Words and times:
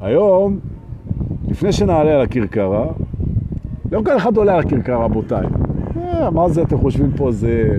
היום, 0.00 0.58
לפני 1.48 1.72
שנעלה 1.72 2.14
על 2.14 2.20
הכרכרה, 2.20 2.86
לא 3.92 4.02
כל 4.04 4.16
אחד 4.16 4.36
עולה 4.36 4.54
על 4.54 4.60
הכרכרה, 4.60 5.04
רבותיי. 5.04 5.46
אה, 5.96 6.30
מה 6.30 6.48
זה, 6.48 6.62
אתם 6.62 6.78
חושבים 6.78 7.10
פה, 7.16 7.32
זה 7.32 7.76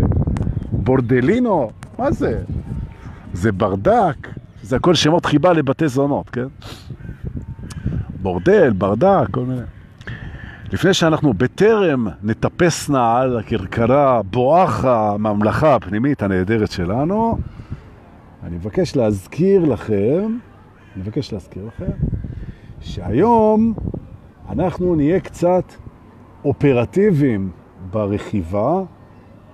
בורדלינו? 0.72 1.70
מה 2.00 2.12
זה? 2.12 2.42
זה 3.34 3.52
ברדק? 3.52 4.28
זה 4.64 4.76
הכל 4.76 4.96
שמות 4.96 5.26
חיבה 5.26 5.54
לבתי 5.54 5.88
זונות, 5.88 6.30
כן? 6.30 6.48
בורדל, 8.22 8.74
ברדק, 8.74 9.28
כל 9.32 9.46
מיני. 9.46 9.62
לפני 10.74 10.94
שאנחנו 10.94 11.34
בטרם 11.34 12.08
נטפסנה 12.24 13.18
על 13.18 13.40
הכרכרה 13.40 14.22
בואכה 14.24 15.12
הממלכה 15.12 15.76
הפנימית 15.76 16.24
הנהדרת 16.24 16.72
שלנו, 16.72 17.38
אני 18.44 18.56
מבקש 18.56 18.96
להזכיר 18.96 19.66
לכם, 19.66 20.38
אני 20.96 21.04
מבקש 21.04 21.34
להזכיר 21.34 21.66
לכם, 21.66 21.92
שהיום 22.82 23.74
אנחנו 24.50 24.96
נהיה 24.96 25.20
קצת 25.20 25.64
אופרטיביים 26.46 27.52
ברכיבה. 27.92 28.84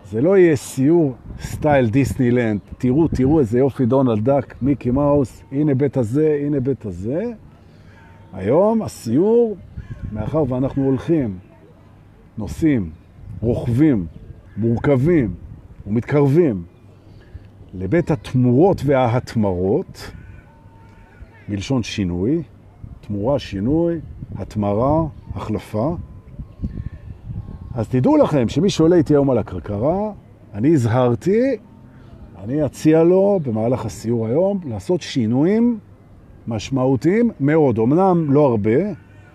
זה 0.06 0.22
לא 0.22 0.38
יהיה 0.38 0.56
סיור 0.56 1.16
סטייל 1.40 1.90
דיסנילנד, 1.90 2.60
תראו, 2.78 3.08
תראו 3.08 3.40
איזה 3.40 3.60
יופי 3.60 3.86
דונלד 3.86 4.30
דק, 4.30 4.56
מיקי 4.62 4.92
מאוס, 4.92 5.44
הנה 5.52 5.76
בית 5.76 5.98
הזה, 5.98 6.40
הנה 6.46 6.60
בית 6.60 6.86
הזה. 6.86 7.24
היום 8.34 8.82
הסיור, 8.82 9.58
מאחר 10.12 10.52
ואנחנו 10.52 10.86
הולכים, 10.86 11.38
נוסעים, 12.38 12.90
רוכבים, 13.42 14.06
מורכבים 14.58 15.34
ומתקרבים 15.88 16.64
לבית 17.74 18.12
התמורות 18.12 18.82
וההתמרות, 18.86 20.12
מלשון 21.50 21.84
שינוי, 21.84 22.42
תמורה, 23.02 23.40
שינוי, 23.40 24.00
התמרה, 24.36 25.04
החלפה. 25.36 25.96
אז 27.74 27.90
תדעו 27.90 28.18
לכם 28.18 28.50
שמי 28.50 28.70
שעולה 28.70 28.96
איתי 28.96 29.14
היום 29.14 29.30
על 29.30 29.38
הכרכרה, 29.38 30.12
אני 30.54 30.74
הזהרתי, 30.74 31.58
אני 32.44 32.66
אציע 32.66 33.04
לו 33.04 33.40
במהלך 33.44 33.86
הסיור 33.86 34.28
היום 34.28 34.60
לעשות 34.66 35.02
שינויים 35.02 35.80
משמעותיים 36.48 37.32
מאוד. 37.40 37.80
אמנם 37.80 38.32
לא 38.32 38.46
הרבה, 38.46 38.72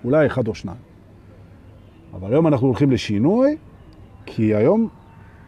אולי 0.04 0.26
אחד 0.26 0.48
או 0.48 0.54
שניים. 0.54 0.78
אבל 2.14 2.32
היום 2.32 2.46
אנחנו 2.46 2.66
הולכים 2.66 2.90
לשינוי, 2.90 3.56
כי 4.26 4.54
היום 4.54 4.88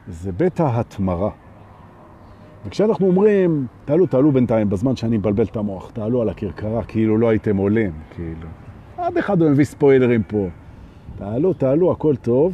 זה 0.08 0.32
בית 0.32 0.60
ההתמרה. 0.60 1.30
וכשאנחנו 2.66 3.06
אומרים, 3.06 3.66
תעלו, 3.84 4.06
תעלו 4.06 4.32
בינתיים, 4.32 4.68
בזמן 4.68 4.96
שאני 4.96 5.16
מבלבל 5.16 5.44
את 5.44 5.56
המוח, 5.56 5.90
תעלו 5.90 6.22
על 6.22 6.28
הכרכרה, 6.28 6.82
כאילו 6.84 7.18
לא 7.18 7.28
הייתם 7.28 7.56
עולים, 7.56 7.92
כאילו. 8.14 8.48
עד 8.96 9.18
אחד 9.18 9.42
הוא 9.42 9.50
מביא 9.50 9.64
ספוילרים 9.64 10.22
פה. 10.22 10.48
תעלו, 11.16 11.52
תעלו, 11.52 11.92
הכל 11.92 12.16
טוב, 12.16 12.52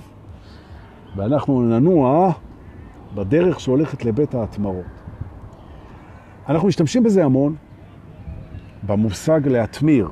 ואנחנו 1.16 1.62
ננוע 1.62 2.32
בדרך 3.14 3.60
שהולכת 3.60 4.04
לבית 4.04 4.34
ההתמרות. 4.34 4.84
אנחנו 6.48 6.68
משתמשים 6.68 7.02
בזה 7.02 7.24
המון, 7.24 7.54
במושג 8.86 9.48
להתמיר. 9.48 10.08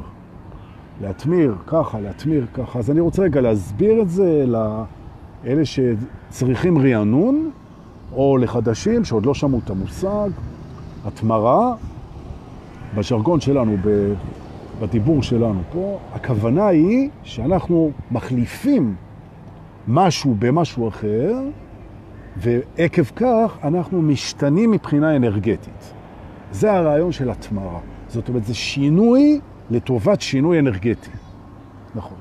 להתמיר 1.01 1.55
ככה, 1.67 2.01
להתמיר 2.01 2.47
ככה. 2.55 2.79
אז 2.79 2.91
אני 2.91 3.01
רוצה 3.01 3.23
רגע 3.23 3.41
להסביר 3.41 4.03
את 4.03 4.09
זה 4.11 4.45
לאלה 4.47 5.63
שצריכים 5.65 6.79
רענון, 6.79 7.51
או 8.13 8.37
לחדשים 8.37 9.05
שעוד 9.05 9.27
לא 9.27 9.35
שמעו 9.35 9.61
את 9.65 9.71
המושג. 9.71 10.31
התמרה, 11.05 11.75
בז'רגון 12.95 13.41
שלנו, 13.41 13.77
בדיבור 14.81 15.23
שלנו 15.23 15.61
פה, 15.73 15.99
הכוונה 16.13 16.67
היא 16.67 17.11
שאנחנו 17.23 17.91
מחליפים 18.11 18.95
משהו 19.89 20.35
במשהו 20.39 20.89
אחר, 20.89 21.35
ועקב 22.37 23.05
כך 23.17 23.59
אנחנו 23.65 24.03
משתנים 24.03 24.71
מבחינה 24.71 25.17
אנרגטית. 25.17 25.93
זה 26.53 26.73
הרעיון 26.73 27.13
של 27.13 27.31
התמרה. 27.31 27.79
זאת 28.09 28.29
אומרת, 28.29 28.45
זה 28.45 28.55
שינוי 28.55 29.41
לטובת 29.71 30.21
שינוי 30.21 30.59
אנרגטי. 30.59 31.11
נכון. 31.95 32.17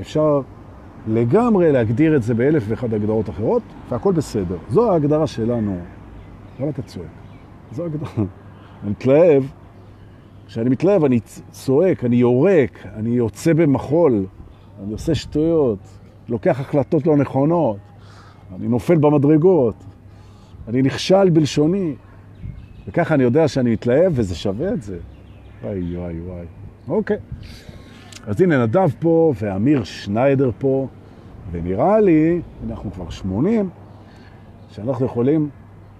אפשר 0.00 0.40
לגמרי 1.08 1.72
להגדיר 1.72 2.16
את 2.16 2.22
זה 2.22 2.34
באלף 2.34 2.64
ואחד 2.68 2.94
הגדרות 2.94 3.30
אחרות, 3.30 3.62
והכל 3.88 4.12
בסדר. 4.12 4.56
זו 4.68 4.92
ההגדרה 4.92 5.26
שלנו. 5.26 5.78
למה 6.60 6.70
אתה 6.70 6.82
צועק? 6.82 7.06
זו 7.72 7.82
ההגדרה. 7.82 8.10
אני 8.82 8.90
מתלהב, 8.90 9.44
כשאני 10.46 10.70
מתלהב 10.70 11.04
אני 11.04 11.20
צועק, 11.50 12.04
אני 12.04 12.16
יורק, 12.16 12.86
אני 12.94 13.10
יוצא 13.10 13.52
במחול, 13.52 14.26
אני 14.84 14.92
עושה 14.92 15.14
שטויות, 15.14 15.78
לוקח 16.28 16.60
החלטות 16.60 17.06
לא 17.06 17.16
נכונות, 17.16 17.76
אני 18.56 18.68
נופל 18.68 18.96
במדרגות, 18.96 19.74
אני 20.68 20.82
נכשל 20.82 21.30
בלשוני, 21.30 21.94
וככה 22.88 23.14
אני 23.14 23.22
יודע 23.22 23.48
שאני 23.48 23.72
מתלהב 23.72 24.12
וזה 24.14 24.34
שווה 24.34 24.72
את 24.72 24.82
זה. 24.82 24.98
וואי, 25.62 25.96
וואי, 25.96 26.20
וואי. 26.20 26.46
אוקיי. 26.88 27.16
אז 28.26 28.40
הנה 28.40 28.66
נדב 28.66 28.88
פה 28.98 29.32
ואמיר 29.40 29.84
שניידר 29.84 30.50
פה, 30.58 30.86
ונראה 31.50 32.00
לי, 32.00 32.40
אנחנו 32.68 32.92
כבר 32.92 33.10
80, 33.10 33.70
שאנחנו 34.70 35.06
יכולים 35.06 35.48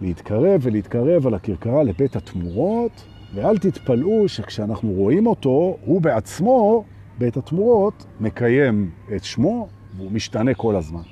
להתקרב 0.01 0.61
ולהתקרב 0.63 1.27
על 1.27 1.35
הכרכרה 1.35 1.83
לבית 1.83 2.17
התמורות, 2.17 3.05
ואל 3.35 3.59
תתפלאו 3.59 4.29
שכשאנחנו 4.29 4.91
רואים 4.91 5.27
אותו, 5.27 5.77
הוא 5.85 6.01
בעצמו, 6.01 6.85
בית 7.19 7.37
התמורות, 7.37 8.07
מקיים 8.21 8.91
את 9.17 9.25
שמו, 9.25 9.69
והוא 9.97 10.13
משתנה 10.13 10.55
כל 10.55 10.77
הזמן. 10.77 11.03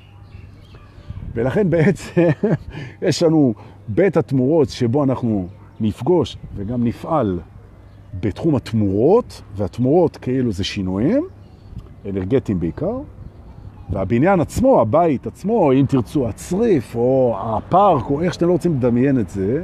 ולכן 1.33 1.69
בעצם 1.69 2.21
יש 3.07 3.23
לנו 3.23 3.53
בית 3.87 4.17
התמורות 4.17 4.69
שבו 4.69 5.03
אנחנו 5.03 5.47
נפגוש 5.79 6.37
וגם 6.55 6.83
נפעל 6.83 7.39
בתחום 8.13 8.55
התמורות, 8.55 9.41
והתמורות 9.55 10.17
כאילו 10.17 10.51
זה 10.51 10.63
שינויים, 10.63 11.23
אנרגטיים 12.09 12.59
בעיקר, 12.59 12.97
והבניין 13.89 14.39
עצמו, 14.39 14.81
הבית 14.81 15.27
עצמו, 15.27 15.73
אם 15.73 15.85
תרצו, 15.89 16.27
הצריף 16.27 16.95
או 16.95 17.35
הפארק, 17.39 18.09
או 18.09 18.21
איך 18.21 18.33
שאתם 18.33 18.47
לא 18.47 18.51
רוצים 18.51 18.75
לדמיין 18.75 19.19
את 19.19 19.29
זה, 19.29 19.63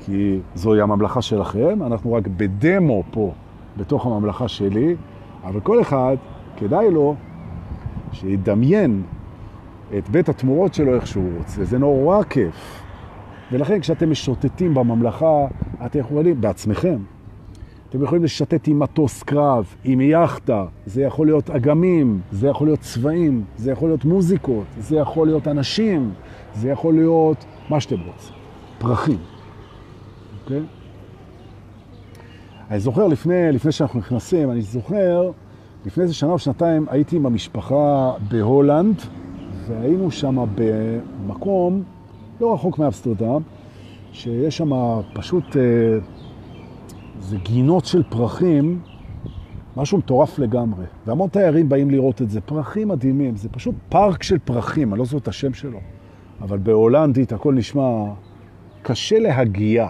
כי 0.00 0.38
זוהי 0.54 0.80
הממלכה 0.80 1.22
שלכם, 1.22 1.82
אנחנו 1.82 2.12
רק 2.12 2.26
בדמו 2.26 3.02
פה, 3.10 3.32
בתוך 3.76 4.06
הממלכה 4.06 4.48
שלי, 4.48 4.96
אבל 5.44 5.60
כל 5.60 5.80
אחד, 5.80 6.16
כדאי 6.56 6.90
לו 6.90 7.14
שידמיין 8.12 9.02
את 9.98 10.08
בית 10.08 10.28
התמורות 10.28 10.74
שלו 10.74 10.94
איך 10.94 11.06
שהוא 11.06 11.30
רוצה, 11.38 11.64
זה 11.64 11.78
נורא 11.78 12.22
כיף. 12.22 12.82
ולכן 13.52 13.80
כשאתם 13.80 14.10
משוטטים 14.10 14.74
בממלכה, 14.74 15.46
אתם 15.86 15.98
יכולים, 15.98 16.40
בעצמכם, 16.40 16.96
אתם 17.94 18.02
יכולים 18.02 18.24
לשתת 18.24 18.66
עם 18.66 18.78
מטוס 18.78 19.22
קרב, 19.22 19.74
עם 19.84 20.00
יחדה, 20.00 20.64
זה 20.86 21.02
יכול 21.02 21.26
להיות 21.26 21.50
אגמים, 21.50 22.20
זה 22.32 22.48
יכול 22.48 22.66
להיות 22.66 22.80
צבעים, 22.80 23.44
זה 23.56 23.72
יכול 23.72 23.88
להיות 23.88 24.04
מוזיקות, 24.04 24.64
זה 24.78 24.96
יכול 24.96 25.26
להיות 25.26 25.48
אנשים, 25.48 26.12
זה 26.54 26.68
יכול 26.68 26.94
להיות 26.94 27.44
מה 27.68 27.80
שאתם 27.80 27.96
רוצים, 28.00 28.34
פרחים, 28.78 29.18
אוקיי? 30.42 30.60
אני 32.70 32.80
זוכר 32.80 33.06
לפני, 33.06 33.52
לפני 33.52 33.72
שאנחנו 33.72 33.98
נכנסים, 33.98 34.50
אני 34.50 34.62
זוכר, 34.62 35.30
לפני 35.86 36.02
איזה 36.02 36.14
שנה 36.14 36.30
או 36.30 36.38
שנתיים 36.38 36.86
הייתי 36.90 37.16
עם 37.16 37.26
המשפחה 37.26 38.12
בהולנד, 38.28 38.96
והיינו 39.66 40.10
שם 40.10 40.44
במקום 40.54 41.82
לא 42.40 42.54
רחוק 42.54 42.78
מאמסטרדם, 42.78 43.42
שיש 44.12 44.56
שם 44.56 44.70
פשוט... 45.12 45.44
זה 47.24 47.36
גינות 47.36 47.84
של 47.84 48.02
פרחים, 48.02 48.80
משהו 49.76 49.98
מטורף 49.98 50.38
לגמרי. 50.38 50.84
והמון 51.06 51.28
תיירים 51.28 51.68
באים 51.68 51.90
לראות 51.90 52.22
את 52.22 52.30
זה. 52.30 52.40
פרחים 52.40 52.88
מדהימים, 52.88 53.36
זה 53.36 53.48
פשוט 53.48 53.74
פארק 53.88 54.22
של 54.22 54.38
פרחים, 54.38 54.92
אני 54.92 54.98
לא 54.98 55.04
זוכר 55.04 55.18
את 55.18 55.28
השם 55.28 55.54
שלו. 55.54 55.78
אבל 56.40 56.58
בהולנדית 56.58 57.32
הכל 57.32 57.54
נשמע 57.54 58.04
קשה 58.82 59.18
להגיע. 59.18 59.88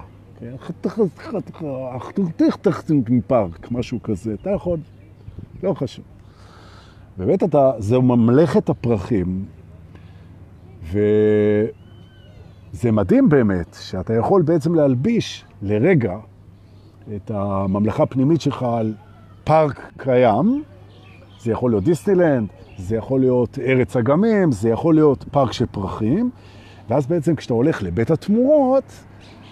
פארק, 16.03 16.34
את 17.17 17.31
הממלכה 17.31 18.03
הפנימית 18.03 18.41
שלך 18.41 18.62
על 18.62 18.95
פארק 19.45 19.93
קיים, 19.97 20.62
זה 21.41 21.53
יכול 21.53 21.71
להיות 21.71 21.85
דיסנילנד, 21.85 22.49
זה 22.79 22.97
יכול 22.97 23.21
להיות 23.21 23.59
ארץ 23.59 23.97
אגמים, 23.97 24.53
זה 24.53 24.69
יכול 24.69 24.95
להיות 24.95 25.25
פארק 25.31 25.53
של 25.53 25.67
פרחים, 25.67 26.31
ואז 26.89 27.06
בעצם 27.06 27.37
כשאתה 27.37 27.55
הולך 27.55 27.83
לבית 27.83 28.11
התמורות, 28.11 29.05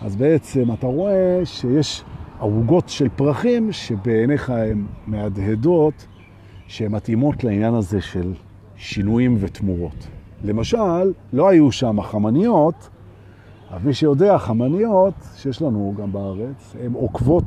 אז 0.03 0.17
בעצם 0.17 0.73
אתה 0.73 0.87
רואה 0.87 1.41
שיש 1.45 2.05
ערוגות 2.41 2.89
של 2.89 3.09
פרחים 3.09 3.73
שבעיניך 3.73 4.51
הן 4.51 4.85
מהדהדות, 5.07 6.07
שהן 6.67 6.93
מתאימות 6.93 7.45
לעניין 7.45 7.75
הזה 7.75 8.01
של 8.01 8.35
שינויים 8.77 9.37
ותמורות. 9.41 10.09
למשל, 10.45 11.13
לא 11.33 11.49
היו 11.49 11.73
שם 11.73 12.03
חמניות, 12.03 12.89
אבל 13.73 13.81
מי 13.85 13.95
שיודע, 13.95 14.39
חמניות 14.39 15.15
שיש 15.37 15.63
לנו 15.63 15.95
גם 15.99 16.13
בארץ, 16.13 16.77
הן 16.85 16.93
עוקבות 16.93 17.45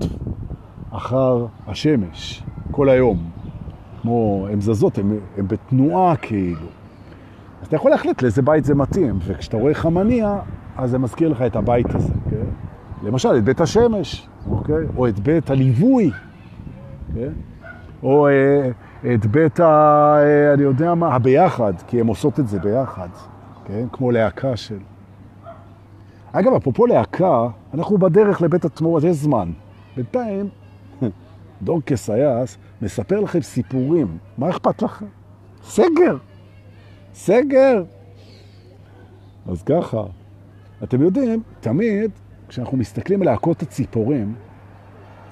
אחר 0.92 1.46
השמש 1.68 2.44
כל 2.72 2.90
היום. 2.90 3.18
כמו, 4.02 4.48
הן 4.52 4.62
זזות, 4.62 4.98
הן 4.98 5.48
בתנועה 5.48 6.16
כאילו. 6.16 6.68
אז 7.62 7.68
אתה 7.68 7.76
יכול 7.76 7.92
להחליט 7.92 8.22
לאיזה 8.22 8.42
בית 8.42 8.66
זה 8.66 8.76
מתאים, 8.76 9.20
וכשאתה 9.26 9.58
רואה 9.58 9.74
חמניה, 9.74 10.40
אז 10.78 10.92
זה 10.92 10.98
מזכיר 10.98 11.30
לך 11.30 11.42
את 11.42 11.56
הבית 11.56 11.96
הזה, 11.96 12.14
כן? 12.30 12.46
למשל, 13.04 13.30
את 13.38 13.44
בית 13.44 13.62
השמש, 13.62 14.28
אוקיי? 14.50 14.86
או 14.98 15.08
את 15.08 15.20
בית 15.20 15.50
הליווי, 15.50 16.12
כן? 17.14 17.32
או 18.04 18.28
אה, 18.28 18.70
את 19.14 19.26
בית 19.26 19.60
ה... 19.60 19.66
אה, 20.18 20.54
אני 20.54 20.64
יודע 20.64 20.94
מה, 20.94 21.16
הביחד, 21.16 21.74
כי 21.88 22.02
הן 22.02 22.08
עושות 22.08 22.40
את 22.40 22.48
זה 22.48 22.60
ביחד, 22.60 23.10
כן? 23.66 23.86
כמו 23.92 24.12
להקה 24.12 24.58
של... 24.58 24.78
אגב, 26.40 26.54
אפרופו 26.54 26.86
להקה, 26.86 27.48
אנחנו 27.74 27.98
בדרך 27.98 28.42
לבית 28.42 28.66
התמורות, 28.66 29.04
יש 29.04 29.16
זמן. 29.16 29.52
בינתיים, 29.96 30.50
דור 31.62 31.82
קסייס 31.86 32.58
מספר 32.82 33.20
לכם 33.20 33.42
סיפורים. 33.42 34.18
מה 34.38 34.50
אכפת 34.50 34.82
לכם? 34.82 35.06
סגר. 35.64 36.18
סגר. 37.14 37.84
אז 39.48 39.64
ככה, 39.64 40.04
אתם 40.84 41.02
יודעים, 41.02 41.42
תמיד 41.60 42.12
כשאנחנו 42.48 42.78
מסתכלים 42.78 43.22
על 43.22 43.28
להקות 43.28 43.62
הציפורים, 43.62 44.36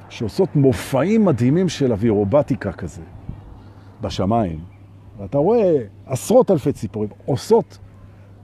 שעושות 0.10 0.56
מופעים 0.56 1.26
מדהימים 1.26 1.70
של 1.70 1.92
אווירובטיקה 1.92 2.72
כזה, 2.72 3.02
בשמיים, 4.02 4.60
ואתה 5.18 5.38
רואה 5.38 5.78
עשרות 6.06 6.52
אלפי 6.52 6.74
ציפורים 6.74 7.10
עושות 7.26 7.78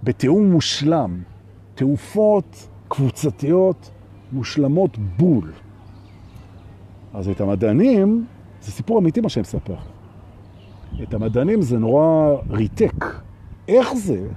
בתיאום 0.04 0.52
מושלם, 0.52 1.22
תעופות 1.80 2.68
קבוצתיות 2.88 3.90
מושלמות 4.32 4.98
בול. 4.98 5.52
אז 7.14 7.30
את 7.30 7.42
המדענים, 7.42 8.26
זה 8.62 8.72
סיפור 8.72 9.00
אמיתי 9.00 9.22
מה 9.22 9.30
שהם 9.30 9.42
מספר. 9.42 9.76
את 11.04 11.14
המדענים 11.14 11.62
זה 11.62 11.78
נורא 11.78 12.36
ריתק. 12.50 13.06
איך 13.68 13.94
זה 13.94 14.28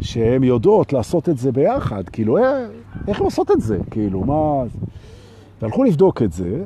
שהן 0.00 0.44
יודעות 0.44 0.92
לעשות 0.92 1.28
את 1.28 1.38
זה 1.38 1.52
ביחד? 1.52 2.08
כאילו, 2.08 2.38
אה, 2.38 2.66
איך 3.08 3.18
הן 3.18 3.24
עושות 3.24 3.50
את 3.50 3.60
זה? 3.60 3.78
כאילו, 3.90 4.20
מה... 4.20 4.64
והלכו 5.62 5.84
לבדוק 5.84 6.22
את 6.22 6.32
זה, 6.32 6.64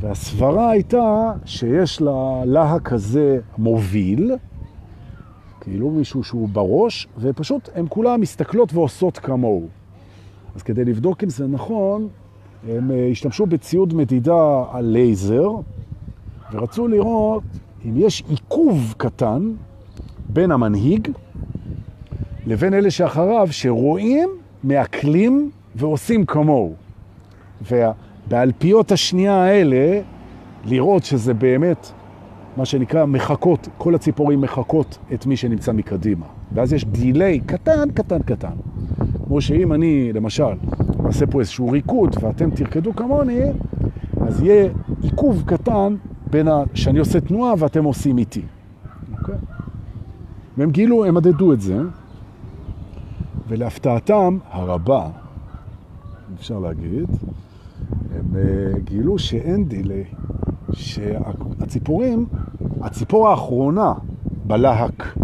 והסברה 0.00 0.70
הייתה 0.70 1.32
שיש 1.44 2.00
לה 2.00 2.42
להק 2.44 2.82
כזה 2.82 3.40
מוביל, 3.58 4.32
כאילו 5.66 5.90
מישהו 5.90 6.24
שהוא 6.24 6.48
בראש, 6.52 7.08
ופשוט 7.18 7.68
הן 7.74 7.86
כולן 7.88 8.20
מסתכלות 8.20 8.74
ועושות 8.74 9.18
כמוהו. 9.18 9.68
אז 10.54 10.62
כדי 10.62 10.84
לבדוק 10.84 11.24
אם 11.24 11.28
זה 11.28 11.46
נכון, 11.46 12.08
הם 12.68 12.90
אה, 12.90 13.08
השתמשו 13.10 13.46
בציוד 13.46 13.94
מדידה 13.94 14.64
על 14.72 14.84
לייזר, 14.84 15.50
ורצו 16.52 16.88
לראות 16.88 17.42
אם 17.84 17.92
יש 17.96 18.22
עיכוב 18.28 18.94
קטן 18.96 19.52
בין 20.28 20.50
המנהיג 20.50 21.08
לבין 22.46 22.74
אלה 22.74 22.90
שאחריו, 22.90 23.48
שרואים, 23.50 24.28
מעכלים 24.64 25.50
ועושים 25.74 26.26
כמוהו. 26.26 26.74
ובאלפיות 27.70 28.92
השנייה 28.92 29.44
האלה, 29.44 30.00
לראות 30.64 31.04
שזה 31.04 31.34
באמת 31.34 31.90
מה 32.56 32.64
שנקרא 32.64 33.06
מחכות, 33.06 33.68
כל 33.78 33.94
הציפורים 33.94 34.40
מחכות 34.40 34.98
את 35.14 35.26
מי 35.26 35.36
שנמצא 35.36 35.72
מקדימה. 35.72 36.26
ואז 36.52 36.72
יש 36.72 36.84
דיליי 36.84 37.40
קטן, 37.40 37.90
קטן, 37.94 38.22
קטן. 38.22 38.52
כמו 39.26 39.40
שאם 39.40 39.72
אני, 39.72 40.12
למשל, 40.12 40.54
אעשה 41.06 41.26
פה 41.26 41.40
איזשהו 41.40 41.70
ריקוד 41.70 42.16
ואתם 42.20 42.50
תרקדו 42.50 42.96
כמוני, 42.96 43.40
אז 44.20 44.42
יהיה 44.42 44.68
עיכוב 45.02 45.42
קטן 45.46 45.94
בין 46.30 46.48
ה... 46.48 46.62
שאני 46.74 46.98
עושה 46.98 47.20
תנועה 47.20 47.54
ואתם 47.58 47.84
עושים 47.84 48.18
איתי. 48.18 48.42
אוקיי? 49.18 49.34
והם 50.56 50.70
גילו, 50.70 51.04
הם 51.04 51.14
מדדו 51.14 51.52
את 51.52 51.60
זה, 51.60 51.78
ולהפתעתם 53.48 54.38
הרבה, 54.50 55.08
אפשר 56.38 56.58
להגיד, 56.58 57.08
הם 58.16 58.36
אה, 58.36 58.78
גילו 58.84 59.18
שאין 59.18 59.64
דילי, 59.64 60.04
שהציפורים, 60.72 62.26
הציפור 62.80 63.28
האחרונה 63.28 63.92
בלהק 64.46 65.14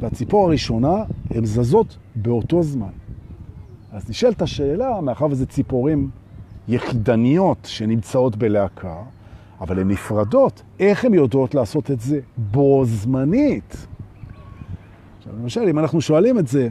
והציפור 0.00 0.46
הראשונה, 0.46 1.04
הן 1.30 1.44
זזות 1.44 1.96
באותו 2.16 2.62
זמן. 2.62 2.92
אז 3.92 4.10
נשאלת 4.10 4.42
השאלה, 4.42 5.00
מאחר 5.00 5.26
וזה 5.30 5.46
ציפורים 5.46 6.10
יחידניות 6.68 7.58
שנמצאות 7.64 8.36
בלהקה, 8.36 8.96
אבל 9.60 9.78
הן 9.78 9.90
נפרדות, 9.90 10.62
איך 10.80 11.04
הן 11.04 11.14
יודעות 11.14 11.54
לעשות 11.54 11.90
את 11.90 12.00
זה 12.00 12.20
בו 12.36 12.84
זמנית? 12.84 13.86
עכשיו, 15.18 15.32
למשל, 15.42 15.60
אם 15.60 15.78
אנחנו 15.78 16.00
שואלים 16.00 16.38
את 16.38 16.48
זה 16.48 16.68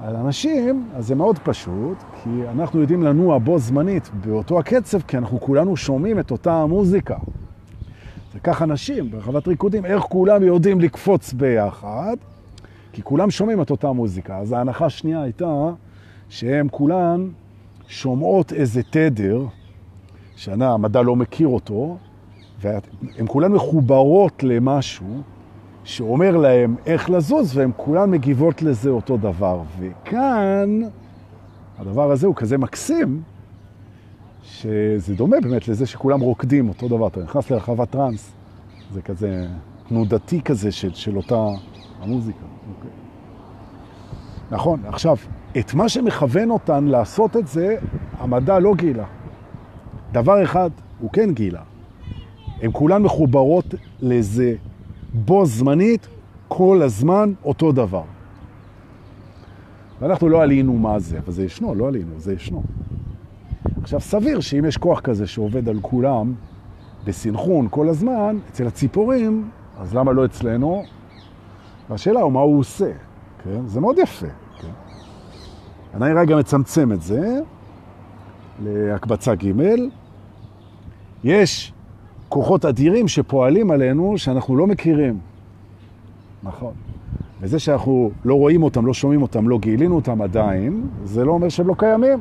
על 0.00 0.16
אנשים, 0.16 0.88
אז 0.94 1.06
זה 1.06 1.14
מאוד 1.14 1.38
פשוט, 1.38 1.96
כי 2.22 2.30
אנחנו 2.48 2.80
יודעים 2.80 3.02
לנוע 3.02 3.38
בו 3.38 3.58
זמנית 3.58 4.10
באותו 4.24 4.58
הקצב, 4.58 5.00
כי 5.00 5.18
אנחנו 5.18 5.40
כולנו 5.40 5.76
שומעים 5.76 6.18
את 6.18 6.30
אותה 6.30 6.54
המוזיקה. 6.54 7.16
זה 8.32 8.40
כך 8.40 8.62
אנשים 8.62 9.10
ברחבת 9.10 9.48
ריקודים, 9.48 9.84
איך 9.84 10.02
כולם 10.02 10.42
יודעים 10.42 10.80
לקפוץ 10.80 11.32
ביחד, 11.32 12.16
כי 12.92 13.02
כולם 13.02 13.30
שומעים 13.30 13.62
את 13.62 13.70
אותה 13.70 13.92
מוזיקה. 13.92 14.38
אז 14.38 14.52
ההנחה 14.52 14.86
השנייה 14.86 15.22
הייתה 15.22 15.70
שהן 16.28 16.68
כולן 16.70 17.28
שומעות 17.88 18.52
איזה 18.52 18.82
תדר, 18.82 19.44
שהמדע 20.36 21.02
לא 21.02 21.16
מכיר 21.16 21.48
אותו, 21.48 21.96
והן 22.60 23.26
כולן 23.26 23.52
מחוברות 23.52 24.42
למשהו 24.42 25.22
שאומר 25.84 26.36
להם 26.36 26.76
איך 26.86 27.10
לזוז, 27.10 27.56
והן 27.56 27.70
כולן 27.76 28.10
מגיבות 28.10 28.62
לזה 28.62 28.90
אותו 28.90 29.16
דבר. 29.16 29.62
וכאן, 29.78 30.80
הדבר 31.78 32.10
הזה 32.10 32.26
הוא 32.26 32.34
כזה 32.34 32.58
מקסים, 32.58 33.22
שזה 34.62 35.14
דומה 35.14 35.36
באמת 35.42 35.68
לזה 35.68 35.86
שכולם 35.86 36.20
רוקדים 36.20 36.68
אותו 36.68 36.88
דבר. 36.88 37.06
אתה 37.06 37.20
נכנס 37.22 37.50
לרחבת 37.50 37.90
טרנס, 37.90 38.32
זה 38.92 39.02
כזה 39.02 39.46
תנודתי 39.88 40.42
כזה 40.42 40.72
של, 40.72 40.94
של 40.94 41.16
אותה 41.16 41.46
המוזיקה. 42.00 42.44
אוקיי. 42.76 42.90
נכון, 44.50 44.80
עכשיו, 44.86 45.16
את 45.58 45.74
מה 45.74 45.88
שמכוון 45.88 46.50
אותן 46.50 46.84
לעשות 46.84 47.36
את 47.36 47.48
זה, 47.48 47.76
המדע 48.18 48.58
לא 48.58 48.74
גילה. 48.74 49.06
דבר 50.12 50.44
אחד 50.44 50.70
הוא 51.00 51.10
כן 51.10 51.34
גילה. 51.34 51.62
הן 52.62 52.70
כולן 52.72 53.02
מחוברות 53.02 53.74
לזה 54.00 54.54
בו 55.14 55.46
זמנית, 55.46 56.08
כל 56.48 56.82
הזמן 56.82 57.32
אותו 57.44 57.72
דבר. 57.72 58.02
ואנחנו 60.00 60.28
לא 60.28 60.42
עלינו 60.42 60.72
מה 60.72 60.98
זה, 60.98 61.18
אבל 61.18 61.32
זה 61.32 61.44
ישנו, 61.44 61.74
לא 61.74 61.88
עלינו, 61.88 62.20
זה 62.20 62.34
ישנו. 62.34 62.62
עכשיו, 63.82 64.00
סביר 64.00 64.40
שאם 64.40 64.64
יש 64.64 64.76
כוח 64.76 65.00
כזה 65.00 65.26
שעובד 65.26 65.68
על 65.68 65.78
כולם 65.82 66.34
בסנכרון 67.04 67.66
כל 67.70 67.88
הזמן, 67.88 68.38
אצל 68.50 68.66
הציפורים, 68.66 69.50
אז 69.78 69.94
למה 69.94 70.12
לא 70.12 70.24
אצלנו? 70.24 70.82
והשאלה 71.90 72.20
הוא 72.20 72.32
מה 72.32 72.40
הוא 72.40 72.58
עושה, 72.58 72.92
כן? 73.44 73.66
זה 73.66 73.80
מאוד 73.80 73.98
יפה, 73.98 74.26
כן? 74.60 74.68
אני 75.94 76.12
רגע 76.12 76.36
מצמצם 76.36 76.92
את 76.92 77.02
זה 77.02 77.40
להקבצה 78.64 79.34
ג' 79.34 79.52
יש 81.24 81.72
כוחות 82.28 82.64
אדירים 82.64 83.08
שפועלים 83.08 83.70
עלינו 83.70 84.18
שאנחנו 84.18 84.56
לא 84.56 84.66
מכירים. 84.66 85.18
נכון. 86.42 86.72
וזה 87.40 87.58
שאנחנו 87.58 88.10
לא 88.24 88.34
רואים 88.34 88.62
אותם, 88.62 88.86
לא 88.86 88.94
שומעים 88.94 89.22
אותם, 89.22 89.48
לא 89.48 89.58
גילינו 89.58 89.96
אותם 89.96 90.22
עדיין, 90.22 90.88
זה 91.04 91.24
לא 91.24 91.32
אומר 91.32 91.48
שהם 91.48 91.68
לא 91.68 91.74
קיימים. 91.78 92.18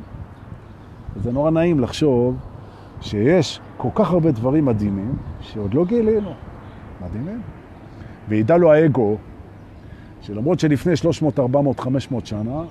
זה 1.15 1.31
נורא 1.31 1.51
נעים 1.51 1.79
לחשוב 1.79 2.35
שיש 3.01 3.59
כל 3.77 3.89
כך 3.95 4.11
הרבה 4.11 4.31
דברים 4.31 4.65
מדהימים 4.65 5.15
שעוד 5.41 5.73
לא 5.73 5.85
גילינו. 5.85 6.33
מדהימים. 7.01 7.41
וידע 8.29 8.57
לו 8.57 8.71
האגו, 8.71 9.17
שלמרות 10.21 10.59
שלפני 10.59 10.95
300, 10.95 11.39
400, 11.39 11.79
500 11.79 12.25
שנה, 12.25 12.63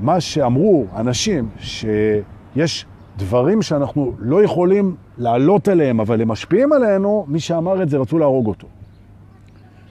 מה 0.00 0.20
שאמרו 0.20 0.84
אנשים 0.96 1.48
שיש 1.58 2.86
דברים 3.16 3.62
שאנחנו 3.62 4.12
לא 4.18 4.42
יכולים 4.42 4.96
לעלות 5.18 5.68
עליהם, 5.68 6.00
אבל 6.00 6.22
הם 6.22 6.28
משפיעים 6.28 6.72
עלינו, 6.72 7.24
מי 7.28 7.40
שאמר 7.40 7.82
את 7.82 7.88
זה 7.88 7.98
רצו 7.98 8.18
להרוג 8.18 8.46
אותו. 8.46 8.68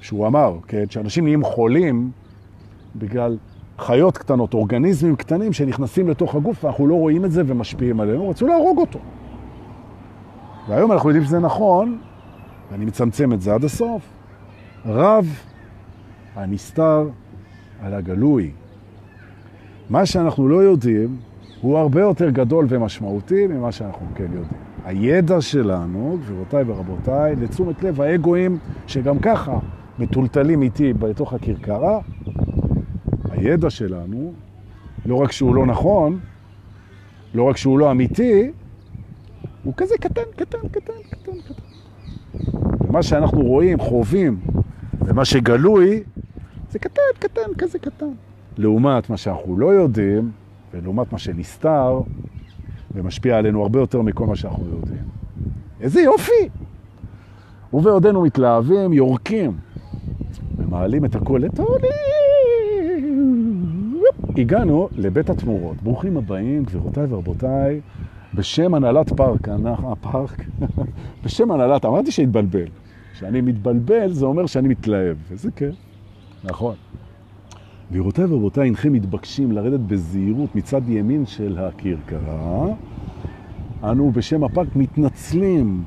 שהוא 0.02 0.28
אמר, 0.28 0.58
כן, 0.68 0.84
שאנשים 0.90 1.24
נהיים 1.24 1.44
חולים 1.44 2.12
בגלל 2.96 3.38
חיות 3.78 4.18
קטנות, 4.18 4.54
אורגניזמים 4.54 5.16
קטנים 5.16 5.54
שנכנסים 5.54 6.10
לתוך 6.10 6.36
הגוף 6.36 6.64
ואנחנו 6.64 6.88
לא 6.88 6.96
רואים 6.96 7.26
את 7.26 7.32
זה 7.32 7.42
ומשפיעים 7.46 8.00
עלינו, 8.00 8.30
רצו 8.30 8.48
להרוג 8.48 8.78
אותו. 8.78 9.00
והיום 10.68 10.92
אנחנו 10.92 11.10
יודעים 11.10 11.26
שזה 11.26 11.40
נכון, 11.40 11.98
ואני 12.72 12.86
מצמצם 12.86 13.34
את 13.34 13.42
זה 13.42 13.54
עד 13.54 13.64
הסוף. 13.64 14.02
רב 14.86 15.26
הנסתר 16.36 17.10
על 17.82 17.94
הגלוי. 17.94 18.52
מה 19.90 20.06
שאנחנו 20.06 20.48
לא 20.48 20.64
יודעים 20.64 21.18
הוא 21.62 21.78
הרבה 21.78 22.02
יותר 22.02 22.30
גדול 22.30 22.66
ומשמעותי 22.70 23.48
ממה 23.48 23.72
שאנחנו 23.72 24.06
כן 24.16 24.24
יודעים. 24.24 24.62
הידע 24.86 25.42
שלנו, 25.42 26.18
גבירותיי 26.22 26.64
ורבותיי, 26.68 27.36
לתשומת 27.36 27.84
לב 27.84 28.02
האגואים 28.02 28.58
שגם 28.88 29.20
ככה 29.20 29.60
מטולטלים 30.00 30.62
איתי 30.62 30.94
בתוך 30.94 31.34
הכרכרה, 31.34 32.00
הידע 33.38 33.70
שלנו, 33.70 34.34
לא 35.06 35.16
רק 35.16 35.32
שהוא 35.32 35.56
לא 35.56 35.66
נכון, 35.66 36.20
לא 37.34 37.44
רק 37.44 37.58
שהוא 37.58 37.80
לא 37.80 37.92
אמיתי, 37.92 38.52
הוא 39.64 39.74
כזה 39.78 39.96
קטן, 39.98 40.22
קטן, 40.36 40.68
קטן, 40.72 40.94
קטן, 41.12 41.32
קטן. 41.32 41.64
ומה 42.88 43.04
שאנחנו 43.04 43.42
רואים, 43.42 43.80
חווים, 43.80 44.40
ומה 45.02 45.26
שגלוי, 45.26 46.04
זה 46.70 46.80
קטן, 46.80 47.02
קטן, 47.20 47.54
כזה 47.58 47.80
קטן. 47.80 48.10
לעומת 48.58 49.10
מה 49.10 49.18
שאנחנו 49.18 49.58
לא 49.58 49.74
יודעים, 49.74 50.32
ולעומת 50.74 51.12
מה 51.12 51.18
שנסתר, 51.18 52.02
ומשפיע 52.96 53.38
עלינו 53.38 53.62
הרבה 53.62 53.80
יותר 53.80 54.02
מכל 54.02 54.26
מה 54.26 54.36
שאנחנו 54.36 54.66
יודעים. 54.66 55.04
איזה 55.82 56.02
יופי! 56.02 56.50
ובעודנו 57.74 58.22
מתלהבים, 58.22 58.94
יורקים, 58.94 59.58
ומעלים 60.58 61.06
את 61.06 61.16
הכל 61.16 61.40
לתולי. 61.44 62.17
הגענו 64.38 64.90
לבית 64.92 65.30
התמורות. 65.30 65.82
ברוכים 65.84 66.18
הבאים, 66.18 66.64
גבירותיי 66.64 67.06
ורבותיי, 67.10 67.82
בשם 68.34 68.74
הנהלת 68.74 69.14
פארק, 69.14 69.48
הפארק, 69.66 70.46
בשם 71.24 71.52
הנהלת, 71.52 71.86
אמרתי 71.86 72.12
שהתבלבל. 72.12 72.68
כשאני 73.14 73.42
מתבלבל 73.42 74.12
זה 74.12 74.26
אומר 74.26 74.46
שאני 74.46 74.68
מתלהב, 74.68 75.18
וזה 75.30 75.52
כן, 75.52 75.70
נכון. 76.44 76.76
גבירותיי 77.92 78.26
ורבותיי, 78.26 78.64
אינכם 78.64 78.94
מתבקשים 78.94 79.52
לרדת 79.52 79.80
בזהירות 79.80 80.56
מצד 80.56 80.82
ימין 80.90 81.26
של 81.26 81.58
הכרכרה. 81.58 82.68
אנו 83.84 84.12
בשם 84.12 84.44
הפארק 84.44 84.76
מתנצלים 84.76 85.84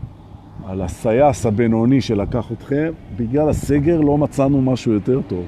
על 0.66 0.82
הסייס 0.82 1.46
הבינוני 1.46 2.00
שלקח 2.00 2.52
אתכם. 2.52 2.92
בגלל 3.16 3.48
הסגר 3.48 4.00
לא 4.00 4.18
מצאנו 4.18 4.62
משהו 4.62 4.92
יותר 4.92 5.20
טוב. 5.28 5.44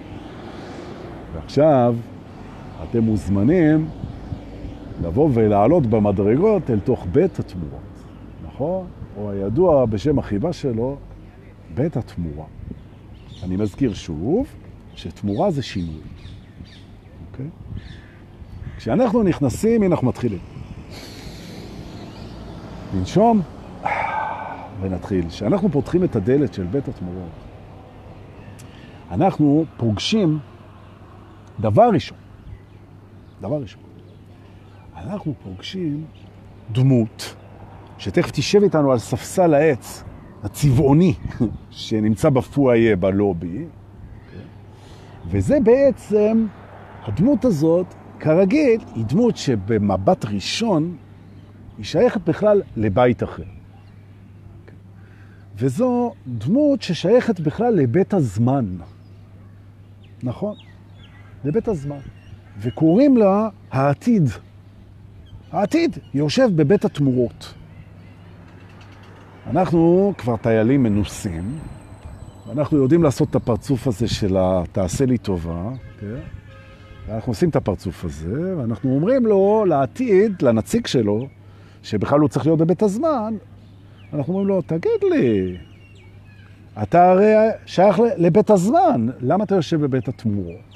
ועכשיו 1.35 1.97
אתם 2.91 3.03
מוזמנים 3.03 3.89
לבוא 5.03 5.31
ולעלות 5.35 5.87
במדרגות 5.87 6.71
אל 6.71 6.81
תוך 6.81 7.07
בית 7.13 7.39
התמורות, 7.39 7.81
נכון? 8.47 8.87
או 9.17 9.31
הידוע 9.31 9.87
בשם 9.87 10.19
החיבה 10.19 10.53
שלו, 10.53 10.97
בית 11.75 11.97
התמורה. 11.97 12.47
אני 13.43 13.57
מזכיר 13.57 13.95
שוב 13.95 14.47
שתמורה 14.95 15.51
זה 15.51 15.63
שינוי. 15.63 16.01
אוקיי? 17.31 17.47
כשאנחנו 18.77 19.23
נכנסים, 19.23 19.83
הנה 19.83 19.95
אנחנו 19.95 20.07
מתחילים. 20.09 20.39
ננשום 22.95 23.43
ונתחיל. 24.81 25.29
כשאנחנו 25.29 25.69
פותחים 25.69 26.05
את 26.05 26.17
הדלת 26.17 26.55
של 26.55 26.65
בית 26.65 26.89
התמורות, 26.89 27.31
אנחנו 29.11 29.65
פוגשים 29.77 30.39
דבר 31.61 31.91
ראשון, 31.93 32.19
דבר 33.43 33.61
ראשון, 33.61 33.83
אנחנו 34.97 35.35
פוגשים 35.43 36.05
דמות 36.73 37.35
שתכף 37.99 38.31
תשב 38.31 38.63
איתנו 38.63 38.93
על 38.93 38.99
ספסל 38.99 39.55
העץ 39.55 40.05
הצבעוני 40.43 41.15
שנמצא 41.71 42.31
בפואיה 42.31 42.97
בלובי, 42.97 43.65
וזה 45.27 45.61
בעצם, 45.61 46.47
הדמות 47.03 47.45
הזאת, 47.45 47.87
כרגיל, 48.21 48.81
היא 48.95 49.05
דמות 49.05 49.37
שבמבט 49.37 50.25
ראשון 50.25 50.97
היא 51.79 51.85
שייכת 51.85 52.21
בכלל 52.21 52.63
לבית 52.77 53.23
אחר. 53.23 53.45
וזו 55.57 56.13
דמות 56.27 56.83
ששייכת 56.83 57.41
בכלל 57.41 57.75
לבית 57.75 58.15
הזמן. 58.15 58.77
נכון? 60.23 60.55
לבית 61.45 61.69
הזמן. 61.69 62.01
וקוראים 62.61 63.17
לה 63.17 63.49
העתיד. 63.71 64.29
העתיד 65.53 65.99
יושב 66.15 66.49
בבית 66.57 66.85
התמורות. 66.85 67.55
אנחנו 69.51 70.13
כבר 70.19 70.37
טיילים 70.37 70.83
מנוסים, 70.83 71.59
ואנחנו 72.47 72.77
יודעים 72.77 73.03
לעשות 73.03 73.31
את 73.31 73.35
הפרצוף 73.35 73.87
הזה 73.87 74.09
של 74.09 74.37
תעשה 74.73 75.07
לי 75.07 75.19
טובה, 75.19 75.71
כן? 76.01 76.19
ואנחנו 77.09 77.31
עושים 77.31 77.49
את 77.49 77.57
הפרצוף 77.57 78.05
הזה, 78.05 78.57
ואנחנו 78.59 78.95
אומרים 78.95 79.27
לו, 79.27 79.65
לעתיד, 79.69 80.43
לנציג 80.43 80.87
שלו, 80.87 81.27
שבכלל 81.83 82.21
הוא 82.21 82.29
צריך 82.29 82.47
להיות 82.47 82.59
בבית 82.59 82.83
הזמן, 82.83 83.35
אנחנו 84.13 84.33
אומרים 84.33 84.49
לו, 84.49 84.63
תגיד 84.63 85.05
לי, 85.11 85.57
אתה 86.83 87.11
הרי 87.11 87.35
שייך 87.67 88.01
לבית 88.17 88.51
הזמן, 88.51 89.07
למה 89.21 89.45
אתה 89.45 89.55
יושב 89.55 89.81
בבית 89.81 90.09
התמורות? 90.09 90.72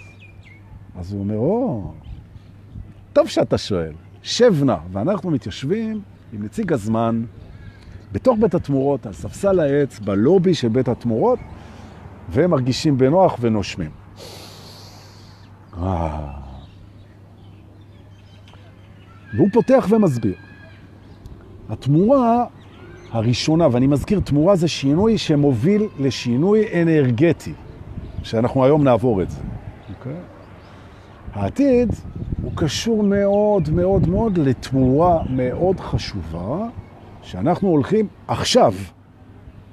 אז 0.99 1.13
הוא 1.13 1.21
אומר, 1.21 1.37
או, 1.37 1.93
טוב 3.13 3.29
שאתה 3.29 3.59
שואל, 3.59 3.93
שב 4.23 4.65
נא. 4.65 4.77
ואנחנו 4.93 5.31
מתיישבים 5.31 6.01
עם 6.33 6.43
נציג 6.43 6.73
הזמן 6.73 7.25
בתוך 8.13 8.39
בית 8.41 8.55
התמורות, 8.55 9.07
על 9.07 9.13
ספסל 9.13 9.61
העץ, 9.61 9.99
בלובי 9.99 10.55
של 10.55 10.69
בית 10.69 10.89
התמורות, 10.89 11.39
ומרגישים 12.31 12.99
בנוח 12.99 13.37
ונושמים. 13.41 13.91
אה. 15.83 16.33
והוא 19.37 19.49
פותח 19.53 19.87
ומסביר. 19.91 20.35
התמורה 21.69 22.45
הראשונה, 23.11 23.69
ואני 23.73 23.87
מזכיר, 23.87 24.21
תמורה 24.21 24.57
זה 24.57 24.69
שינוי 24.69 25.19
שמוביל 25.19 25.89
לשינוי 25.99 26.83
אנרגטי, 26.83 27.53
שאנחנו 28.23 28.65
היום 28.65 28.85
נעבור 28.85 29.23
את 29.23 29.31
זה. 29.31 29.41
Okay. 29.89 30.36
העתיד 31.33 31.89
הוא 32.43 32.53
קשור 32.55 33.03
מאוד 33.03 33.71
מאוד 33.71 34.09
מאוד 34.09 34.39
לתמורה 34.39 35.23
מאוד 35.31 35.81
חשובה, 35.81 36.69
שאנחנו 37.23 37.69
הולכים 37.69 38.09
עכשיו 38.29 38.75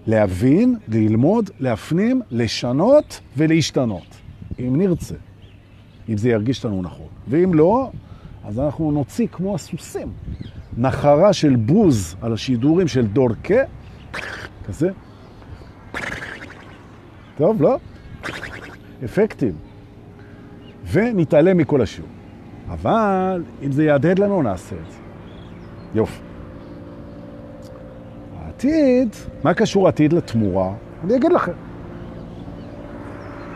להבין, 0.07 0.75
ללמוד, 0.87 1.49
להפנים, 1.59 2.21
לשנות 2.31 3.19
ולהשתנות, 3.37 4.21
אם 4.59 4.75
נרצה, 4.77 5.15
אם 6.09 6.17
זה 6.17 6.29
ירגיש 6.29 6.65
לנו 6.65 6.81
נכון. 6.81 7.07
ואם 7.27 7.53
לא, 7.53 7.89
אז 8.43 8.59
אנחנו 8.59 8.91
נוציא 8.91 9.27
כמו 9.31 9.55
הסוסים, 9.55 10.07
נחרה 10.77 11.33
של 11.33 11.55
בוז 11.55 12.15
על 12.21 12.33
השידורים 12.33 12.87
של 12.87 13.07
דורקה, 13.07 13.63
כזה. 14.65 14.89
טוב, 17.37 17.61
לא? 17.61 17.77
אפקטים. 19.05 19.72
ונתעלם 20.91 21.57
מכל 21.57 21.81
השיעור. 21.81 22.09
אבל 22.69 23.43
אם 23.63 23.71
זה 23.71 23.83
יעדד 23.83 24.19
לנו, 24.19 24.41
נעשה 24.41 24.75
את 24.75 24.91
זה. 24.91 24.97
יופי. 25.95 26.21
העתיד, 28.39 29.09
מה 29.43 29.53
קשור 29.53 29.87
עתיד 29.87 30.13
לתמורה? 30.13 30.73
אני 31.03 31.15
אגיד 31.15 31.31
לכם. 31.31 31.51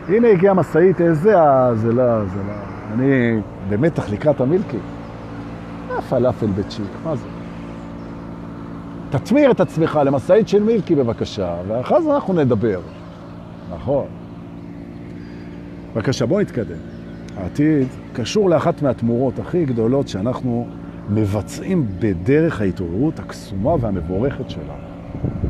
הנה 0.08 0.28
הגיעה 0.28 0.54
מסעית, 0.54 1.00
איזה, 1.00 1.34
זה 1.74 1.92
לא, 1.92 2.24
זה 2.24 2.42
לא. 2.46 2.52
אני 2.92 3.40
במתח 3.68 4.10
לקראת 4.10 4.40
המילקי. 4.40 4.78
פלאפל 6.08 6.46
בצ'יק, 6.46 6.86
מה 7.04 7.16
זה? 7.16 7.26
תתמיר 9.10 9.50
את 9.50 9.60
עצמך 9.60 10.00
למסעית 10.04 10.48
של 10.48 10.62
מילקי 10.62 10.94
בבקשה, 10.94 11.56
ואחר 11.68 12.00
זה 12.00 12.14
אנחנו 12.14 12.34
נדבר. 12.34 12.80
נכון. 13.70 14.06
בבקשה, 15.94 16.26
בואו 16.26 16.40
נתקדם. 16.40 16.97
העתיד 17.38 17.86
קשור 18.12 18.50
לאחת 18.50 18.82
מהתמורות 18.82 19.38
הכי 19.38 19.64
גדולות 19.64 20.08
שאנחנו 20.08 20.66
מבצעים 21.10 21.86
בדרך 21.98 22.60
ההתעוררות 22.60 23.18
הקסומה 23.18 23.74
והמבורכת 23.80 24.50
שלנו. 24.50 24.72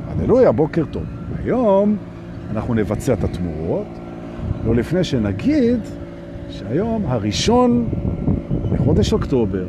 הללויה, 0.09 0.53
בוקר 0.53 0.85
טוב. 0.91 1.03
היום 1.45 1.97
אנחנו 2.51 2.75
נבצע 2.75 3.13
את 3.13 3.25
התמורות, 3.25 3.87
לא 4.67 4.75
לפני 4.75 5.05
שנגיד 5.05 5.81
שהיום 6.51 7.03
הראשון 7.07 7.89
בחודש 8.73 9.13
אוקטובר 9.13 9.65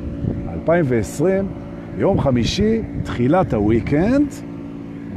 2020, 0.53 1.47
יום 1.97 2.21
חמישי, 2.21 2.81
תחילת 3.03 3.53
הוויקנד, 3.53 4.27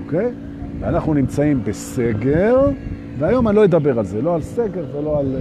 אוקיי? 0.05 0.31
ואנחנו 0.81 1.15
נמצאים 1.15 1.61
בסגר, 1.65 2.71
והיום 3.19 3.49
אני 3.49 3.57
לא 3.57 3.65
אדבר 3.65 3.99
על 3.99 4.05
זה, 4.05 4.23
לא 4.23 4.35
על 4.35 4.43
סגר 4.43 4.85
ולא 4.93 5.19
על 5.19 5.37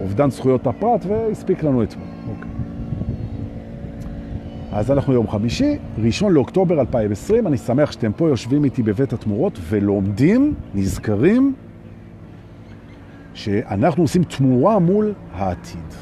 אובדן 0.00 0.30
זכויות 0.30 0.66
הפרט, 0.66 1.06
והספיק 1.08 1.62
לנו 1.62 1.82
אתמול. 1.82 2.08
אוקיי. 2.28 2.50
אז 4.72 4.90
אנחנו 4.90 5.12
יום 5.12 5.28
חמישי, 5.28 5.78
ראשון 5.98 6.32
לאוקטובר 6.32 6.80
2020, 6.80 7.46
אני 7.46 7.56
שמח 7.56 7.92
שאתם 7.92 8.12
פה 8.12 8.28
יושבים 8.28 8.64
איתי 8.64 8.82
בבית 8.82 9.12
התמורות 9.12 9.58
ולומדים, 9.68 10.54
נזכרים, 10.74 11.54
שאנחנו 13.34 14.02
עושים 14.02 14.24
תמורה 14.24 14.78
מול 14.78 15.12
העתיד. 15.32 15.94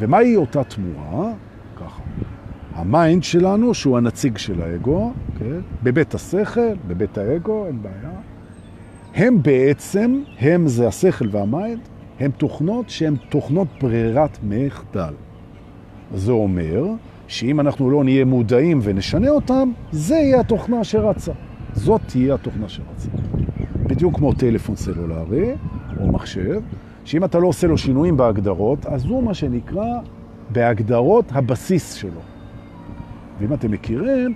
ומהי 0.00 0.36
אותה 0.36 0.64
תמורה? 0.64 1.32
ככה. 1.76 2.02
ה 2.74 2.84
mind 2.84 3.24
שלנו, 3.24 3.74
שהוא 3.74 3.98
הנציג 3.98 4.38
של 4.38 4.62
האגו, 4.62 5.12
כן? 5.38 5.60
בבית 5.82 6.14
השכל, 6.14 6.74
בבית 6.86 7.18
האגו, 7.18 7.66
אין 7.66 7.82
בעיה. 7.82 8.16
הם 9.14 9.42
בעצם, 9.42 10.22
הם 10.38 10.68
זה 10.68 10.88
השכל 10.88 11.28
וה 11.30 11.44
mind, 11.44 11.80
הם 12.20 12.30
תוכנות 12.30 12.90
שהן 12.90 13.16
תוכנות 13.28 13.68
ברירת 13.80 14.38
מחדל. 14.42 15.14
זה 16.14 16.32
אומר 16.32 16.84
שאם 17.28 17.60
אנחנו 17.60 17.90
לא 17.90 18.04
נהיה 18.04 18.24
מודעים 18.24 18.80
ונשנה 18.82 19.28
אותם, 19.28 19.72
זה 19.92 20.14
יהיה 20.14 20.40
התוכנה 20.40 20.84
שרצה. 20.84 21.32
זאת 21.72 22.00
תהיה 22.06 22.34
התוכנה 22.34 22.68
שרצה. 22.68 23.08
בדיוק 23.86 24.16
כמו 24.16 24.32
טלפון 24.32 24.76
סלולרי 24.76 25.54
או 26.00 26.06
מחשב, 26.06 26.60
שאם 27.04 27.24
אתה 27.24 27.38
לא 27.38 27.46
עושה 27.46 27.66
לו 27.66 27.78
שינויים 27.78 28.16
בהגדרות, 28.16 28.86
אז 28.86 29.04
הוא 29.04 29.22
מה 29.22 29.34
שנקרא 29.34 29.98
בהגדרות 30.50 31.24
הבסיס 31.32 31.92
שלו. 31.94 32.20
ואם 33.40 33.52
אתם 33.52 33.70
מכירים, 33.70 34.34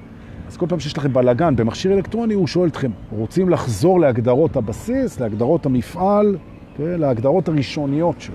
אז 0.49 0.57
כל 0.57 0.67
פעם 0.69 0.81
שיש 0.81 0.99
לכם 0.99 1.13
בלגן 1.13 1.57
במכשיר 1.57 1.93
אלקטרוני, 1.93 2.35
הוא 2.35 2.47
שואל 2.47 2.69
אתכם, 2.69 2.91
רוצים 3.11 3.49
לחזור 3.49 4.01
להגדרות 4.01 4.57
הבסיס, 4.57 5.21
להגדרות 5.21 5.67
המפעל, 5.67 6.37
להגדרות 6.81 7.49
הראשוניות 7.49 8.21
שלו. 8.21 8.35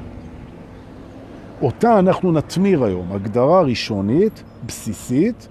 אותה 1.61 1.99
אנחנו 1.99 2.31
נתמיר 2.31 2.83
היום, 2.83 3.11
הגדרה 3.11 3.61
ראשונית, 3.61 4.43
בסיסית, 4.65 5.47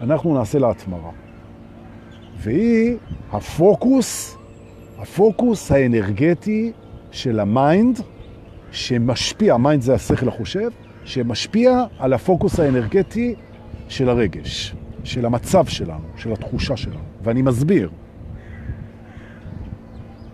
אנחנו 0.00 0.34
נעשה 0.34 0.58
לה 0.58 0.70
התמרה. 0.70 1.10
והיא 2.36 2.96
הפוקוס, 3.32 4.36
הפוקוס 4.98 5.72
האנרגטי 5.72 6.72
של 7.10 7.40
ה 7.40 7.50
mind, 7.50 8.00
שמשפיע, 8.72 9.54
ה 9.54 9.60
mind 9.60 9.82
זה 9.82 9.94
השכל 9.94 10.28
החושב, 10.28 10.70
שמשפיע 11.04 11.84
על 11.98 12.12
הפוקוס 12.12 12.60
האנרגטי 12.60 13.34
של 13.88 14.08
הרגש, 14.08 14.74
של 15.04 15.26
המצב 15.26 15.66
שלנו, 15.66 16.04
של 16.16 16.32
התחושה 16.32 16.76
שלנו. 16.76 17.00
ואני 17.22 17.42
מסביר. 17.42 17.90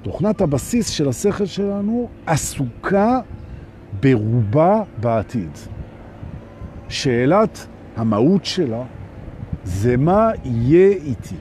תוכנת 0.02 0.40
הבסיס 0.40 0.88
של 0.88 1.08
השכל 1.08 1.46
שלנו 1.46 2.08
עסוקה 2.26 3.20
ברובה 4.02 4.82
בעתיד. 5.00 5.50
שאלת 6.88 7.66
המהות 7.96 8.44
שלה 8.44 8.82
זה 9.64 9.96
מה 9.96 10.30
יהיה 10.44 10.88
איתי. 10.88 11.36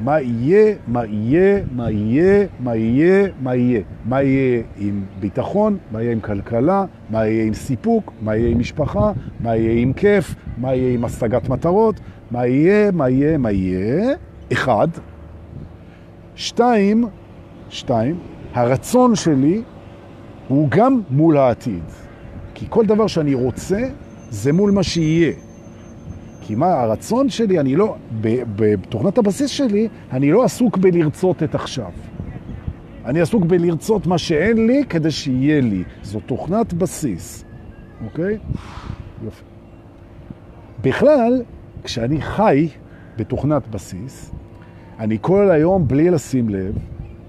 מה 0.00 0.20
יהיה, 0.20 0.74
מה 0.86 1.06
יהיה, 1.06 1.60
מה 1.72 1.90
יהיה, 1.90 2.46
מה 2.60 2.76
יהיה, 2.76 3.28
מה 3.40 3.54
יהיה. 3.54 3.80
מה 4.04 4.22
יהיה 4.22 4.62
עם 4.76 5.04
ביטחון, 5.20 5.78
מה 5.92 6.02
יהיה 6.02 6.12
עם 6.12 6.20
כלכלה, 6.20 6.84
מה 7.10 7.26
יהיה 7.26 7.44
עם 7.44 7.54
סיפוק, 7.54 8.12
מה 8.22 8.36
יהיה 8.36 8.50
עם 8.50 8.58
משפחה, 8.58 9.12
מה 9.40 9.56
יהיה 9.56 9.82
עם 9.82 9.92
כיף, 9.92 10.34
מה 10.58 10.74
יהיה 10.74 10.94
עם 10.94 11.04
השגת 11.04 11.48
מטרות, 11.48 12.00
מה 12.30 12.46
יהיה, 12.46 12.90
מה 12.90 13.08
יהיה, 13.08 13.38
מה 13.38 13.50
יהיה. 13.50 14.14
אחד. 14.52 14.88
שתיים, 16.34 17.04
שתיים, 17.70 18.18
הרצון 18.54 19.14
שלי 19.14 19.62
הוא 20.48 20.68
גם 20.70 21.00
מול 21.10 21.36
העתיד. 21.36 21.82
כי 22.54 22.66
כל 22.68 22.86
דבר 22.86 23.06
שאני 23.06 23.34
רוצה 23.34 23.80
זה 24.30 24.52
מול 24.52 24.70
מה 24.70 24.82
שיהיה. 24.82 25.32
כי 26.40 26.54
מה, 26.54 26.66
הרצון 26.66 27.28
שלי, 27.28 27.60
אני 27.60 27.76
לא, 27.76 27.96
בתוכנת 28.56 29.18
הבסיס 29.18 29.50
שלי, 29.50 29.88
אני 30.12 30.32
לא 30.32 30.44
עסוק 30.44 30.76
בלרצות 30.76 31.42
את 31.42 31.54
עכשיו. 31.54 31.90
אני 33.04 33.20
עסוק 33.20 33.44
בלרצות 33.44 34.06
מה 34.06 34.18
שאין 34.18 34.66
לי 34.66 34.84
כדי 34.88 35.10
שיהיה 35.10 35.60
לי. 35.60 35.84
זו 36.02 36.20
תוכנת 36.20 36.74
בסיס, 36.74 37.44
אוקיי? 38.04 38.38
יופי. 39.24 39.44
בכלל, 40.82 41.42
כשאני 41.84 42.20
חי 42.20 42.68
בתוכנת 43.16 43.68
בסיס, 43.68 44.32
אני 44.98 45.18
כל 45.20 45.50
היום, 45.50 45.88
בלי 45.88 46.10
לשים 46.10 46.48
לב, 46.48 46.78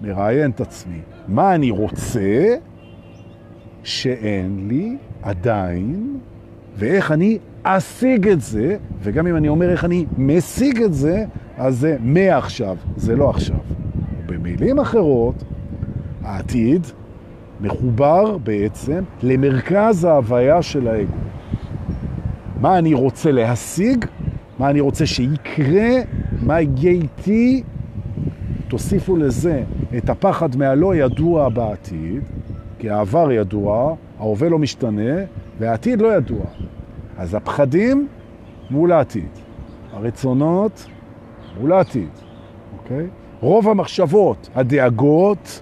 מראיין 0.02 0.52
את 0.52 0.62
עצמי. 0.62 1.00
מה 1.28 1.56
אני 1.56 1.72
רוצה 1.72 2.56
שאין 3.84 4.68
לי 4.68 4.98
עדיין, 5.22 6.18
ואיך 6.76 7.12
אני 7.12 7.38
אשיג 7.64 8.28
את 8.28 8.42
זה, 8.42 8.78
וגם 9.02 9.28
אם 9.28 9.36
אני 9.36 9.48
אומר 9.48 9.70
איך 9.70 9.86
אני 9.86 10.06
משיג 10.18 10.82
את 10.82 10.94
זה, 10.94 11.26
אז 11.58 11.80
זה 11.80 11.98
מעכשיו, 12.00 12.78
זה 12.96 13.16
לא 13.16 13.30
עכשיו. 13.30 13.58
במילים 14.26 14.80
אחרות, 14.80 15.44
העתיד 16.24 16.88
מחובר 17.62 18.38
בעצם 18.38 19.04
למרכז 19.24 20.04
ההוויה 20.04 20.62
של 20.62 20.88
האגו. 20.88 21.14
מה 22.62 22.78
אני 22.78 22.94
רוצה 22.94 23.32
להשיג, 23.32 24.06
מה 24.60 24.70
אני 24.70 24.80
רוצה 24.80 25.06
שיקרה, 25.06 25.90
מה 26.42 26.62
יהיה 26.62 26.92
איתי, 26.92 27.64
תוסיפו 28.68 29.16
לזה 29.16 29.64
את 29.98 30.10
הפחד 30.10 30.56
מהלא 30.56 30.96
ידוע 30.96 31.50
בעתיד, 31.50 32.24
כי 32.80 32.90
העבר 32.90 33.32
ידוע, 33.32 33.96
ההווה 34.20 34.50
לא 34.50 34.60
משתנה, 34.60 35.16
והעתיד 35.60 36.02
לא 36.02 36.18
ידוע. 36.18 36.46
אז 37.18 37.34
הפחדים 37.34 38.08
מול 38.70 38.92
העתיד, 38.92 39.30
הרצונות 39.94 40.86
מול 41.60 41.72
העתיד, 41.72 42.10
אוקיי? 42.78 43.08
רוב 43.40 43.68
המחשבות, 43.70 44.50
הדאגות 44.56 45.62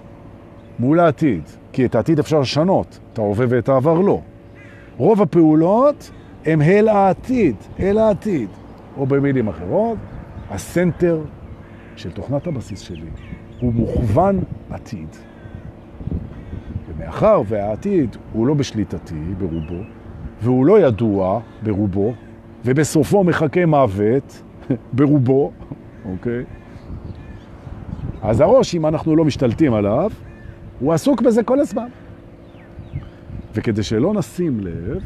מול 0.78 1.00
העתיד, 1.00 1.42
כי 1.72 1.86
את 1.86 1.94
העתיד 1.94 2.18
אפשר 2.18 2.40
לשנות, 2.40 2.98
את 3.12 3.18
ההווה 3.18 3.46
ואת 3.48 3.68
העבר 3.68 4.00
לא. 4.00 4.20
רוב 4.96 5.22
הפעולות 5.22 6.10
הם 6.46 6.62
אל 6.62 6.88
העתיד, 6.88 7.56
אל 7.80 7.98
העתיד. 7.98 8.48
או 8.96 9.06
במילים 9.06 9.48
אחרות, 9.48 9.98
הסנטר 10.50 11.20
של 11.96 12.10
תוכנת 12.10 12.46
הבסיס 12.46 12.80
שלי 12.80 13.10
הוא 13.60 13.72
מוכוון 13.74 14.40
עתיד. 14.70 15.08
ומאחר 16.88 17.42
והעתיד 17.46 18.16
הוא 18.32 18.46
לא 18.46 18.54
בשליטתי 18.54 19.20
ברובו, 19.38 19.82
והוא 20.42 20.66
לא 20.66 20.80
ידוע 20.80 21.40
ברובו, 21.62 22.14
ובסופו 22.64 23.24
מחכה 23.24 23.66
מוות 23.66 24.42
ברובו, 24.96 25.52
אוקיי? 26.04 26.44
אז 28.22 28.40
הראש, 28.40 28.74
אם 28.74 28.86
אנחנו 28.86 29.16
לא 29.16 29.24
משתלטים 29.24 29.74
עליו, 29.74 30.10
הוא 30.80 30.92
עסוק 30.92 31.22
בזה 31.22 31.42
כל 31.42 31.60
הזמן. 31.60 31.88
וכדי 33.54 33.82
שלא 33.82 34.14
נשים 34.14 34.60
לב 34.60 35.02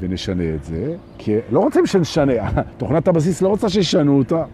ונשנה 0.00 0.54
את 0.54 0.64
זה, 0.64 0.96
כי 1.18 1.36
לא 1.50 1.60
רוצים 1.60 1.86
שנשנה, 1.86 2.32
תוכנת 2.78 3.08
הבסיס 3.08 3.42
לא 3.42 3.48
רוצה 3.48 3.68
שישנו 3.68 4.18
אותה, 4.18 4.44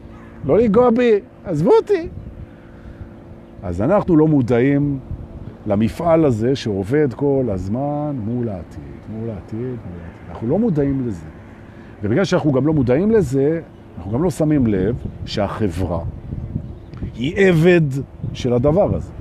לא 0.44 0.58
לגוע 0.58 0.90
בי, 0.90 1.20
עזבו 1.44 1.70
אותי. 1.80 2.08
אז 3.64 3.82
אנחנו 3.82 4.16
לא 4.16 4.28
מודעים 4.28 4.98
למפעל 5.66 6.24
הזה 6.24 6.56
שעובד 6.56 7.14
כל 7.14 7.44
הזמן 7.48 8.16
מול 8.24 8.48
העתיד, 8.48 8.80
מול 9.08 9.30
העתיד, 9.30 9.58
מול 9.58 10.00
העתיד. 10.04 10.30
אנחנו 10.30 10.48
לא 10.48 10.58
מודעים 10.58 11.06
לזה. 11.06 11.26
ובגלל 12.02 12.24
שאנחנו 12.24 12.52
גם 12.52 12.66
לא 12.66 12.72
מודעים 12.72 13.10
לזה, 13.10 13.60
אנחנו 13.96 14.12
גם 14.12 14.22
לא 14.22 14.30
שמים 14.30 14.66
לב 14.66 14.96
שהחברה 15.26 16.00
היא 17.14 17.34
עבד 17.36 17.80
של 18.32 18.52
הדבר 18.52 18.94
הזה. 18.96 19.12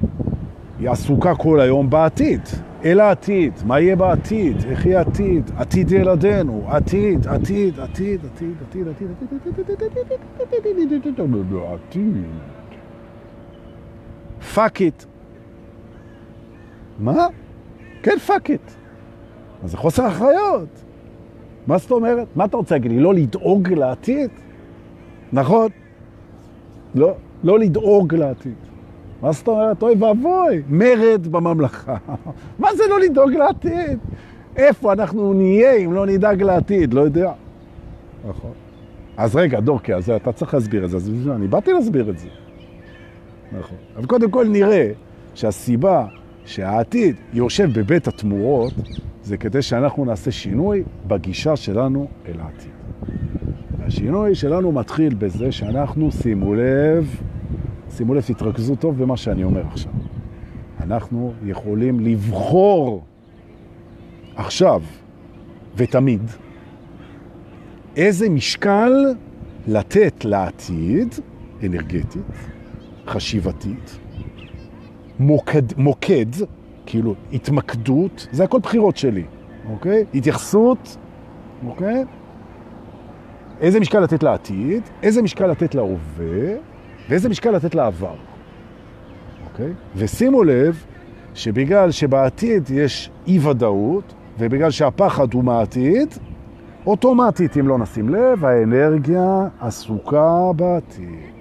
היא 0.80 0.90
עסוקה 0.90 1.36
כל 1.36 1.60
היום 1.60 1.90
בעתיד, 1.90 2.42
אל 2.86 3.00
העתיד, 3.00 3.54
מה 3.66 3.80
יהיה 3.80 3.96
בעתיד, 3.96 4.58
איך 4.70 4.86
יהיה 4.86 5.02
עתיד, 5.02 5.52
עתיד 5.58 5.92
ילדינו, 5.92 6.64
עתיד, 6.68 7.28
עתיד, 7.28 7.80
עתיד, 7.80 8.20
עתיד, 8.26 8.58
עתיד, 8.62 8.88
עתיד, 8.88 9.08
עתיד, 9.08 9.48
עתיד. 11.74 12.53
fuck 14.54 14.82
it. 14.82 15.04
מה? 17.00 17.28
כן, 18.04 18.18
fuck 18.20 18.50
it. 18.50 18.72
אז 19.64 19.72
זה 19.72 19.78
חוסר 19.78 20.08
אחריות. 20.08 20.84
מה 21.68 21.78
זאת 21.78 21.92
אומרת? 21.92 22.28
מה 22.36 22.46
אתה 22.46 22.58
רוצה 22.58 22.76
להגיד 22.76 22.92
לי? 22.92 23.00
לא 23.00 23.14
לדאוג 23.14 23.74
לעתיד? 23.74 24.30
נכון? 25.34 25.70
לא, 26.96 27.14
לא 27.44 27.60
לדאוג 27.60 28.16
לעתיד. 28.16 28.56
מה 29.22 29.32
זאת 29.32 29.48
אומרת? 29.48 29.84
אוי 29.84 29.96
ואבוי, 30.00 30.62
מרד 30.70 31.28
בממלכה. 31.28 31.96
מה 32.60 32.76
זה 32.76 32.84
לא 32.90 33.00
לדאוג 33.00 33.32
לעתיד? 33.32 34.00
איפה 34.56 34.94
אנחנו 34.94 35.34
נהיה 35.34 35.74
אם 35.74 35.94
לא 35.94 36.06
נדאג 36.06 36.44
לעתיד? 36.44 36.94
לא 36.94 37.02
יודע. 37.02 37.32
נכון. 38.30 38.52
אז 39.18 39.36
רגע, 39.36 39.60
דורקי, 39.60 39.94
אז 39.94 40.10
אתה 40.10 40.32
צריך 40.32 40.54
להסביר 40.54 40.86
את 40.86 40.90
זה, 40.90 40.98
אז 40.98 41.12
אני 41.36 41.48
באתי 41.48 41.74
להסביר 41.74 42.10
את 42.10 42.18
זה. 42.18 42.28
נכון. 43.60 43.78
אבל 43.96 44.06
קודם 44.06 44.32
כל 44.32 44.48
נראה 44.48 44.92
שהסיבה 45.36 46.08
שהעתיד 46.46 47.16
יושב 47.34 47.80
בבית 47.80 48.08
התמורות 48.08 48.74
זה 49.24 49.38
כדי 49.38 49.62
שאנחנו 49.62 50.06
נעשה 50.06 50.32
שינוי 50.32 50.84
בגישה 51.08 51.56
שלנו 51.56 52.08
אל 52.28 52.40
העתיד. 52.40 52.72
השינוי 53.86 54.36
שלנו 54.36 54.72
מתחיל 54.72 55.14
בזה 55.14 55.52
שאנחנו, 55.52 56.12
שימו 56.12 56.54
לב, 56.56 57.22
שימו 57.90 58.14
לב, 58.14 58.22
תתרכזו 58.22 58.76
טוב 58.76 59.04
במה 59.04 59.18
שאני 59.18 59.44
אומר 59.44 59.68
עכשיו. 59.68 59.92
אנחנו 60.82 61.34
יכולים 61.46 62.00
לבחור 62.00 63.04
עכשיו 64.36 64.82
ותמיד 65.78 66.22
איזה 67.96 68.30
משקל 68.30 68.94
לתת 69.68 70.26
לעתיד, 70.26 71.16
אנרגטית, 71.64 72.24
חשיבתית, 73.08 74.00
מוקד, 75.20 75.74
מוקד, 75.78 76.26
כאילו 76.86 77.16
התמקדות, 77.34 78.28
זה 78.32 78.44
הכל 78.44 78.60
בחירות 78.60 78.98
שלי, 78.98 79.24
אוקיי? 79.70 80.06
התייחסות, 80.14 80.98
אוקיי? 81.68 82.06
איזה 83.62 83.80
משקל 83.80 84.00
לתת 84.00 84.24
לעתיד, 84.24 84.84
איזה 85.04 85.22
משקל 85.22 85.48
לתת 85.48 85.76
להווה, 85.76 86.56
ואיזה 87.10 87.30
משקל 87.30 87.52
לתת 87.52 87.76
לעבר. 87.76 88.16
אוקיי? 89.52 89.74
ושימו 89.96 90.44
לב 90.44 90.84
שבגלל 91.34 91.92
שבעתיד 91.92 92.70
יש 92.70 93.10
אי-ודאות, 93.28 94.14
ובגלל 94.40 94.72
שהפחד 94.72 95.34
הוא 95.34 95.44
מהעתיד, 95.44 96.14
אוטומטית, 96.86 97.58
אם 97.58 97.68
לא 97.68 97.78
נשים 97.78 98.10
לב, 98.10 98.46
האנרגיה 98.46 99.48
עסוקה 99.60 100.52
בעתיד. 100.56 101.33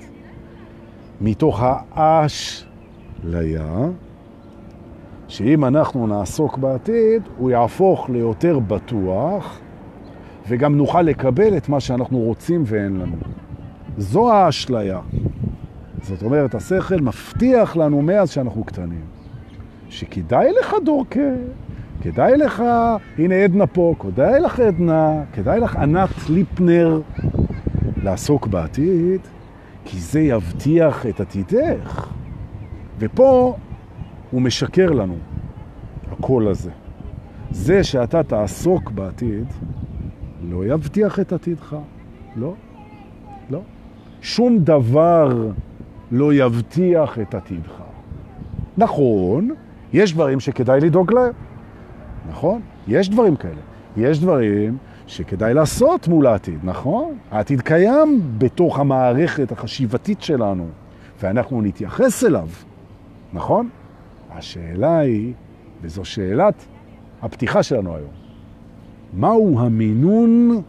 מתוך 1.23 1.63
האשליה, 1.95 3.67
שאם 5.29 5.65
אנחנו 5.65 6.07
נעסוק 6.07 6.59
בעתיד, 6.59 7.23
הוא 7.39 7.51
יהפוך 7.51 8.11
ליותר 8.11 8.59
בטוח, 8.59 9.61
וגם 10.49 10.77
נוכל 10.77 11.03
לקבל 11.03 11.57
את 11.57 11.69
מה 11.69 11.81
שאנחנו 11.81 12.19
רוצים 12.19 12.63
ואין 12.67 12.97
לנו. 12.97 13.17
זו 13.99 14.33
האשליה. 14.33 15.01
זאת 16.03 16.23
אומרת, 16.23 16.55
השכל 16.55 17.01
מבטיח 17.01 17.77
לנו 17.77 18.03
מאז 18.03 18.31
שאנחנו 18.31 18.65
קטנים, 18.65 19.05
שכדאי 19.89 20.53
לך 20.61 20.75
דורקה, 20.85 21.31
כדאי 22.01 22.37
לך, 22.37 22.63
הנה 23.19 23.35
עדנה 23.35 23.67
פה, 23.67 23.95
כדאי 24.01 24.41
לך 24.41 24.61
עדנה, 24.61 25.23
כדאי 25.33 25.61
לך 25.61 25.77
ענת 25.77 26.11
ליפנר 26.29 27.01
לעסוק 28.03 28.47
בעתיד, 28.47 29.21
כי 29.85 29.99
זה 30.01 30.21
יבטיח 30.21 31.07
את 31.07 31.21
עתידך. 31.21 32.09
ופה 32.99 33.57
הוא 34.31 34.43
משקר 34.43 34.91
לנו, 34.91 35.17
הקול 36.13 36.49
הזה. 36.49 36.71
זה 37.51 37.85
שאתה 37.85 38.23
תעסוק 38.23 38.91
בעתיד, 38.91 39.47
לא 40.49 40.65
יבטיח 40.67 41.21
את 41.21 41.33
עתידך. 41.33 41.77
לא, 42.37 42.55
לא. 43.51 43.61
שום 44.21 44.59
דבר 44.59 45.51
לא 46.13 46.35
יבטיח 46.35 47.19
את 47.19 47.35
עתידך. 47.35 47.83
נכון, 48.77 49.51
יש 49.93 50.15
דברים 50.15 50.41
שכדאי 50.41 50.81
לדאוג 50.81 51.13
להם. 51.13 51.33
נכון? 52.31 52.61
יש 52.89 53.09
דברים 53.09 53.37
כאלה. 53.37 53.61
יש 53.97 54.21
דברים 54.21 54.79
שכדאי 55.07 55.55
לעשות 55.55 56.09
מול 56.09 56.27
העתיד, 56.27 56.59
נכון? 56.65 57.15
העתיד 57.31 57.61
קיים 57.61 58.21
בתוך 58.39 58.79
המערכת 58.79 59.53
החשיבתית 59.53 60.23
שלנו, 60.23 60.67
ואנחנו 61.23 61.63
נתייחס 61.63 62.25
אליו, 62.25 62.49
נכון? 63.33 63.69
השאלה 64.31 64.99
היא, 64.99 65.33
וזו 65.83 66.05
שאלת 66.05 66.65
הפתיחה 67.23 67.63
שלנו 67.63 67.97
היום, 67.97 68.11
מהו 69.13 69.61
המינון, 69.61 70.63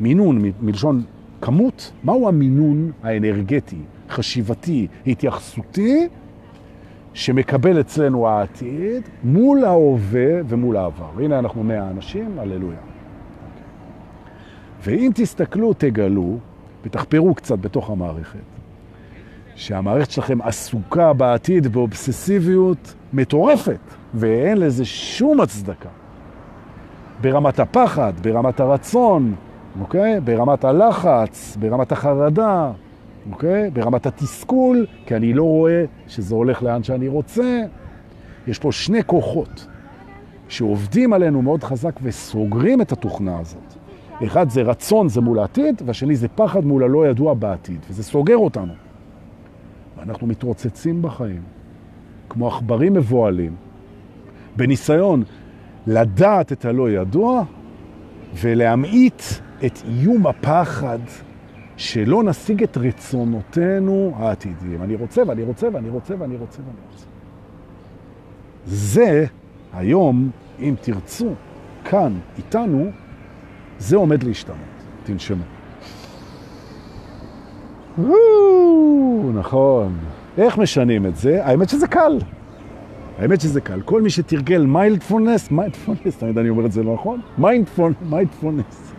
מינון 0.00 0.42
מלשון 0.60 1.02
כמות, 1.40 1.92
מהו 2.04 2.28
המינון 2.28 2.92
האנרגטי, 3.02 3.80
חשיבתי, 4.10 4.86
התייחסותי, 5.06 6.08
שמקבל 7.14 7.80
אצלנו 7.80 8.28
העתיד 8.28 9.02
מול 9.24 9.64
ההווה 9.64 10.40
ומול 10.48 10.76
העבר. 10.76 11.10
הנה 11.18 11.38
אנחנו 11.38 11.64
מאה 11.64 11.90
אנשים, 11.90 12.38
הללויה. 12.38 12.87
ואם 14.88 15.10
תסתכלו, 15.14 15.72
תגלו, 15.72 16.38
ותחפרו 16.84 17.34
קצת 17.34 17.58
בתוך 17.58 17.90
המערכת, 17.90 18.38
שהמערכת 19.54 20.10
שלכם 20.10 20.42
עסוקה 20.42 21.12
בעתיד 21.12 21.66
באובססיביות 21.66 22.94
מטורפת, 23.12 23.80
ואין 24.14 24.58
לזה 24.58 24.84
שום 24.84 25.40
הצדקה. 25.40 25.88
ברמת 27.20 27.60
הפחד, 27.60 28.12
ברמת 28.22 28.60
הרצון, 28.60 29.34
אוקיי? 29.80 30.20
ברמת 30.20 30.64
הלחץ, 30.64 31.56
ברמת 31.60 31.92
החרדה, 31.92 32.72
אוקיי? 33.30 33.70
ברמת 33.70 34.06
התסכול, 34.06 34.86
כי 35.06 35.16
אני 35.16 35.32
לא 35.32 35.42
רואה 35.42 35.84
שזה 36.06 36.34
הולך 36.34 36.62
לאן 36.62 36.82
שאני 36.82 37.08
רוצה. 37.08 37.62
יש 38.46 38.58
פה 38.58 38.72
שני 38.72 39.04
כוחות 39.06 39.66
שעובדים 40.48 41.12
עלינו 41.12 41.42
מאוד 41.42 41.64
חזק 41.64 42.00
וסוגרים 42.02 42.80
את 42.80 42.92
התוכנה 42.92 43.38
הזאת. 43.38 43.67
אחד 44.24 44.50
זה 44.50 44.62
רצון, 44.62 45.08
זה 45.08 45.20
מול 45.20 45.38
העתיד, 45.38 45.82
והשני 45.86 46.16
זה 46.16 46.28
פחד 46.28 46.64
מול 46.64 46.82
הלא 46.84 47.06
ידוע 47.06 47.34
בעתיד, 47.34 47.78
וזה 47.90 48.02
סוגר 48.02 48.36
אותנו. 48.36 48.72
ואנחנו 49.98 50.26
מתרוצצים 50.26 51.02
בחיים, 51.02 51.42
כמו 52.28 52.48
עכברים 52.48 52.94
מבועלים, 52.94 53.54
בניסיון 54.56 55.22
לדעת 55.86 56.52
את 56.52 56.64
הלא 56.64 56.90
ידוע 56.90 57.44
ולהמעיט 58.34 59.22
את 59.66 59.78
איום 59.84 60.26
הפחד 60.26 60.98
שלא 61.76 62.22
נשיג 62.22 62.62
את 62.62 62.76
רצונותינו 62.76 64.12
העתידיים. 64.16 64.82
אני 64.82 64.94
רוצה 64.94 65.22
ואני 65.26 65.42
רוצה 65.42 65.68
ואני 65.72 65.88
רוצה 65.88 66.14
ואני 66.18 66.36
רוצה 66.36 66.58
ואני 66.58 66.78
רוצה. 66.92 67.06
זה 68.66 69.24
היום, 69.72 70.30
אם 70.60 70.74
תרצו, 70.80 71.32
כאן, 71.84 72.12
איתנו, 72.38 72.90
זה 73.78 73.96
עומד 73.96 74.22
להשתנות. 74.22 74.58
תנשמו. 75.04 75.44
נכון. 79.34 79.98
איך 80.38 80.58
משנים 80.58 81.06
את 81.06 81.16
זה? 81.16 81.44
האמת 81.44 81.68
שזה 81.68 81.86
קל. 81.86 82.18
האמת 83.18 83.40
שזה 83.40 83.60
קל. 83.60 83.80
כל 83.84 84.02
מי 84.02 84.10
שתרגל 84.10 84.66
mindfulness, 84.66 85.50
mindfulness, 85.50 86.18
תמיד 86.18 86.38
אני 86.38 86.48
אומר 86.48 86.66
את 86.66 86.72
זה 86.72 86.82
לא 86.82 86.94
נכון? 86.94 87.20
mindfulness. 87.38 88.92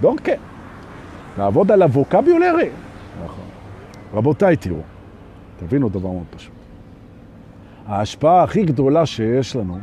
danke. 0.00 0.32
לעבוד 1.38 1.70
על 1.70 1.82
ה 1.82 1.89
vocabulary. 1.89 2.68
נכון. 3.24 3.44
רבותיי, 4.14 4.56
תראו, 4.56 4.80
תבינו 5.58 5.88
דבר 5.88 6.10
מאוד 6.10 6.26
פשוט. 6.30 6.52
ההשפעה 7.86 8.42
הכי 8.42 8.64
גדולה 8.64 9.06
שיש 9.06 9.56
לנו 9.56 9.78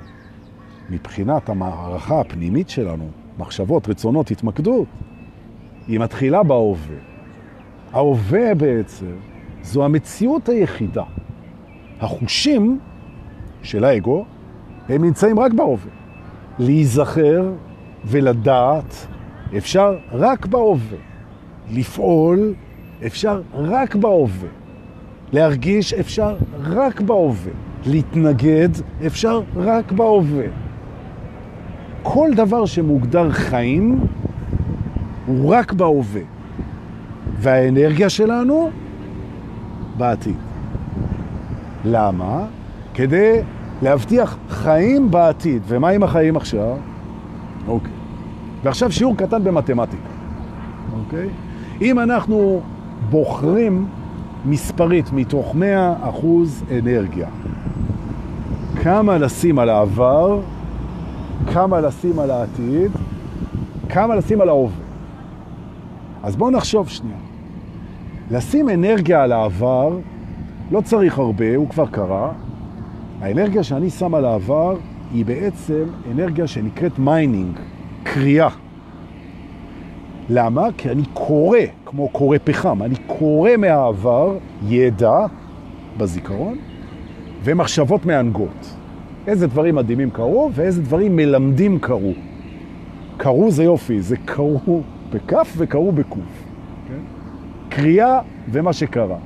מבחינת 0.89 1.49
המערכה 1.49 2.19
הפנימית 2.19 2.69
שלנו, 2.69 3.09
מחשבות, 3.37 3.89
רצונות, 3.89 4.31
התמקדות, 4.31 4.87
היא 5.87 5.99
מתחילה 5.99 6.43
בהווה. 6.43 6.95
ההווה 7.93 8.55
בעצם 8.55 9.15
זו 9.61 9.85
המציאות 9.85 10.49
היחידה. 10.49 11.03
החושים 11.99 12.79
של 13.63 13.83
האגו, 13.83 14.25
הם 14.89 15.03
נמצאים 15.03 15.39
רק 15.39 15.53
בהווה. 15.53 15.91
להיזכר 16.59 17.51
ולדעת 18.05 19.07
אפשר 19.57 19.97
רק 20.11 20.45
בהווה. 20.45 20.97
לפעול 21.71 22.53
אפשר 23.05 23.41
רק 23.53 23.95
בהווה. 23.95 24.49
להרגיש 25.31 25.93
אפשר 25.93 26.35
רק 26.59 27.01
בהווה. 27.01 27.51
להתנגד 27.85 28.69
אפשר 29.05 29.41
רק 29.55 29.91
בהווה. 29.91 30.45
כל 32.03 32.29
דבר 32.35 32.65
שמוגדר 32.65 33.31
חיים 33.31 33.99
הוא 35.25 35.53
רק 35.55 35.73
בהווה. 35.73 36.21
והאנרגיה 37.39 38.09
שלנו 38.09 38.69
בעתיד. 39.97 40.35
למה? 41.85 42.45
כדי 42.93 43.41
להבטיח 43.81 44.37
חיים 44.49 45.11
בעתיד. 45.11 45.61
ומה 45.67 45.89
עם 45.89 46.03
החיים 46.03 46.37
עכשיו? 46.37 46.77
אוקיי. 47.67 47.91
ועכשיו 48.63 48.91
שיעור 48.91 49.17
קטן 49.17 49.43
במתמטיקה. 49.43 50.09
אוקיי? 50.99 51.27
אם 51.81 51.99
אנחנו 51.99 52.61
בוחרים 53.09 53.85
מספרית 54.45 55.11
מתוך 55.13 55.55
100% 55.55 56.25
אנרגיה, 56.79 57.27
כמה 58.83 59.17
לשים 59.17 59.59
על 59.59 59.69
העבר, 59.69 60.39
כמה 61.53 61.81
לשים 61.81 62.19
על 62.19 62.31
העתיד, 62.31 62.91
כמה 63.89 64.15
לשים 64.15 64.41
על 64.41 64.49
ההווה. 64.49 64.75
אז 66.23 66.35
בואו 66.35 66.49
נחשוב 66.49 66.89
שנייה. 66.89 67.17
לשים 68.31 68.69
אנרגיה 68.69 69.23
על 69.23 69.31
העבר, 69.31 69.97
לא 70.71 70.81
צריך 70.81 71.19
הרבה, 71.19 71.55
הוא 71.55 71.69
כבר 71.69 71.85
קרה. 71.85 72.31
האנרגיה 73.21 73.63
שאני 73.63 73.89
שם 73.89 74.15
על 74.15 74.25
העבר 74.25 74.75
היא 75.13 75.25
בעצם 75.25 75.83
אנרגיה 76.11 76.47
שנקראת 76.47 76.99
meaning, 76.99 77.59
קריאה. 78.03 78.49
למה? 80.29 80.67
כי 80.77 80.89
אני 80.89 81.03
קורא, 81.13 81.59
כמו 81.85 82.09
קורא 82.09 82.37
פחם, 82.43 82.83
אני 82.83 82.95
קורא 83.07 83.49
מהעבר 83.57 84.37
ידע 84.67 85.25
בזיכרון 85.97 86.57
ומחשבות 87.43 88.05
מהנגות. 88.05 88.75
איזה 89.27 89.47
דברים 89.47 89.75
מדהימים 89.75 90.09
קרו 90.09 90.49
ואיזה 90.53 90.81
דברים 90.81 91.15
מלמדים 91.15 91.79
קרו. 91.79 92.13
קרו 93.17 93.51
זה 93.51 93.63
יופי, 93.63 94.01
זה 94.01 94.17
קרו 94.17 94.81
בכף 95.13 95.53
וקרו 95.57 95.91
בקוף. 95.91 96.43
כן? 96.87 96.99
קריאה 97.69 98.19
ומה 98.51 98.73
שקרה. 98.73 99.17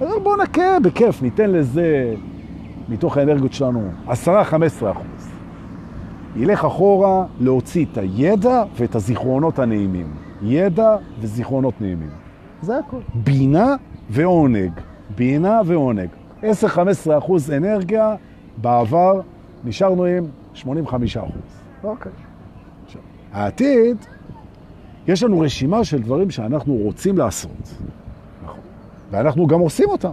אז 0.00 0.08
בואו 0.22 0.42
נקה 0.42 0.80
בכיף, 0.82 1.22
ניתן 1.22 1.50
לזה 1.50 2.14
מתוך 2.88 3.16
האנרגיות 3.16 3.52
שלנו 3.52 3.90
10-15 4.08 4.12
אחוז. 4.90 5.28
ילך 6.36 6.64
אחורה 6.64 7.24
להוציא 7.40 7.86
את 7.92 7.98
הידע 7.98 8.62
ואת 8.76 8.94
הזיכרונות 8.94 9.58
הנעימים. 9.58 10.06
ידע 10.42 10.96
וזיכרונות 11.20 11.80
נעימים. 11.80 12.10
זה 12.62 12.78
הכל. 12.78 12.96
בינה 13.14 13.76
ועונג. 14.10 14.72
בינה 15.16 15.60
ועונג. 15.66 16.08
10-15 16.42 16.44
אחוז 17.18 17.50
אנרגיה 17.50 18.14
בעבר, 18.60 19.20
נשארנו 19.64 20.04
עם 20.04 20.24
85 20.54 21.16
אחוז. 21.16 21.32
אוקיי. 21.84 22.12
עכשיו, 22.86 23.02
העתיד, 23.32 23.96
יש 25.08 25.22
לנו 25.22 25.40
רשימה 25.40 25.84
של 25.84 26.02
דברים 26.02 26.30
שאנחנו 26.30 26.74
רוצים 26.74 27.18
לעשות. 27.18 27.74
נכון. 28.44 28.60
ואנחנו 29.10 29.46
גם 29.46 29.60
עושים 29.60 29.88
אותם. 29.88 30.12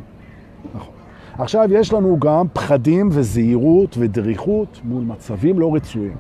נכון. 0.76 0.94
עכשיו 1.38 1.68
יש 1.72 1.94
לנו 1.94 2.20
גם 2.20 2.46
פחדים 2.54 3.10
וזהירות 3.12 3.96
ודריכות 4.00 4.80
מול 4.84 5.04
מצבים 5.04 5.60
לא 5.60 5.76
רצויים. 5.76 6.16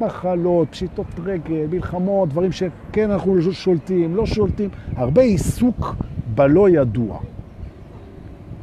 מחלות, 0.00 0.68
פשיטות 0.70 1.06
רגל, 1.24 1.66
מלחמות, 1.70 2.28
דברים 2.28 2.52
שכן 2.52 3.10
אנחנו 3.10 3.52
שולטים, 3.52 4.16
לא 4.16 4.26
שולטים. 4.26 4.68
הרבה 4.96 5.22
עיסוק 5.22 5.94
בלא 6.34 6.68
ידוע. 6.68 7.18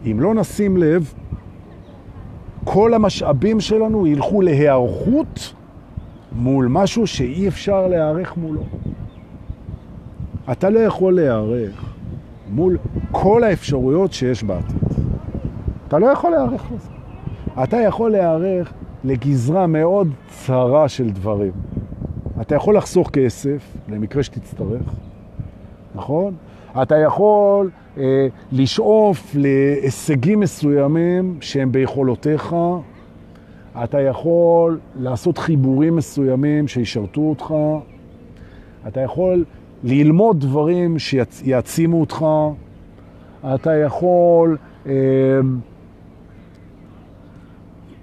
אם 0.06 0.20
לא 0.20 0.34
נשים 0.34 0.78
לב, 0.78 1.14
כל 2.70 2.94
המשאבים 2.94 3.60
שלנו 3.60 4.08
ילכו 4.08 4.42
להיערכות 4.42 5.54
מול 6.32 6.68
משהו 6.70 7.08
שאי 7.08 7.48
אפשר 7.48 7.88
להיערך 7.88 8.38
מולו. 8.38 8.62
אתה 10.52 10.70
לא 10.70 10.80
יכול 10.80 11.16
להיערך 11.16 11.94
מול 12.50 12.78
כל 13.12 13.44
האפשרויות 13.44 14.14
שיש 14.14 14.44
בעתיד. 14.44 14.78
אתה 15.88 16.00
לא 16.00 16.08
יכול 16.08 16.32
להיערך 16.32 16.72
לזה. 16.72 16.90
אתה 17.64 17.78
יכול 17.78 18.12
להיערך 18.12 18.74
לגזרה 19.04 19.68
מאוד 19.68 20.08
צרה 20.30 20.90
של 20.90 21.10
דברים. 21.10 21.52
אתה 22.42 22.56
יכול 22.56 22.78
לחסוך 22.78 23.10
כסף 23.10 23.78
למקרה 23.90 24.24
שתצטרך, 24.24 24.94
נכון? 25.96 26.34
אתה 26.82 26.98
יכול 26.98 27.70
אה, 27.98 28.28
לשאוף 28.52 29.36
להישגים 29.36 30.40
מסוימים 30.40 31.38
שהם 31.42 31.72
ביכולותיך, 31.72 32.56
אתה 33.84 34.02
יכול 34.02 34.80
לעשות 34.96 35.38
חיבורים 35.38 35.96
מסוימים 35.96 36.68
שישרתו 36.68 37.22
אותך, 37.22 37.54
אתה 38.88 39.02
יכול 39.02 39.46
ללמוד 39.84 40.40
דברים 40.40 41.00
שיעצימו 41.00 42.02
אותך, 42.02 42.26
אתה 43.56 43.76
יכול... 43.76 44.58
אה, 44.86 44.94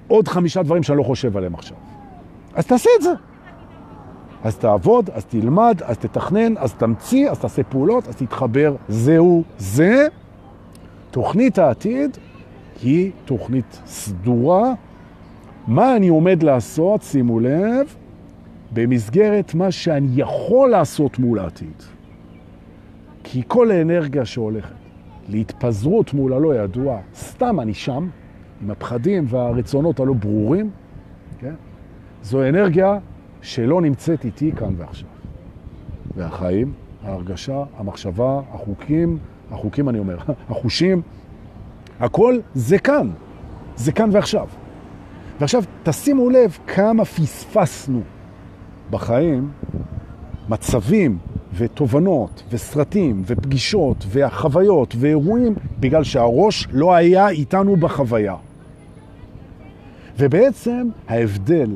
עוד 0.08 0.28
חמישה 0.28 0.62
דברים 0.62 0.82
שאני 0.82 0.98
לא 0.98 1.02
חושב 1.02 1.36
עליהם 1.36 1.54
עכשיו. 1.54 1.76
אז 2.54 2.66
תעשה 2.66 2.90
את 2.98 3.02
זה. 3.02 3.10
אז 4.44 4.56
תעבוד, 4.56 5.10
אז 5.10 5.24
תלמד, 5.24 5.82
אז 5.84 5.98
תתכנן, 5.98 6.56
אז 6.56 6.74
תמציא, 6.74 7.30
אז 7.30 7.38
תעשה 7.38 7.62
פעולות, 7.62 8.08
אז 8.08 8.16
תתחבר. 8.16 8.76
זהו 8.88 9.42
זה. 9.58 10.06
תוכנית 11.10 11.58
העתיד 11.58 12.16
היא 12.82 13.10
תוכנית 13.24 13.82
סדורה. 13.86 14.72
מה 15.66 15.96
אני 15.96 16.08
עומד 16.08 16.42
לעשות, 16.42 17.02
שימו 17.02 17.40
לב, 17.40 17.94
במסגרת 18.72 19.54
מה 19.54 19.70
שאני 19.70 20.08
יכול 20.16 20.70
לעשות 20.70 21.18
מול 21.18 21.38
העתיד. 21.38 21.82
כי 23.24 23.42
כל 23.48 23.70
האנרגיה 23.70 24.24
שהולכת 24.24 24.74
להתפזרות 25.28 26.14
מול 26.14 26.32
הלא 26.32 26.54
ידוע, 26.54 26.98
סתם 27.14 27.60
אני 27.60 27.74
שם, 27.74 28.08
עם 28.62 28.70
הפחדים 28.70 29.24
והרצונות 29.28 30.00
הלא 30.00 30.12
ברורים, 30.12 30.70
כן? 31.38 31.54
זו 32.22 32.42
אנרגיה 32.42 32.98
שלא 33.44 33.80
נמצאת 33.80 34.24
איתי 34.24 34.52
כאן 34.52 34.74
ועכשיו. 34.76 35.08
והחיים, 36.16 36.72
ההרגשה, 37.04 37.64
המחשבה, 37.76 38.40
החוקים, 38.52 39.18
החוקים 39.50 39.88
אני 39.88 39.98
אומר, 39.98 40.18
החושים, 40.50 41.02
הכל 42.00 42.38
זה 42.54 42.78
כאן, 42.78 43.10
זה 43.76 43.92
כאן 43.92 44.10
ועכשיו. 44.12 44.48
ועכשיו 45.40 45.62
תשימו 45.82 46.30
לב 46.30 46.58
כמה 46.66 47.04
פספסנו 47.04 48.00
בחיים 48.90 49.50
מצבים 50.48 51.18
ותובנות 51.54 52.42
וסרטים 52.50 53.22
ופגישות 53.26 54.04
והחוויות 54.08 54.94
ואירועים 54.98 55.54
בגלל 55.80 56.04
שהראש 56.04 56.68
לא 56.72 56.94
היה 56.94 57.28
איתנו 57.28 57.76
בחוויה. 57.76 58.36
ובעצם 60.18 60.88
ההבדל 61.08 61.70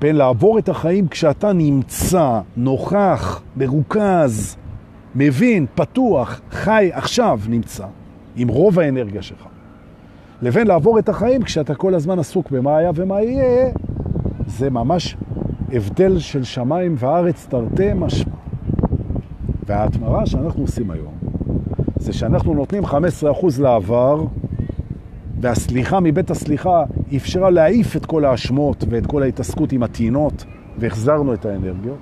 בין 0.00 0.16
לעבור 0.16 0.58
את 0.58 0.68
החיים 0.68 1.08
כשאתה 1.08 1.52
נמצא, 1.52 2.40
נוכח, 2.56 3.42
מרוכז, 3.56 4.56
מבין, 5.14 5.66
פתוח, 5.74 6.40
חי, 6.50 6.90
עכשיו 6.92 7.40
נמצא, 7.48 7.84
עם 8.36 8.48
רוב 8.48 8.78
האנרגיה 8.78 9.22
שלך, 9.22 9.46
לבין 10.42 10.66
לעבור 10.66 10.98
את 10.98 11.08
החיים 11.08 11.42
כשאתה 11.42 11.74
כל 11.74 11.94
הזמן 11.94 12.18
עסוק 12.18 12.50
במה 12.50 12.76
היה 12.76 12.90
ומה 12.94 13.22
יהיה, 13.22 13.70
זה 14.46 14.70
ממש 14.70 15.16
הבדל 15.72 16.18
של 16.18 16.44
שמיים 16.44 16.94
וארץ 16.98 17.46
תרתי 17.50 17.90
משמע. 17.94 18.32
וההתמרה 19.66 20.26
שאנחנו 20.26 20.62
עושים 20.62 20.90
היום, 20.90 21.12
זה 21.96 22.12
שאנחנו 22.12 22.54
נותנים 22.54 22.84
15% 22.84 22.88
לעבר, 23.58 24.24
והסליחה 25.40 26.00
מבית 26.00 26.30
הסליחה 26.30 26.84
אפשרה 27.16 27.50
להעיף 27.50 27.96
את 27.96 28.06
כל 28.06 28.24
האשמות 28.24 28.84
ואת 28.88 29.06
כל 29.06 29.22
ההתעסקות 29.22 29.72
עם 29.72 29.82
הטינות, 29.82 30.44
והחזרנו 30.78 31.34
את 31.34 31.46
האנרגיות. 31.46 31.98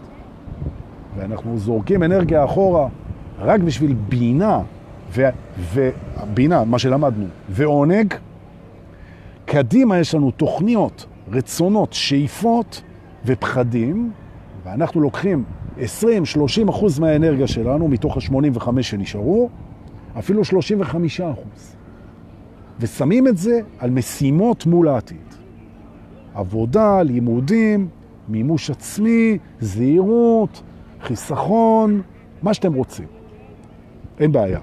ואנחנו 1.17 1.59
זורקים 1.59 2.03
אנרגיה 2.03 2.45
אחורה 2.45 2.89
רק 3.39 3.61
בשביל 3.61 3.95
בינה, 4.09 4.61
ובינה, 5.73 6.65
מה 6.65 6.79
שלמדנו, 6.79 7.25
ועונג. 7.49 8.15
קדימה 9.45 9.99
יש 9.99 10.15
לנו 10.15 10.31
תוכניות, 10.31 11.07
רצונות, 11.33 11.93
שאיפות 11.93 12.83
ופחדים, 13.25 14.11
ואנחנו 14.65 15.01
לוקחים 15.01 15.45
20-30 15.79 15.81
אחוז 16.71 16.99
מהאנרגיה 16.99 17.47
שלנו, 17.47 17.89
מתוך 17.89 18.17
ה-85 18.17 18.83
שנשארו, 18.83 19.49
אפילו 20.19 20.45
35 20.45 21.21
אחוז. 21.21 21.78
ושמים 22.81 23.29
את 23.29 23.37
זה 23.37 23.61
על 23.79 23.91
משימות 23.91 24.67
מול 24.67 24.89
העתיד. 24.89 25.35
עבודה, 26.35 27.03
לימודים, 27.03 27.89
מימוש 28.29 28.71
עצמי, 28.71 29.39
זהירות, 29.61 30.63
חיסכון, 31.03 32.03
מה 32.43 32.55
שאתם 32.55 32.75
רוצים. 32.75 33.07
אין 34.21 34.33
בעיה. 34.33 34.61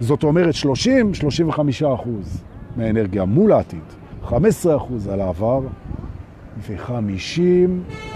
זאת 0.00 0.22
אומרת 0.24 0.54
30-35 0.54 1.60
אחוז 1.94 2.42
מהאנרגיה 2.76 3.24
מול 3.24 3.52
העתיד, 3.52 3.82
15 4.22 4.76
אחוז 4.76 5.08
על 5.08 5.20
העבר 5.20 5.60
ו-50 6.58 7.40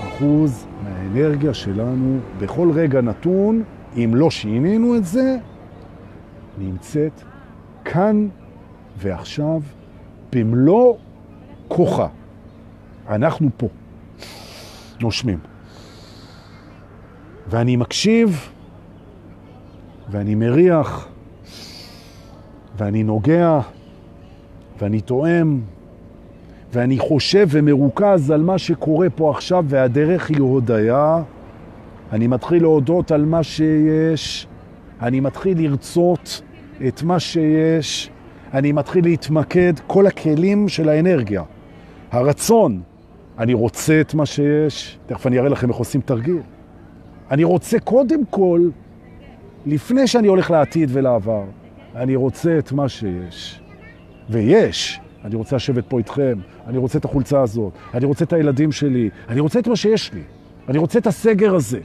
אחוז 0.00 0.66
מהאנרגיה 0.84 1.54
שלנו 1.54 2.18
בכל 2.40 2.70
רגע 2.74 3.00
נתון, 3.00 3.62
אם 3.96 4.10
לא 4.14 4.30
שינינו 4.30 4.96
את 4.96 5.04
זה, 5.04 5.36
נמצאת 6.58 7.22
כאן 7.84 8.28
ועכשיו 9.00 9.60
במלוא 10.32 10.94
כוחה. 11.68 12.08
אנחנו 13.08 13.48
פה, 13.56 13.68
נושמים. 15.00 15.38
ואני 17.48 17.76
מקשיב, 17.76 18.48
ואני 20.10 20.34
מריח, 20.34 21.08
ואני 22.76 23.02
נוגע, 23.02 23.60
ואני 24.78 25.00
תואם, 25.00 25.60
ואני 26.72 26.98
חושב 26.98 27.46
ומרוכז 27.50 28.30
על 28.30 28.42
מה 28.42 28.58
שקורה 28.58 29.10
פה 29.10 29.30
עכשיו, 29.30 29.64
והדרך 29.68 30.30
היא 30.30 30.40
הודיה. 30.40 31.22
אני 32.12 32.26
מתחיל 32.26 32.62
להודות 32.62 33.10
על 33.10 33.24
מה 33.24 33.42
שיש, 33.42 34.46
אני 35.02 35.20
מתחיל 35.20 35.58
לרצות 35.58 36.42
את 36.88 37.02
מה 37.02 37.20
שיש, 37.20 38.10
אני 38.54 38.72
מתחיל 38.72 39.04
להתמקד, 39.04 39.72
כל 39.86 40.06
הכלים 40.06 40.68
של 40.68 40.88
האנרגיה. 40.88 41.42
הרצון, 42.10 42.80
אני 43.38 43.54
רוצה 43.54 44.00
את 44.00 44.14
מה 44.14 44.26
שיש, 44.26 44.98
תכף 45.06 45.26
אני 45.26 45.38
אראה 45.38 45.48
לכם 45.48 45.68
איך 45.68 45.76
עושים 45.76 46.00
תרגיל. 46.00 46.40
אני 47.30 47.44
רוצה 47.44 47.78
קודם 47.78 48.24
כל, 48.30 48.68
לפני 49.66 50.06
שאני 50.06 50.28
הולך 50.28 50.50
לעתיד 50.50 50.88
ולעבר, 50.92 51.44
אני 51.94 52.16
רוצה 52.16 52.58
את 52.58 52.72
מה 52.72 52.88
שיש. 52.88 53.60
ויש. 54.30 55.00
אני 55.24 55.34
רוצה 55.34 55.56
לשבת 55.56 55.84
פה 55.88 55.98
איתכם, 55.98 56.38
אני 56.66 56.78
רוצה 56.78 56.98
את 56.98 57.04
החולצה 57.04 57.40
הזאת, 57.40 57.72
אני 57.94 58.04
רוצה 58.04 58.24
את 58.24 58.32
הילדים 58.32 58.72
שלי, 58.72 59.10
אני 59.28 59.40
רוצה 59.40 59.58
את 59.58 59.68
מה 59.68 59.76
שיש 59.76 60.12
לי. 60.12 60.22
אני 60.68 60.78
רוצה 60.78 60.98
את 60.98 61.06
הסגר 61.06 61.54
הזה. 61.54 61.80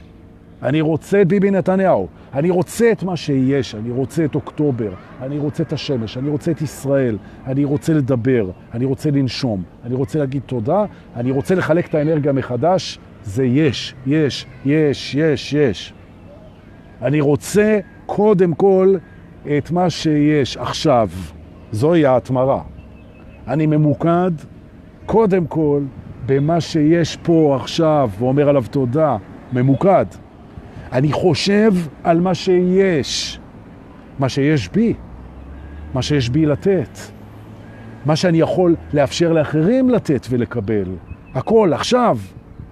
אני 0.62 0.80
רוצה 0.80 1.22
את 1.22 1.28
ביבי 1.28 1.50
נתניהו. 1.50 2.08
אני 2.34 2.50
רוצה 2.50 2.92
את 2.92 3.02
מה 3.02 3.16
שיש. 3.16 3.74
אני 3.74 3.90
רוצה 3.90 4.24
את 4.24 4.34
אוקטובר. 4.34 4.90
אני 5.22 5.38
רוצה 5.38 5.62
את 5.62 5.72
השמש. 5.72 6.16
אני 6.16 6.28
רוצה 6.28 6.50
את 6.50 6.62
ישראל. 6.62 7.18
אני 7.46 7.64
רוצה 7.64 7.92
לדבר. 7.92 8.50
אני 8.74 8.84
רוצה 8.84 9.10
לנשום. 9.10 9.62
אני 9.84 9.94
רוצה 9.94 10.18
להגיד 10.18 10.42
תודה. 10.46 10.84
אני 11.16 11.30
רוצה 11.30 11.54
לחלק 11.54 11.86
את 11.86 11.94
האנרגיה 11.94 12.32
מחדש. 12.32 12.98
זה 13.24 13.44
יש, 13.44 13.94
יש, 14.06 14.46
יש, 14.64 15.14
יש, 15.14 15.52
יש. 15.52 15.92
אני 17.02 17.20
רוצה 17.20 17.78
קודם 18.06 18.54
כל 18.54 18.96
את 19.58 19.70
מה 19.70 19.90
שיש 19.90 20.56
עכשיו. 20.56 21.08
זוהי 21.72 22.06
ההתמרה. 22.06 22.62
אני 23.48 23.66
ממוקד 23.66 24.30
קודם 25.06 25.46
כל 25.46 25.82
במה 26.26 26.60
שיש 26.60 27.16
פה 27.16 27.58
עכשיו, 27.60 28.10
ואומר 28.18 28.48
עליו 28.48 28.64
תודה, 28.70 29.16
ממוקד. 29.52 30.06
אני 30.92 31.12
חושב 31.12 31.72
על 32.04 32.20
מה 32.20 32.34
שיש, 32.34 33.40
מה 34.18 34.28
שיש 34.28 34.68
בי, 34.68 34.94
מה 35.94 36.02
שיש 36.02 36.30
בי 36.30 36.46
לתת, 36.46 36.98
מה 38.06 38.16
שאני 38.16 38.40
יכול 38.40 38.76
לאפשר 38.92 39.32
לאחרים 39.32 39.90
לתת 39.90 40.26
ולקבל. 40.30 40.96
הכל, 41.34 41.72
עכשיו, 41.72 42.18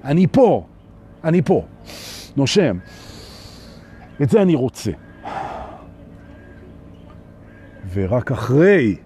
אני 0.04 0.26
פה, 0.26 0.66
אני 1.24 1.42
פה, 1.42 1.64
נושם. 2.36 2.78
את 4.22 4.30
זה 4.30 4.42
אני 4.42 4.54
רוצה. 4.54 4.90
ורק 7.92 8.32
אחרי 8.32 8.96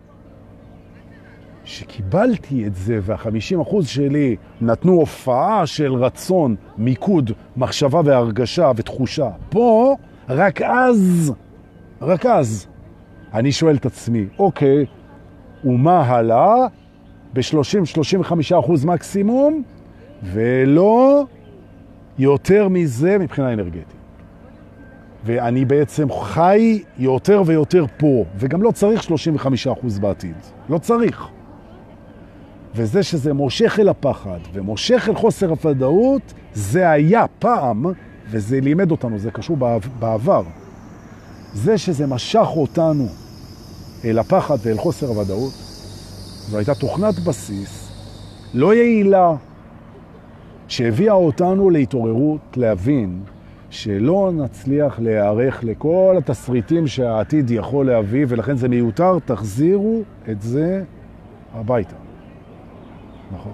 שקיבלתי 1.69 2.67
את 2.67 2.75
זה 2.75 2.99
והחמישים 3.03 3.61
אחוז 3.61 3.89
שלי 3.89 4.37
נתנו 4.61 4.93
הופעה 4.93 5.67
של 5.67 5.95
רצון, 5.95 6.57
מיקוד, 6.79 7.31
מחשבה 7.57 8.01
והרגשה 8.05 8.73
ותחושה. 8.77 9.31
פה, 9.49 9.97
רק 10.29 10.63
אז, 10.63 11.33
רק 12.03 12.27
אז, 12.27 12.67
אני 13.35 13.53
שואל 13.53 13.77
את 13.77 13.87
עצמי, 13.87 14.25
אוקיי, 14.39 14.85
ומה 15.65 16.01
הלאה? 16.01 16.67
ב-30-35 17.33 18.33
אחוז 18.59 18.85
מקסימום, 18.85 19.63
ולא 20.23 21.25
יותר 22.19 22.69
מזה 22.69 23.19
מבחינה 23.19 23.53
אנרגטית. 23.53 23.99
ואני 25.25 25.65
בעצם 25.65 26.13
חי 26.13 26.83
יותר 26.99 27.43
ויותר 27.47 27.85
פה, 27.97 28.25
וגם 28.37 28.63
לא 28.63 28.71
צריך 28.71 29.03
35 29.03 29.67
אחוז 29.67 29.99
בעתיד. 29.99 30.37
לא 30.69 30.79
צריך. 30.79 31.29
וזה 32.75 33.03
שזה 33.03 33.33
מושך 33.33 33.79
אל 33.81 33.89
הפחד 33.89 34.39
ומושך 34.53 35.09
אל 35.09 35.15
חוסר 35.15 35.51
הוודאות, 35.51 36.33
זה 36.53 36.91
היה 36.91 37.25
פעם, 37.39 37.87
וזה 38.31 38.61
לימד 38.61 38.91
אותנו, 38.91 39.19
זה 39.19 39.31
קשור 39.31 39.57
בעבר. 39.99 40.43
זה 41.55 41.79
שזה 41.79 42.07
משך 42.07 42.47
אותנו 42.57 43.07
אל 44.05 44.19
הפחד 44.19 44.57
ואל 44.63 44.79
חוסר 44.79 45.07
הוודאות, 45.07 45.53
זו 46.51 46.59
הייתה 46.59 46.75
תוכנת 46.75 47.19
בסיס 47.19 47.89
לא 48.55 48.75
יעילה, 48.75 49.35
שהביאה 50.69 51.13
אותנו 51.13 51.71
להתעוררות, 51.71 52.57
להבין 52.57 53.21
שלא 53.71 54.31
נצליח 54.35 55.01
להיערך 55.01 55.65
לכל 55.65 56.15
התסריטים 56.19 56.87
שהעתיד 56.87 57.51
יכול 57.51 57.87
להביא, 57.87 58.27
ולכן 58.29 58.57
זה 58.57 58.69
מיותר, 58.69 59.19
תחזירו 59.25 60.03
את 60.31 60.43
זה 60.43 60.83
הביתה. 61.55 62.08
נכון. 63.33 63.53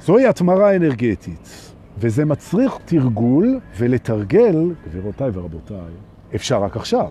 זוהי 0.00 0.26
התמרה 0.26 0.76
אנרגטית, 0.76 1.72
וזה 1.98 2.24
מצריך 2.24 2.78
תרגול 2.84 3.60
ולתרגל, 3.76 4.74
גבירותיי 4.86 5.30
ורבותיי, 5.32 5.92
אפשר 6.34 6.62
רק 6.62 6.76
עכשיו. 6.76 7.10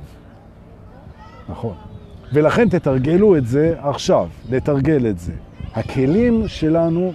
נכון. 1.49 1.75
ולכן 2.33 2.69
תתרגלו 2.69 3.37
את 3.37 3.47
זה 3.47 3.75
עכשיו, 3.77 4.27
לתרגל 4.49 5.09
את 5.09 5.19
זה. 5.19 5.33
הכלים 5.73 6.47
שלנו 6.47 7.13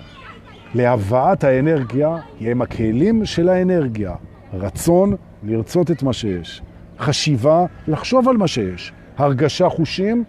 להבאת 0.74 1.44
האנרגיה 1.44 2.16
הם 2.40 2.62
הכלים 2.62 3.24
של 3.24 3.48
האנרגיה. 3.48 4.14
רצון 4.54 5.16
לרצות 5.42 5.90
את 5.90 6.02
מה 6.02 6.12
שיש. 6.12 6.62
חשיבה, 6.98 7.66
לחשוב 7.88 8.28
על 8.28 8.36
מה 8.36 8.48
שיש. 8.48 8.92
הרגשה 9.16 9.68
חושים, 9.68 10.24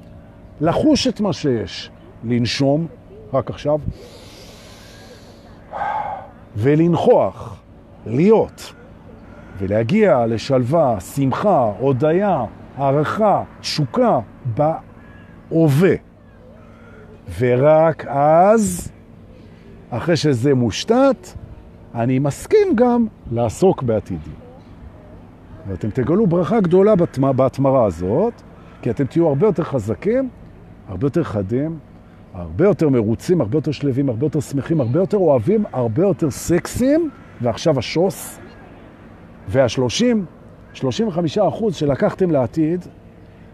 לחוש 0.61 1.07
את 1.07 1.21
מה 1.21 1.33
שיש. 1.33 1.91
לנשום, 2.23 2.87
רק 3.33 3.49
עכשיו, 3.49 3.79
ולנחוח, 6.55 7.61
להיות, 8.05 8.73
ולהגיע 9.57 10.25
לשלווה, 10.25 10.99
שמחה, 10.99 11.71
הודיה, 11.79 12.45
הערכה, 12.77 13.43
תשוקה, 13.61 14.19
בהווה. 14.45 15.95
ורק 17.39 18.05
אז, 18.07 18.91
אחרי 19.89 20.15
שזה 20.15 20.53
מושתת, 20.53 21.27
אני 21.95 22.19
מסכים 22.19 22.67
גם 22.75 23.07
לעסוק 23.31 23.83
בעתידי. 23.83 24.31
ואתם 25.67 25.89
תגלו 25.89 26.27
ברכה 26.27 26.59
גדולה 26.59 26.93
בהתמרה 27.35 27.85
הזאת, 27.85 28.33
כי 28.81 28.89
אתם 28.89 29.05
תהיו 29.05 29.27
הרבה 29.27 29.47
יותר 29.47 29.63
חזקים, 29.63 30.29
הרבה 30.87 31.05
יותר 31.05 31.23
חדים, 31.23 31.79
הרבה 32.33 32.65
יותר 32.65 32.89
מרוצים, 32.89 33.41
הרבה 33.41 33.57
יותר 33.57 33.71
שלווים, 33.71 34.09
הרבה 34.09 34.25
יותר 34.25 34.39
שמחים, 34.39 34.81
הרבה 34.81 34.99
יותר 34.99 35.17
אוהבים, 35.17 35.63
הרבה 35.73 36.01
יותר 36.01 36.31
סקסים, 36.31 37.09
ועכשיו 37.41 37.79
השוס. 37.79 38.39
וה-30, 39.47 40.17
35 40.73 41.37
אחוז 41.37 41.75
שלקחתם 41.75 42.31
לעתיד, 42.31 42.85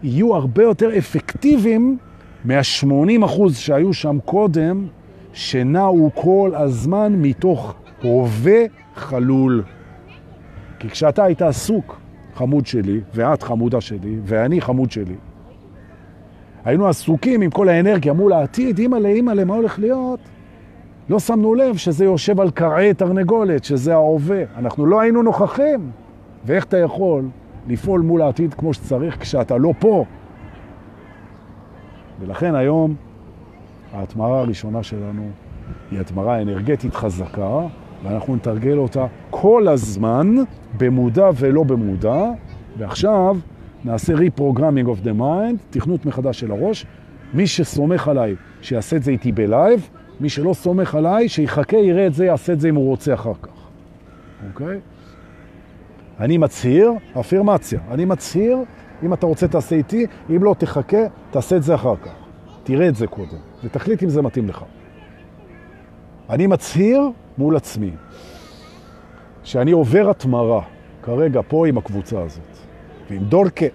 יהיו 0.02 0.34
הרבה 0.34 0.62
יותר 0.62 0.98
אפקטיביים 0.98 1.98
מה-80 2.44 3.24
אחוז 3.24 3.56
שהיו 3.56 3.92
שם 3.92 4.18
קודם, 4.24 4.86
שנעו 5.32 6.10
כל 6.14 6.50
הזמן 6.54 7.12
מתוך 7.12 7.74
הווה 8.02 8.62
חלול. 8.94 9.62
כי 10.78 10.88
כשאתה 10.90 11.24
היית 11.24 11.42
עסוק, 11.42 12.00
חמוד 12.34 12.66
שלי, 12.66 13.00
ואת 13.14 13.42
חמודה 13.42 13.80
שלי, 13.80 14.16
ואני 14.24 14.60
חמוד 14.60 14.90
שלי, 14.90 15.14
היינו 16.64 16.88
עסוקים 16.88 17.40
עם 17.40 17.50
כל 17.50 17.68
האנרגיה 17.68 18.12
מול 18.12 18.32
העתיד, 18.32 18.78
אימא'לה, 18.78 19.08
אימא'לה, 19.08 19.44
מה 19.44 19.54
הולך 19.54 19.78
להיות? 19.78 20.20
לא 21.08 21.18
שמנו 21.18 21.54
לב 21.54 21.76
שזה 21.76 22.04
יושב 22.04 22.40
על 22.40 22.50
קרעי 22.50 22.94
תרנגולת, 22.94 23.64
שזה 23.64 23.94
ההווה. 23.94 24.42
אנחנו 24.56 24.86
לא 24.86 25.00
היינו 25.00 25.22
נוכחים. 25.22 25.90
ואיך 26.44 26.64
אתה 26.64 26.78
יכול 26.78 27.24
לפעול 27.68 28.00
מול 28.00 28.22
העתיד 28.22 28.54
כמו 28.54 28.74
שצריך 28.74 29.20
כשאתה 29.20 29.58
לא 29.58 29.72
פה? 29.78 30.04
ולכן 32.20 32.54
היום 32.54 32.94
ההתמרה 33.92 34.40
הראשונה 34.40 34.82
שלנו 34.82 35.28
היא 35.90 36.00
התמרה 36.00 36.42
אנרגטית 36.42 36.94
חזקה, 36.94 37.60
ואנחנו 38.02 38.36
נתרגל 38.36 38.78
אותה 38.78 39.06
כל 39.30 39.68
הזמן, 39.68 40.34
במודע 40.78 41.30
ולא 41.36 41.62
במודע, 41.62 42.30
ועכשיו 42.78 43.36
נעשה 43.84 44.14
re-programming 44.14 44.86
of 44.86 45.04
the 45.04 45.20
mind, 45.20 45.56
תכנות 45.70 46.06
מחדש 46.06 46.40
של 46.40 46.50
הראש. 46.50 46.86
מי 47.34 47.46
שסומך 47.46 48.08
עליי, 48.08 48.34
שיעשה 48.62 48.96
את 48.96 49.02
זה 49.02 49.10
איתי 49.10 49.32
בלייב, 49.32 49.88
מי 50.20 50.28
שלא 50.28 50.52
סומך 50.52 50.94
עליי, 50.94 51.28
שיחכה, 51.28 51.76
יראה 51.76 52.06
את 52.06 52.14
זה, 52.14 52.24
יעשה 52.24 52.52
את 52.52 52.60
זה 52.60 52.68
אם 52.68 52.74
הוא 52.74 52.88
רוצה 52.88 53.14
אחר 53.14 53.32
כך. 53.42 53.50
אוקיי? 54.48 54.80
אני 56.20 56.38
מצהיר, 56.38 56.92
אפירמציה, 57.20 57.80
אני 57.90 58.04
מצהיר, 58.04 58.58
אם 59.02 59.14
אתה 59.14 59.26
רוצה 59.26 59.48
תעשה 59.48 59.76
איתי, 59.76 60.06
אם 60.30 60.44
לא 60.44 60.54
תחכה, 60.58 61.02
תעשה 61.30 61.56
את 61.56 61.62
זה 61.62 61.74
אחר 61.74 61.96
כך. 61.96 62.12
תראה 62.62 62.88
את 62.88 62.96
זה 62.96 63.06
קודם, 63.06 63.38
ותחליט 63.64 64.02
אם 64.02 64.08
זה 64.08 64.22
מתאים 64.22 64.48
לך. 64.48 64.64
אני 66.30 66.46
מצהיר 66.46 67.10
מול 67.38 67.56
עצמי, 67.56 67.90
שאני 69.42 69.72
עובר 69.72 70.10
התמרה, 70.10 70.62
כרגע 71.02 71.40
פה 71.48 71.66
עם 71.66 71.78
הקבוצה 71.78 72.22
הזאת. 72.22 72.53
ועם 73.10 73.24
דורקה. 73.24 73.66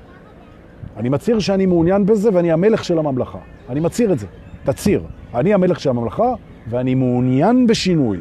אני 0.98 1.10
מצהיר 1.10 1.40
שאני 1.40 1.66
מעוניין 1.66 2.06
בזה 2.06 2.30
ואני 2.34 2.52
המלך 2.52 2.84
של 2.84 3.00
הממלכה. 3.00 3.40
אני 3.70 3.80
מצהיר 3.80 4.14
את 4.14 4.20
זה. 4.20 4.28
תצהיר. 4.64 5.04
אני 5.36 5.54
המלך 5.54 5.80
של 5.80 5.90
הממלכה 5.90 6.34
ואני 6.70 6.96
מעוניין 6.96 7.68
בשינוי. 7.68 8.18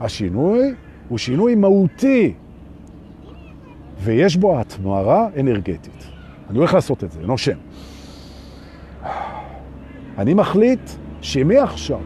השינוי 0.00 0.74
הוא 1.08 1.18
שינוי 1.18 1.54
מהותי, 1.54 2.34
ויש 4.00 4.36
בו 4.36 4.60
התמרה 4.60 5.28
אנרגטית. 5.40 6.06
אני 6.50 6.58
הולך 6.58 6.74
לעשות 6.74 7.04
את 7.04 7.12
זה, 7.12 7.20
נושם. 7.22 7.56
אני 10.18 10.34
מחליט 10.34 10.90
שמעכשיו 11.20 12.00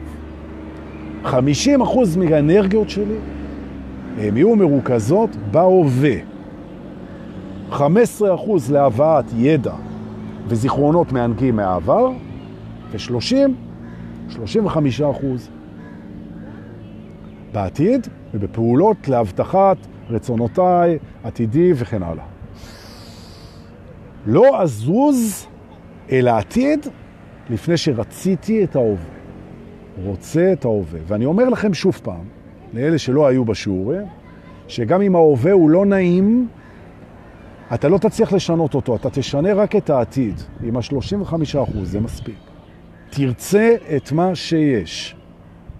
50% 1.24 1.28
מהאנרגיות 2.18 2.90
שלי 2.90 3.16
הן 4.18 4.36
יהיו 4.36 4.56
מרוכזות 4.56 5.30
בהווה. 5.50 6.35
15% 7.72 7.74
להבאת 8.72 9.24
ידע 9.36 9.74
וזיכרונות 10.48 11.12
מענגים 11.12 11.56
מהעבר, 11.56 12.10
ו-30, 12.90 13.50
35 14.28 15.00
אחוז 15.00 15.48
בעתיד 17.52 18.06
ובפעולות 18.34 19.08
להבטחת 19.08 19.76
רצונותיי, 20.10 20.98
עתידי 21.24 21.72
וכן 21.74 22.02
הלאה. 22.02 22.24
לא 24.26 24.62
אזוז 24.62 25.46
אל 26.12 26.28
העתיד 26.28 26.86
לפני 27.50 27.76
שרציתי 27.76 28.64
את 28.64 28.76
ההווה. 28.76 29.16
רוצה 30.04 30.52
את 30.52 30.64
ההווה. 30.64 31.00
ואני 31.06 31.24
אומר 31.24 31.48
לכם 31.48 31.74
שוב 31.74 32.00
פעם, 32.02 32.24
לאלה 32.74 32.98
שלא 32.98 33.26
היו 33.26 33.44
בשיעורים, 33.44 34.06
שגם 34.68 35.02
אם 35.02 35.16
ההווה 35.16 35.52
הוא 35.52 35.70
לא 35.70 35.86
נעים, 35.86 36.48
אתה 37.74 37.88
לא 37.88 37.98
תצליח 37.98 38.32
לשנות 38.32 38.74
אותו, 38.74 38.96
אתה 38.96 39.10
תשנה 39.10 39.54
רק 39.54 39.76
את 39.76 39.90
העתיד. 39.90 40.40
עם 40.62 40.76
ה-35% 40.76 41.70
זה 41.82 42.00
מספיק. 42.00 42.38
תרצה 43.10 43.74
את 43.96 44.12
מה 44.12 44.34
שיש. 44.34 45.16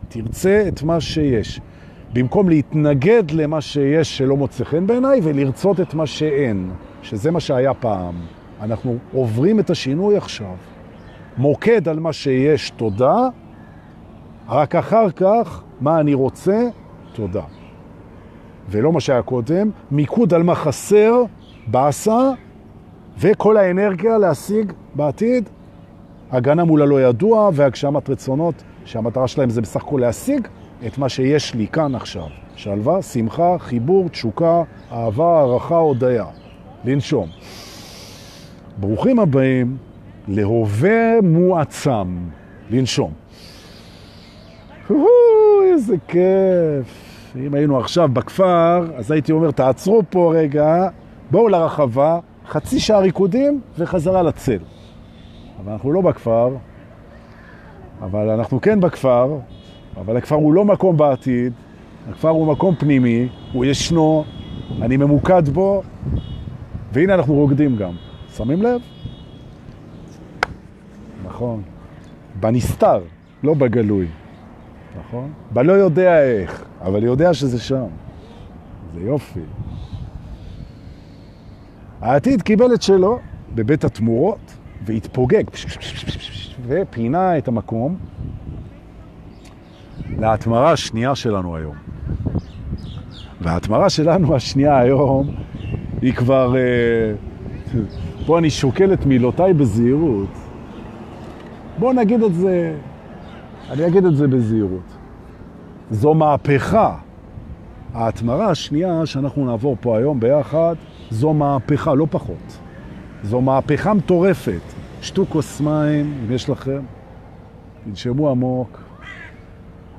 תרצה 0.09 0.65
את 0.69 0.83
מה 0.83 1.01
שיש. 1.01 1.61
במקום 2.13 2.49
להתנגד 2.49 3.31
למה 3.31 3.61
שיש 3.61 4.19
שלא 4.19 4.37
מוצא 4.37 4.65
חן 4.65 4.87
בעיניי 4.87 5.21
ולרצות 5.23 5.81
את 5.81 5.95
מה 5.95 6.07
שאין, 6.07 6.71
שזה 7.03 7.31
מה 7.31 7.41
שהיה 7.41 7.75
פעם. 7.75 8.15
אנחנו 8.61 8.97
עוברים 9.13 9.61
את 9.61 9.71
השינוי 9.71 10.17
עכשיו. 10.17 10.55
מוקד 11.39 11.89
על 11.89 12.01
מה 12.01 12.13
שיש, 12.13 12.71
תודה, 12.71 13.29
רק 14.49 14.75
אחר 14.75 15.11
כך, 15.11 15.63
מה 15.81 16.01
אני 16.01 16.15
רוצה, 16.15 16.69
תודה. 17.13 17.43
ולא 18.69 18.93
מה 18.93 19.01
שהיה 19.01 19.23
קודם, 19.23 19.71
מיקוד 19.91 20.35
על 20.35 20.43
מה 20.43 20.55
חסר, 20.55 21.23
בעשה, 21.67 22.31
וכל 23.19 23.57
האנרגיה 23.57 24.19
להשיג 24.19 24.73
בעתיד, 24.95 25.49
הגנה 26.31 26.65
מול 26.65 26.83
הלא 26.83 27.03
ידוע 27.03 27.51
והגשמת 27.55 28.11
רצונות, 28.11 28.55
שהמטרה 28.85 29.29
שלהם 29.29 29.51
זה 29.51 29.61
בסך 29.61 29.83
הכל 29.83 29.99
להשיג 30.01 30.49
את 30.87 30.99
מה 30.99 31.09
שיש 31.09 31.55
לי 31.55 31.67
כאן 31.67 31.95
עכשיו. 31.95 32.27
שלווה, 32.57 33.03
שמחה, 33.03 33.57
חיבור, 33.59 34.09
תשוקה, 34.09 34.63
אהבה, 34.93 35.39
הערכה, 35.39 35.77
הודיה. 35.77 36.25
לנשום. 36.85 37.29
ברוכים 38.77 39.19
הבאים 39.19 39.77
להווה 40.29 41.21
מועצם. 41.23 42.17
לנשום. 42.71 43.13
איזה 45.73 45.97
כיף. 46.09 47.17
אם 47.47 47.55
היינו 47.55 47.79
עכשיו 47.79 48.09
בכפר, 48.13 48.87
אז 48.97 49.11
הייתי 49.11 49.33
אומר, 49.33 49.51
תעצרו 49.51 50.03
פה 50.11 50.33
רגע, 50.37 50.89
בואו 51.31 51.49
לרחבה, 51.49 52.19
חצי 52.47 52.81
שעה 52.81 52.99
ריקודים 52.99 53.61
וחזרה 53.79 54.23
לצל. 54.23 54.59
אבל 55.61 55.73
אנחנו 55.73 55.93
לא 55.93 56.01
בכפר, 56.01 56.57
אבל 58.03 58.31
אנחנו 58.31 58.61
כן 58.61 58.81
בכפר, 58.81 59.39
אבל 59.97 60.17
הכפר 60.17 60.35
הוא 60.35 60.53
לא 60.55 60.65
מקום 60.65 60.97
בעתיד, 60.97 61.53
הכפר 62.11 62.29
הוא 62.29 62.47
מקום 62.47 62.75
פנימי, 62.75 63.29
הוא 63.53 63.65
ישנו, 63.65 64.25
אני 64.83 64.97
ממוקד 64.97 65.49
בו, 65.49 65.83
והנה 66.93 67.15
אנחנו 67.15 67.35
רוקדים 67.35 67.77
גם. 67.77 67.93
שמים 68.37 68.63
לב? 68.63 68.81
נכון. 71.25 71.63
בנסתר, 72.41 73.01
לא 73.43 73.55
בגלוי. 73.55 74.07
נכון? 75.01 75.33
בלא 75.53 75.73
יודע 75.73 76.23
איך, 76.23 76.65
אבל 76.81 77.03
יודע 77.03 77.35
שזה 77.35 77.61
שם. 77.61 77.87
זה 78.95 79.01
יופי. 79.01 79.41
העתיד 82.01 82.43
קיבל 82.43 82.75
את 82.75 82.83
שלו 82.83 83.19
בבית 83.55 83.85
התמורות 83.85 84.55
והתפוגג 84.85 85.45
ופינה 86.67 87.39
את 87.39 87.49
המקום 87.49 87.97
להתמרה 90.19 90.73
השנייה 90.73 91.15
שלנו 91.15 91.57
היום. 91.57 91.75
וההתמרה 93.41 93.91
שלנו 93.91 94.35
השנייה 94.35 94.79
היום 94.79 95.35
היא 96.03 96.15
כבר... 96.15 96.57
אה, 96.57 97.13
פה 98.27 98.39
אני 98.39 98.51
שוקל 98.51 98.93
את 98.93 99.07
מילותיי 99.07 99.55
בזהירות. 99.55 100.29
בואו 101.79 101.93
נגיד 101.93 102.23
את 102.23 102.35
זה, 102.35 102.77
אני 103.71 103.87
אגיד 103.87 104.05
את 104.05 104.17
זה 104.17 104.29
בזהירות. 104.29 104.97
זו 105.91 106.15
מהפכה. 106.15 106.97
ההתמרה 107.95 108.51
השנייה 108.51 109.07
שאנחנו 109.07 109.47
נעבור 109.47 109.77
פה 109.81 109.99
היום 109.99 110.21
ביחד, 110.21 110.75
זו 111.11 111.35
מהפכה, 111.35 111.95
לא 111.95 112.07
פחות. 112.11 112.59
זו 113.23 113.41
מהפכה 113.41 113.95
מטורפת. 113.95 114.61
שתו 115.03 115.27
כוס 115.29 115.61
מים, 115.61 116.15
אם 116.25 116.33
יש 116.33 116.51
לכם, 116.51 116.81
תנשמו 117.85 118.31
עמוק. 118.31 118.81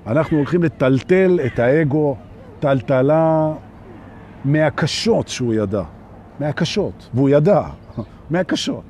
אנחנו 0.07 0.37
הולכים 0.37 0.63
לטלטל 0.63 1.39
את 1.45 1.59
האגו, 1.59 2.15
טלטלה 2.59 3.53
מהקשות 4.45 5.27
שהוא 5.27 5.53
ידע. 5.53 5.83
מהקשות, 6.39 7.09
והוא 7.13 7.29
ידע, 7.29 7.61
מהקשות. 8.29 8.83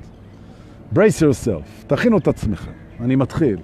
brace 0.94 1.20
yourself, 1.20 1.86
תכינו 1.86 2.18
את 2.18 2.28
עצמכם, 2.28 2.72
אני 3.00 3.16
מתחיל. 3.16 3.58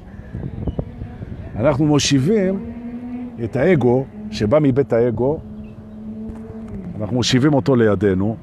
אנחנו 1.57 1.87
מושיבים 1.87 2.73
את 3.45 3.57
האגו, 3.57 4.05
שבא 4.31 4.59
מבית 4.63 4.93
האגו, 4.93 5.41
אנחנו 7.01 7.17
מושיבים 7.17 7.55
אותו 7.55 7.77
לידינו, 7.77 8.37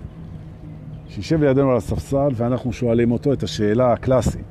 שישב 1.07 1.43
לידינו 1.43 1.71
על 1.71 1.77
הספסל, 1.77 2.29
ואנחנו 2.35 2.73
שואלים 2.73 3.11
אותו 3.11 3.33
את 3.33 3.43
השאלה 3.43 3.93
הקלאסית. 3.93 4.45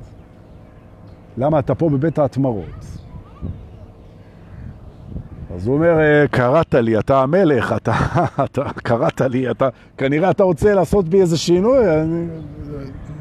למה 1.37 1.59
אתה 1.59 1.75
פה 1.75 1.89
בבית 1.89 2.19
ההתמרות? 2.19 2.85
אז 5.55 5.67
הוא 5.67 5.75
אומר, 5.75 5.99
אה, 5.99 6.27
קראת 6.27 6.75
לי, 6.75 6.99
אתה 6.99 7.21
המלך, 7.21 7.73
אתה, 7.77 7.93
אתה 8.43 8.63
קראת 8.83 9.21
לי, 9.21 9.51
אתה, 9.51 9.69
כנראה 9.97 10.31
אתה 10.31 10.43
רוצה 10.43 10.73
לעשות 10.73 11.09
בי 11.09 11.21
איזה 11.21 11.37
שינוי, 11.37 12.01
אני, 12.01 12.27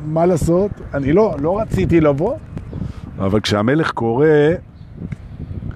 מה 0.04 0.26
לעשות? 0.26 0.70
אני 0.94 1.12
לא, 1.12 1.36
לא 1.40 1.60
רציתי 1.60 2.00
לבוא, 2.00 2.36
אבל 3.18 3.40
כשהמלך 3.40 3.90
קורא, 3.90 4.26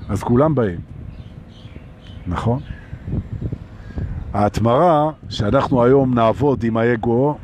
אז 0.09 0.23
כולם 0.23 0.55
באים. 0.55 0.81
נכון? 2.27 2.61
ההתמרה 4.35 5.11
שאנחנו 5.29 5.85
היום 5.85 6.15
נעבוד 6.15 6.65
עם 6.65 6.77
האגו 6.77 7.37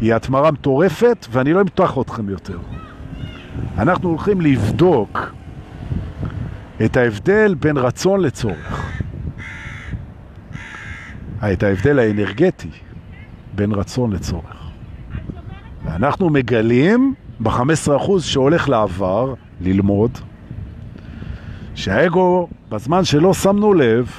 היא 0.00 0.14
התמרה 0.14 0.50
מטורפת, 0.50 1.26
ואני 1.30 1.52
לא 1.52 1.60
אמתח 1.60 1.98
אתכם 2.00 2.28
יותר. 2.28 2.58
אנחנו 3.78 4.08
הולכים 4.08 4.40
לבדוק 4.40 5.32
את 6.84 6.96
ההבדל 6.96 7.54
בין 7.54 7.76
רצון 7.76 8.20
לצורך. 8.20 8.92
את 11.52 11.62
ההבדל 11.62 11.98
האנרגטי 11.98 12.70
בין 13.54 13.72
רצון 13.72 14.12
לצורך. 14.12 14.70
ואנחנו 15.84 16.30
מגלים 16.30 17.14
ב-15% 17.40 18.20
שהולך 18.20 18.68
לעבר, 18.68 19.34
ללמוד, 19.60 20.10
שהאגו, 21.74 22.48
בזמן 22.68 23.04
שלא 23.04 23.34
שמנו 23.34 23.74
לב, 23.74 24.10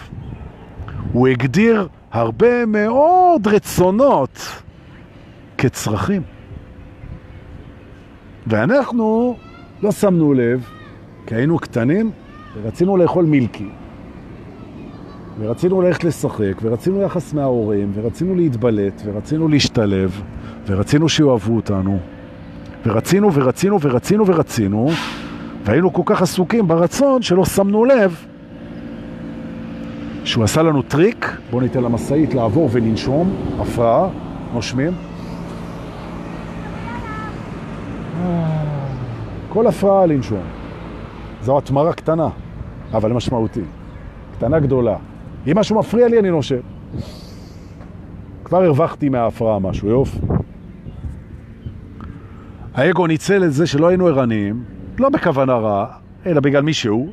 הוא 1.14 1.28
הגדיר 1.28 1.88
הרבה 2.12 2.66
מאוד 2.66 3.48
רצונות 3.48 4.40
כצרכים. 5.58 6.22
ואנחנו 8.48 9.36
לא 9.82 9.92
שמנו 9.92 10.34
לב, 10.34 10.70
כי 11.28 11.36
היינו 11.36 11.60
קטנים, 11.60 12.12
ורצינו 12.62 12.98
לאכול 12.98 13.26
מילקי, 13.26 13.70
ורצינו 15.40 15.82
ללכת 15.82 16.04
לשחק, 16.04 16.54
ורצינו 16.62 17.02
יחס 17.02 17.34
מההורים, 17.34 17.92
ורצינו 17.94 18.36
להתבלט, 18.36 19.02
ורצינו 19.06 19.48
להשתלב, 19.48 20.22
ורצינו 20.68 21.10
שיאהבו 21.10 21.56
אותנו, 21.56 22.00
ורצינו 22.86 23.34
ורצינו 23.34 23.82
ורצינו 23.82 24.28
ורצינו, 24.28 24.90
והיינו 25.66 25.94
כל 25.94 26.04
כך 26.06 26.22
עסוקים 26.22 26.68
ברצון 26.68 27.22
שלא 27.22 27.46
שמנו 27.46 27.86
לב 27.86 28.26
שהוא 30.24 30.44
עשה 30.44 30.62
לנו 30.62 30.82
טריק, 30.82 31.38
בואו 31.52 31.62
ניתן 31.62 31.84
למסעית 31.84 32.34
לעבור 32.34 32.70
ולנשום, 32.72 33.36
הפרעה, 33.60 34.08
נושמים. 34.54 34.94
כל 39.50 39.68
הפרעה 39.68 40.06
לנשום. 40.06 40.44
זו 41.42 41.58
התמרה 41.58 41.94
קטנה, 41.94 42.28
אבל 42.94 43.14
משמעותית. 43.14 43.64
קטנה 44.38 44.60
גדולה. 44.60 44.96
אם 45.48 45.58
משהו 45.58 45.80
מפריע 45.80 46.08
לי, 46.08 46.20
אני 46.20 46.30
נושם. 46.30 46.60
כבר 48.44 48.64
הרווחתי 48.64 49.10
מההפרעה 49.10 49.60
משהו, 49.60 49.90
יופי. 49.90 50.20
האגו 52.74 53.08
ניצל 53.08 53.44
את 53.44 53.54
זה 53.54 53.68
שלא 53.68 53.88
היינו 53.88 54.08
ערניים, 54.08 54.64
לא 55.00 55.10
בכוונה 55.10 55.54
רעה, 55.54 55.86
אלא 56.26 56.40
בגלל 56.40 56.62
מישהו, 56.62 57.10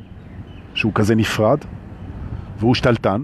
שהוא 0.73 0.91
כזה 0.95 1.15
נפרד, 1.15 1.57
והוא 2.59 2.75
שתלטן, 2.75 3.21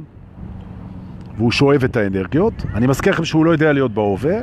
והוא 1.38 1.52
שואב 1.52 1.84
את 1.84 1.98
האנרגיות. 1.98 2.54
אני 2.74 2.88
מזכיר 2.88 3.14
לכם 3.14 3.26
שהוא 3.26 3.46
לא 3.46 3.52
יודע 3.52 3.74
להיות 3.74 3.92
בהווה, 3.94 4.40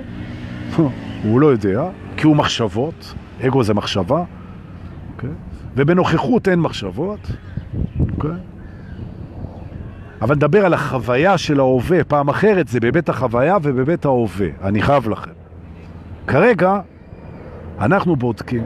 הוא 1.24 1.40
לא 1.40 1.46
יודע, 1.46 1.82
כי 2.16 2.26
הוא 2.26 2.36
מחשבות, 2.36 3.14
אגו 3.46 3.62
זה 3.62 3.74
מחשבה, 3.74 4.18
okay? 4.18 5.12
אוקיי? 5.14 5.30
ובנוכחות 5.76 6.48
אין 6.48 6.60
מחשבות, 6.60 7.20
okay? 7.26 8.00
אוקיי? 8.16 8.30
אבל 10.22 10.34
נדבר 10.34 10.66
על 10.66 10.74
החוויה 10.74 11.38
של 11.38 11.60
ההווה, 11.60 12.04
פעם 12.04 12.28
אחרת 12.28 12.68
זה 12.68 12.80
בבית 12.80 13.08
החוויה 13.08 13.56
ובבית 13.62 14.04
ההווה, 14.04 14.48
אני 14.62 14.82
חייב 14.82 15.08
לכם. 15.08 15.30
כרגע 16.26 16.80
אנחנו 17.80 18.16
בודקים 18.16 18.62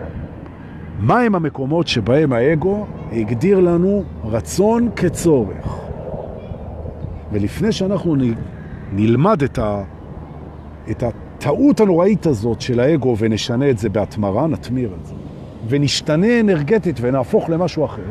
מהם 1.01 1.35
המקומות 1.35 1.89
שבהם 1.89 2.33
האגו 2.33 2.87
הגדיר 3.13 3.61
לנו 3.61 4.05
רצון 4.25 4.89
כצורך. 4.97 5.84
ולפני 7.35 7.73
שאנחנו 7.73 8.17
נלמד 8.93 9.43
את, 9.43 9.59
ה, 9.59 9.83
את 10.91 11.03
הטעות 11.03 11.81
הנוראית 11.81 12.27
הזאת 12.27 12.61
של 12.61 12.81
האגו 12.81 13.17
ונשנה 13.19 13.71
את 13.71 13.79
זה 13.79 13.89
בהתמרה, 13.89 14.47
נתמיר 14.47 14.95
את 15.01 15.07
זה, 15.07 15.15
ונשתנה 15.69 16.41
אנרגטית 16.41 16.97
ונהפוך 17.01 17.51
למשהו 17.51 17.85
אחר, 17.85 18.11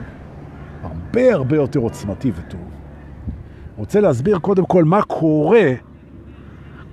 הרבה 0.83 1.33
הרבה 1.33 1.55
יותר 1.55 1.79
עוצמתי 1.79 2.31
וטוב. 2.35 2.59
רוצה 3.77 4.01
להסביר 4.01 4.39
קודם 4.39 4.65
כל 4.65 4.83
מה 4.83 5.01
קורה 5.01 5.71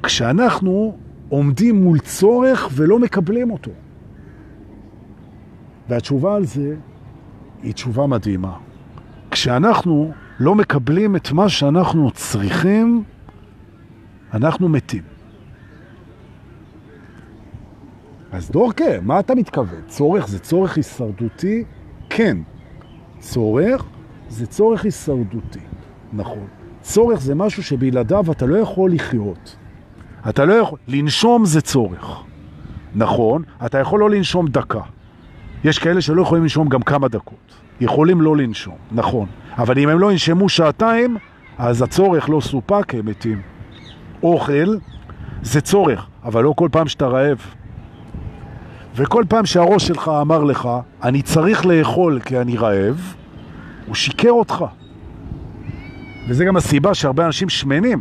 כשאנחנו 0.02 0.96
עומדים 1.28 1.82
מול 1.82 1.98
צורך 1.98 2.68
ולא 2.72 2.98
מקבלים 2.98 3.50
אותו. 3.50 3.70
והתשובה 5.88 6.34
על 6.34 6.44
זה 6.44 6.74
היא 7.62 7.72
תשובה 7.72 8.06
מדהימה. 8.06 8.52
כשאנחנו 9.30 10.12
לא 10.40 10.54
מקבלים 10.54 11.16
את 11.16 11.32
מה 11.32 11.48
שאנחנו 11.48 12.10
צריכים, 12.10 13.02
אנחנו 14.34 14.68
מתים. 14.68 15.02
אז 18.32 18.50
דורקה, 18.50 19.00
מה 19.02 19.20
אתה 19.20 19.34
מתכוון? 19.34 19.80
צורך 19.86 20.28
זה 20.28 20.38
צורך 20.38 20.76
הישרדותי? 20.76 21.64
כן. 22.10 22.38
צורך 23.18 23.84
זה 24.28 24.46
צורך 24.46 24.84
הישרדותי, 24.84 25.60
נכון. 26.12 26.46
צורך 26.80 27.20
זה 27.20 27.34
משהו 27.34 27.62
שבלעדיו 27.62 28.32
אתה 28.32 28.46
לא 28.46 28.56
יכול 28.56 28.92
לחיות. 28.92 29.56
אתה 30.28 30.44
לא 30.44 30.54
יכול... 30.54 30.78
לנשום 30.88 31.44
זה 31.44 31.60
צורך. 31.60 32.22
נכון, 32.94 33.42
אתה 33.66 33.78
יכול 33.78 34.00
לא 34.00 34.10
לנשום 34.10 34.48
דקה. 34.48 34.80
יש 35.64 35.78
כאלה 35.78 36.00
שלא 36.00 36.22
יכולים 36.22 36.42
לנשום 36.42 36.68
גם 36.68 36.82
כמה 36.82 37.08
דקות. 37.08 37.54
יכולים 37.80 38.20
לא 38.20 38.36
לנשום, 38.36 38.76
נכון. 38.92 39.26
אבל 39.58 39.78
אם 39.78 39.88
הם 39.88 39.98
לא 39.98 40.12
ינשמו 40.12 40.48
שעתיים, 40.48 41.16
אז 41.58 41.82
הצורך 41.82 42.28
לא 42.28 42.40
סופק, 42.40 42.94
הם 42.94 43.06
מתים. 43.06 43.40
אוכל 44.22 44.76
זה 45.42 45.60
צורך, 45.60 46.06
אבל 46.24 46.44
לא 46.44 46.52
כל 46.56 46.68
פעם 46.72 46.88
שאתה 46.88 47.06
רעב. 47.06 47.38
וכל 48.96 49.24
פעם 49.28 49.46
שהראש 49.46 49.86
שלך 49.86 50.10
אמר 50.20 50.44
לך, 50.44 50.68
אני 51.02 51.22
צריך 51.22 51.66
לאכול 51.66 52.20
כי 52.20 52.38
אני 52.38 52.56
רעב, 52.56 53.14
הוא 53.86 53.94
שיקר 53.94 54.30
אותך. 54.30 54.64
וזה 56.28 56.44
גם 56.44 56.56
הסיבה 56.56 56.94
שהרבה 56.94 57.26
אנשים 57.26 57.48
שמנים. 57.48 58.00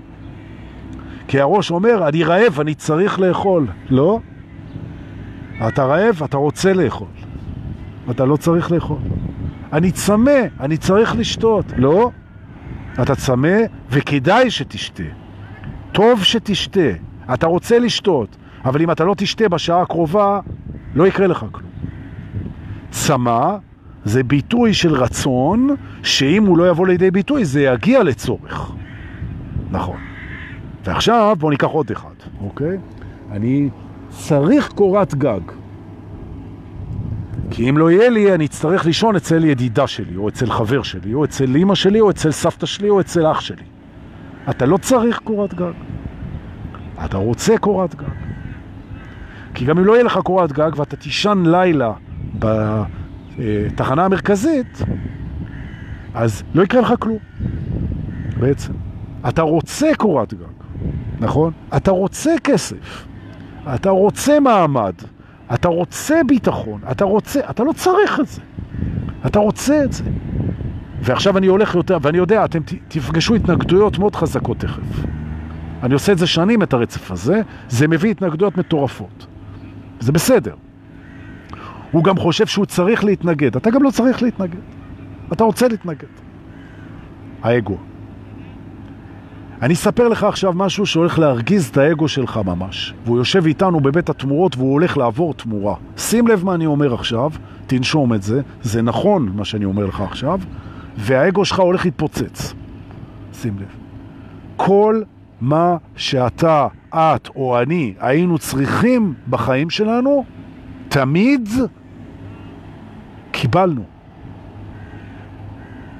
כי 1.27 1.39
הראש 1.39 1.71
אומר, 1.71 2.07
אני 2.07 2.23
רעב, 2.23 2.59
אני 2.59 2.75
צריך 2.75 3.19
לאכול. 3.19 3.67
לא. 3.89 4.19
אתה 5.67 5.85
רעב, 5.85 6.21
אתה 6.25 6.37
רוצה 6.37 6.73
לאכול. 6.73 7.07
אתה 8.11 8.25
לא 8.25 8.37
צריך 8.37 8.71
לאכול. 8.71 8.97
אני 9.73 9.91
צמא, 9.91 10.39
אני 10.59 10.77
צריך 10.77 11.15
לשתות. 11.15 11.65
לא. 11.77 12.11
אתה 13.01 13.15
צמא 13.15 13.57
וכדאי 13.91 14.51
שתשתה. 14.51 15.03
טוב 15.91 16.23
שתשתה. 16.23 16.89
אתה 17.33 17.47
רוצה 17.47 17.79
לשתות, 17.79 18.37
אבל 18.65 18.81
אם 18.81 18.91
אתה 18.91 19.03
לא 19.03 19.13
תשתה 19.17 19.49
בשעה 19.49 19.81
הקרובה, 19.81 20.39
לא 20.95 21.07
יקרה 21.07 21.27
לך 21.27 21.45
כלום. 21.51 21.71
צמא 22.91 23.55
זה 24.05 24.23
ביטוי 24.23 24.73
של 24.73 24.93
רצון, 24.93 25.75
שאם 26.03 26.45
הוא 26.45 26.57
לא 26.57 26.69
יבוא 26.69 26.87
לידי 26.87 27.11
ביטוי, 27.11 27.45
זה 27.45 27.61
יגיע 27.61 28.03
לצורך. 28.03 28.71
נכון. 29.71 29.97
ועכשיו 30.83 31.35
בואו 31.39 31.51
ניקח 31.51 31.67
עוד 31.67 31.91
אחד, 31.91 32.13
אוקיי? 32.41 32.77
אני 33.31 33.69
צריך 34.09 34.69
קורת 34.69 35.15
גג. 35.15 35.58
כי 37.51 37.69
אם 37.69 37.77
לא 37.77 37.91
יהיה 37.91 38.09
לי, 38.09 38.33
אני 38.35 38.45
אצטרך 38.45 38.85
לישון 38.85 39.15
אצל 39.15 39.45
ידידה 39.45 39.87
שלי, 39.87 40.15
או 40.15 40.29
אצל 40.29 40.51
חבר 40.51 40.83
שלי, 40.83 41.13
או 41.13 41.25
אצל 41.25 41.57
אמא 41.57 41.75
שלי, 41.75 41.99
או 41.99 42.09
אצל 42.09 42.31
סבתא 42.31 42.65
שלי, 42.65 42.89
או 42.89 42.99
אצל 42.99 43.31
אח 43.31 43.39
שלי. 43.39 43.63
אתה 44.49 44.65
לא 44.65 44.77
צריך 44.77 45.19
קורת 45.23 45.53
גג. 45.53 45.71
אתה 47.05 47.17
רוצה 47.17 47.57
קורת 47.57 47.95
גג. 47.95 48.07
כי 49.53 49.65
גם 49.65 49.77
אם 49.77 49.85
לא 49.85 49.93
יהיה 49.93 50.03
לך 50.03 50.17
קורת 50.17 50.51
גג 50.51 50.71
ואתה 50.75 50.95
תישן 50.95 51.43
לילה 51.45 51.93
בתחנה 52.39 54.05
המרכזית, 54.05 54.81
אז 56.13 56.43
לא 56.53 56.63
יקרה 56.63 56.81
לך 56.81 56.93
כלום, 56.99 57.17
בעצם. 58.39 58.73
אתה 59.29 59.41
רוצה 59.41 59.91
קורת 59.97 60.33
גג, 60.33 60.45
נכון? 61.19 61.53
אתה 61.77 61.91
רוצה 61.91 62.31
כסף, 62.43 63.07
אתה 63.75 63.89
רוצה 63.89 64.39
מעמד, 64.39 64.93
אתה 65.53 65.67
רוצה 65.67 66.21
ביטחון, 66.27 66.81
אתה 66.91 67.05
רוצה, 67.05 67.39
אתה 67.49 67.63
לא 67.63 67.73
צריך 67.73 68.19
את 68.19 68.27
זה. 68.27 68.41
אתה 69.25 69.39
רוצה 69.39 69.83
את 69.83 69.93
זה. 69.93 70.03
ועכשיו 71.01 71.37
אני 71.37 71.47
הולך 71.47 71.75
יותר, 71.75 71.97
ואני 72.01 72.17
יודע, 72.17 72.45
אתם 72.45 72.59
תפגשו 72.87 73.35
התנגדויות 73.35 73.99
מאוד 73.99 74.15
חזקות 74.15 74.59
תכף. 74.59 75.05
אני 75.83 75.93
עושה 75.93 76.11
את 76.11 76.17
זה 76.17 76.27
שנים, 76.27 76.63
את 76.63 76.73
הרצף 76.73 77.11
הזה, 77.11 77.41
זה 77.69 77.87
מביא 77.87 78.11
התנגדויות 78.11 78.57
מטורפות. 78.57 79.25
זה 79.99 80.11
בסדר. 80.11 80.55
הוא 81.91 82.03
גם 82.03 82.17
חושב 82.17 82.45
שהוא 82.45 82.65
צריך 82.65 83.03
להתנגד. 83.03 83.55
אתה 83.55 83.69
גם 83.69 83.83
לא 83.83 83.91
צריך 83.91 84.23
להתנגד. 84.23 84.59
אתה 85.33 85.43
רוצה 85.43 85.67
להתנגד. 85.67 86.07
האגו. 87.41 87.77
אני 89.61 89.73
אספר 89.73 90.07
לך 90.07 90.23
עכשיו 90.23 90.53
משהו 90.53 90.85
שהולך 90.85 91.19
להרגיז 91.19 91.67
את 91.67 91.77
האגו 91.77 92.07
שלך 92.07 92.39
ממש. 92.45 92.93
והוא 93.05 93.17
יושב 93.17 93.45
איתנו 93.45 93.79
בבית 93.79 94.09
התמורות 94.09 94.57
והוא 94.57 94.73
הולך 94.73 94.97
לעבור 94.97 95.33
תמורה. 95.33 95.75
שים 95.97 96.27
לב 96.27 96.45
מה 96.45 96.55
אני 96.55 96.65
אומר 96.65 96.93
עכשיו, 96.93 97.31
תנשום 97.67 98.13
את 98.13 98.23
זה, 98.23 98.41
זה 98.61 98.81
נכון 98.81 99.31
מה 99.35 99.45
שאני 99.45 99.65
אומר 99.65 99.85
לך 99.85 100.01
עכשיו, 100.01 100.39
והאגו 100.97 101.45
שלך 101.45 101.59
הולך 101.59 101.85
להתפוצץ. 101.85 102.53
שים 103.33 103.59
לב. 103.59 103.67
כל 104.55 105.01
מה 105.41 105.77
שאתה, 105.95 106.67
את 106.89 107.29
או 107.35 107.61
אני 107.61 107.93
היינו 107.99 108.37
צריכים 108.37 109.13
בחיים 109.29 109.69
שלנו, 109.69 110.23
תמיד 110.89 111.49
קיבלנו. 113.31 113.83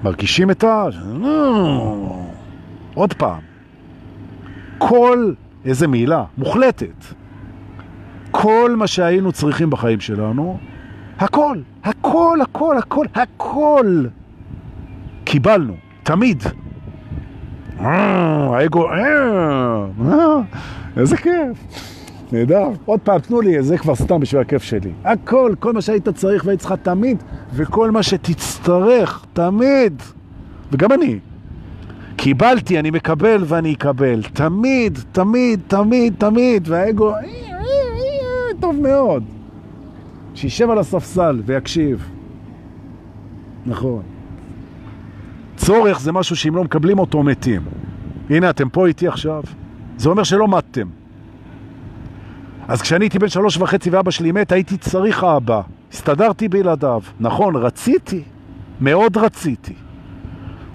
מרגישים 0.04 0.52
את 0.52 0.64
ה... 0.64 0.86
עוד 2.94 3.14
פעם. 3.14 3.49
כל, 4.80 5.34
איזה 5.66 5.88
מילה, 5.88 6.24
מוחלטת. 6.38 7.06
כל 8.32 8.76
מה 8.78 8.88
שהיינו 8.88 9.32
צריכים 9.32 9.70
בחיים 9.70 10.00
שלנו, 10.00 10.58
הכל, 11.20 11.58
הכל, 11.84 12.40
הכל, 12.42 12.78
הכל, 12.78 13.06
הכל 13.16 14.06
קיבלנו, 15.24 15.74
תמיד. 16.04 16.44
אה, 17.80 18.58
האגו, 18.58 18.90
אה, 18.90 19.86
איזה 20.98 21.18
כיף. 21.18 21.58
נהדר. 22.32 22.68
עוד 22.86 23.00
פעם, 23.00 23.20
תנו 23.20 23.42
לי, 23.42 23.64
זה 23.64 23.78
כבר 23.78 23.96
סתם 23.96 24.20
בשביל 24.20 24.42
הכיף 24.42 24.64
שלי. 24.64 24.92
הכל, 25.04 25.54
כל 25.60 25.74
מה 25.74 25.82
שהיית 25.82 26.10
צריך 26.10 26.46
והיית 26.46 26.60
צריכה 26.60 26.78
תמיד, 26.78 27.24
וכל 27.54 27.92
מה 27.92 28.04
שתצטרך, 28.04 29.26
תמיד. 29.34 30.02
וגם 30.72 30.92
אני. 30.92 31.20
קיבלתי, 32.22 32.80
אני 32.80 32.92
מקבל 32.92 33.44
ואני 33.46 33.74
אקבל. 33.74 34.24
תמיד, 34.34 35.00
תמיד, 35.12 35.60
תמיד, 35.68 36.14
תמיד. 36.18 36.68
והאגו, 36.68 37.14
טוב 38.60 38.76
מאוד. 38.82 39.24
שישב 40.36 40.70
על 40.70 40.80
הספסל 40.80 41.42
ויקשיב. 41.46 42.10
נכון. 43.66 44.02
צורך 45.56 46.00
זה 46.00 46.12
משהו 46.12 46.36
שאם 46.36 46.56
לא 46.56 46.64
מקבלים 46.64 47.00
אותו 47.00 47.24
מתים. 47.24 47.62
הנה, 48.30 48.50
אתם 48.50 48.70
פה 48.70 48.88
איתי 48.88 49.08
עכשיו. 49.08 49.44
זה 49.98 50.10
אומר 50.10 50.24
שלא 50.24 50.48
מתתם. 50.48 50.88
אז 52.68 52.82
כשאני 52.82 53.06
הייתי 53.06 53.20
בן 53.20 53.30
שלוש 53.30 53.58
וחצי 53.58 53.90
ואבא 53.90 54.12
שלי 54.12 54.32
מת, 54.32 54.52
הייתי 54.52 54.78
צריך 54.78 55.24
אבא. 55.24 55.62
הסתדרתי 55.94 56.48
בלעדיו. 56.48 57.02
נכון, 57.20 57.56
רציתי. 57.56 58.24
מאוד 58.82 59.18
רציתי. 59.18 59.74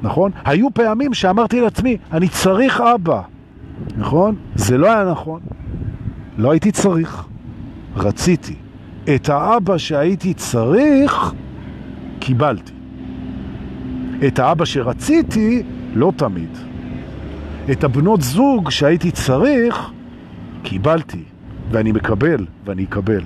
נכון? 0.04 0.30
היו 0.44 0.68
פעמים 0.74 1.14
שאמרתי 1.14 1.60
לעצמי, 1.60 1.96
אני 2.12 2.28
צריך 2.28 2.80
אבא. 2.80 3.20
נכון? 3.96 4.36
זה 4.54 4.78
לא 4.78 4.92
היה 4.92 5.10
נכון. 5.10 5.40
לא 6.38 6.50
הייתי 6.50 6.72
צריך. 6.72 7.24
רציתי. 7.96 8.54
את 9.14 9.28
האבא 9.28 9.78
שהייתי 9.78 10.34
צריך, 10.34 11.32
קיבלתי. 12.18 12.72
את 14.26 14.38
האבא 14.38 14.64
שרציתי, 14.64 15.62
לא 15.94 16.12
תמיד. 16.16 16.58
את 17.72 17.84
הבנות 17.84 18.22
זוג 18.22 18.70
שהייתי 18.70 19.10
צריך, 19.10 19.90
קיבלתי, 20.62 21.22
ואני 21.70 21.92
מקבל, 21.92 22.46
ואני 22.64 22.84
אקבל. 22.84 23.22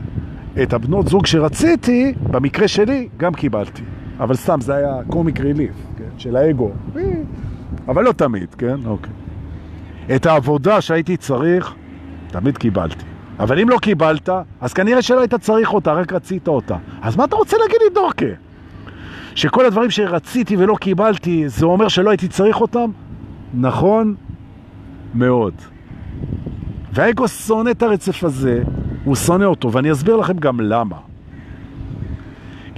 את 0.63 0.73
הבנות 0.73 1.09
זוג 1.09 1.27
שרציתי, 1.27 2.15
במקרה 2.31 2.69
שלי, 2.69 3.09
גם 3.17 3.35
קיבלתי. 3.35 3.83
אבל 4.21 4.35
סתם, 4.35 4.61
זה 4.61 4.75
היה 4.75 5.01
קומיק 5.07 5.41
ריליף, 5.41 5.75
כן? 5.99 6.19
של 6.19 6.37
האגו. 6.37 6.71
אבל 7.89 8.05
לא 8.05 8.13
תמיד, 8.13 8.55
כן? 8.55 8.77
אוקיי. 8.87 9.13
את 10.17 10.27
העבודה 10.27 10.81
שהייתי 10.81 11.17
צריך, 11.17 11.75
תמיד 12.31 12.59
קיבלתי. 12.59 13.05
אבל 13.39 13.61
אם 13.61 13.69
לא 13.69 13.79
קיבלת, 13.79 14.29
אז 14.61 14.73
כנראה 14.73 15.03
שלא 15.03 15.21
היית 15.21 15.35
צריך 15.35 15.75
אותה, 15.75 15.93
רק 15.93 16.13
רצית 16.13 16.49
אותה. 16.49 16.77
אז 17.03 17.17
מה 17.17 17.25
אתה 17.25 17.37
רוצה 17.37 17.57
להגיד 17.57 17.77
לי, 17.85 17.95
דורקה? 17.95 18.27
שכל 19.35 19.67
הדברים 19.67 19.91
שרציתי 19.91 20.57
ולא 20.57 20.77
קיבלתי, 20.81 21.49
זה 21.49 21.67
אומר 21.67 21.89
שלא 21.89 22.11
הייתי 22.11 22.29
צריך 22.29 22.61
אותם? 22.61 22.91
נכון 23.55 24.15
מאוד. 25.15 25.55
והאגו 26.93 27.29
שונא 27.29 27.71
את 27.71 27.83
הרצף 27.83 28.25
הזה, 28.25 28.63
הוא 29.05 29.15
שונא 29.15 29.45
אותו, 29.45 29.73
ואני 29.73 29.93
אסביר 29.93 30.17
לכם 30.17 30.37
גם 30.37 30.61
למה. 30.61 30.97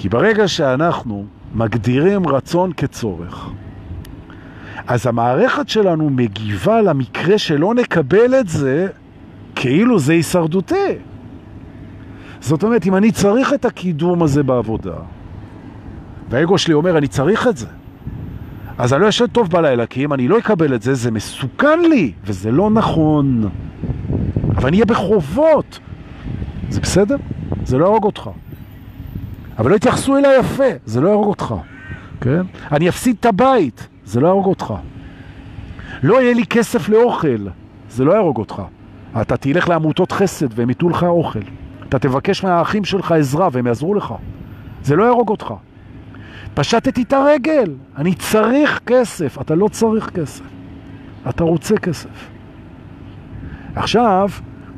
כי 0.01 0.09
ברגע 0.09 0.49
שאנחנו 0.49 1.25
מגדירים 1.55 2.29
רצון 2.29 2.73
כצורך, 2.73 3.51
אז 4.87 5.07
המערכת 5.07 5.69
שלנו 5.69 6.11
מגיבה 6.11 6.83
למקרה 6.83 7.39
שלא 7.39 7.75
נקבל 7.75 8.35
את 8.41 8.49
זה 8.49 8.87
כאילו 9.55 9.99
זה 9.99 10.13
הישרדותי. 10.13 10.95
זאת 12.41 12.63
אומרת, 12.63 12.87
אם 12.87 12.97
אני 12.97 13.13
צריך 13.13 13.53
את 13.53 13.65
הקידום 13.65 14.23
הזה 14.23 14.43
בעבודה, 14.43 14.97
והאגו 16.31 16.59
שלי 16.59 16.75
אומר, 16.75 16.99
אני 16.99 17.09
צריך 17.09 17.47
את 17.47 17.57
זה, 17.57 17.67
אז 18.79 18.93
אני 18.93 19.03
לא 19.03 19.07
ישן 19.07 19.27
טוב 19.27 19.51
בלילה, 19.51 19.87
כי 19.87 20.05
אם 20.05 20.13
אני 20.13 20.29
לא 20.29 20.39
אקבל 20.39 20.75
את 20.75 20.83
זה, 20.83 20.95
זה 20.95 21.11
מסוכן 21.11 21.81
לי, 21.81 22.13
וזה 22.25 22.51
לא 22.51 22.71
נכון. 22.71 23.49
אבל 24.57 24.67
אני 24.69 24.77
אהיה 24.77 24.87
בחובות. 24.87 25.79
זה 26.69 26.81
בסדר? 26.81 27.17
זה 27.65 27.79
לא 27.79 27.85
יהרוג 27.85 28.05
אותך. 28.05 28.31
אבל 29.61 29.71
לא 29.71 29.77
יתייחסו 29.77 30.17
אליי 30.17 30.39
יפה, 30.39 30.65
זה 30.85 31.01
לא 31.01 31.09
יהרוג 31.09 31.27
אותך. 31.29 31.55
כן? 32.21 32.41
אני 32.73 32.89
אפסיד 32.89 33.17
את 33.21 33.27
הבית, 33.27 33.89
זה 34.05 34.21
לא 34.21 34.27
יהרוג 34.27 34.47
אותך. 34.47 34.75
לא 36.03 36.21
יהיה 36.23 36.35
לי 36.35 36.47
כסף 36.47 36.89
לאוכל, 36.89 37.47
זה 37.91 38.05
לא 38.05 38.13
יהרוג 38.13 38.39
אותך. 38.39 38.63
אתה 39.21 39.37
תלך 39.37 39.69
לעמותות 39.69 40.13
חסד 40.13 40.59
והם 40.59 40.69
ייתנו 40.69 40.89
לך 40.89 41.05
אוכל. 41.05 41.41
אתה 41.89 41.99
תבקש 41.99 42.45
מהאחים 42.45 42.85
שלך 42.85 43.13
עזרה 43.13 43.49
והם 43.53 43.67
יעזרו 43.67 43.95
לך. 43.95 44.15
זה 44.83 44.97
לא 44.97 45.05
יהרוג 45.05 45.29
אותך. 45.29 45.55
פשטתי 46.55 47.03
את 47.03 47.13
הרגל, 47.13 47.75
אני 47.97 48.15
צריך 48.15 48.81
כסף. 48.87 49.41
אתה 49.41 49.55
לא 49.55 49.69
צריך 49.69 50.11
כסף, 50.11 50.45
אתה 51.29 51.45
רוצה 51.45 51.77
כסף. 51.77 52.29
עכשיו, 53.75 54.29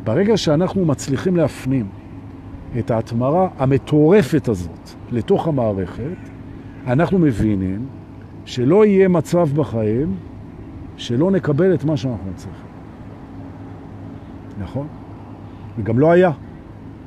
ברגע 0.05 0.37
שאנחנו 0.37 0.85
מצליחים 0.85 1.37
להפנים 1.37 2.02
את 2.79 2.91
ההתמרה 2.91 3.49
המטורפת 3.59 4.49
הזאת 4.49 4.91
לתוך 5.11 5.49
המערכת, 5.49 6.17
אנחנו 6.87 7.19
מבינים 7.19 7.87
שלא 8.45 8.87
יהיה 8.87 9.09
מצב 9.09 9.49
בחיים 9.55 10.15
שלא 10.97 11.31
נקבל 11.31 11.75
את 11.75 11.85
מה 11.85 11.97
שאנחנו 11.97 12.31
צריכים. 12.37 12.67
נכון? 14.61 14.87
וגם 15.79 15.99
לא 15.99 16.11
היה. 16.11 16.31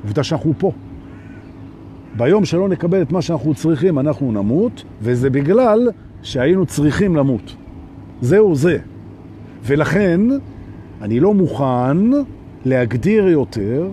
עובדה 0.04 0.24
שאנחנו 0.24 0.54
פה. 0.58 0.72
ביום 2.18 2.46
שלא 2.46 2.70
נקבל 2.70 3.02
את 3.02 3.12
מה 3.12 3.22
שאנחנו 3.22 3.54
צריכים, 3.54 4.00
אנחנו 4.00 4.32
נמות, 4.32 4.84
וזה 5.02 5.30
בגלל 5.30 5.90
שהיינו 6.22 6.66
צריכים 6.66 7.16
למות. 7.16 7.56
זהו 8.22 8.56
זה. 8.56 8.78
ולכן, 9.64 10.22
אני 11.02 11.20
לא 11.20 11.34
מוכן 11.34 11.98
להגדיר 12.66 13.28
יותר 13.28 13.90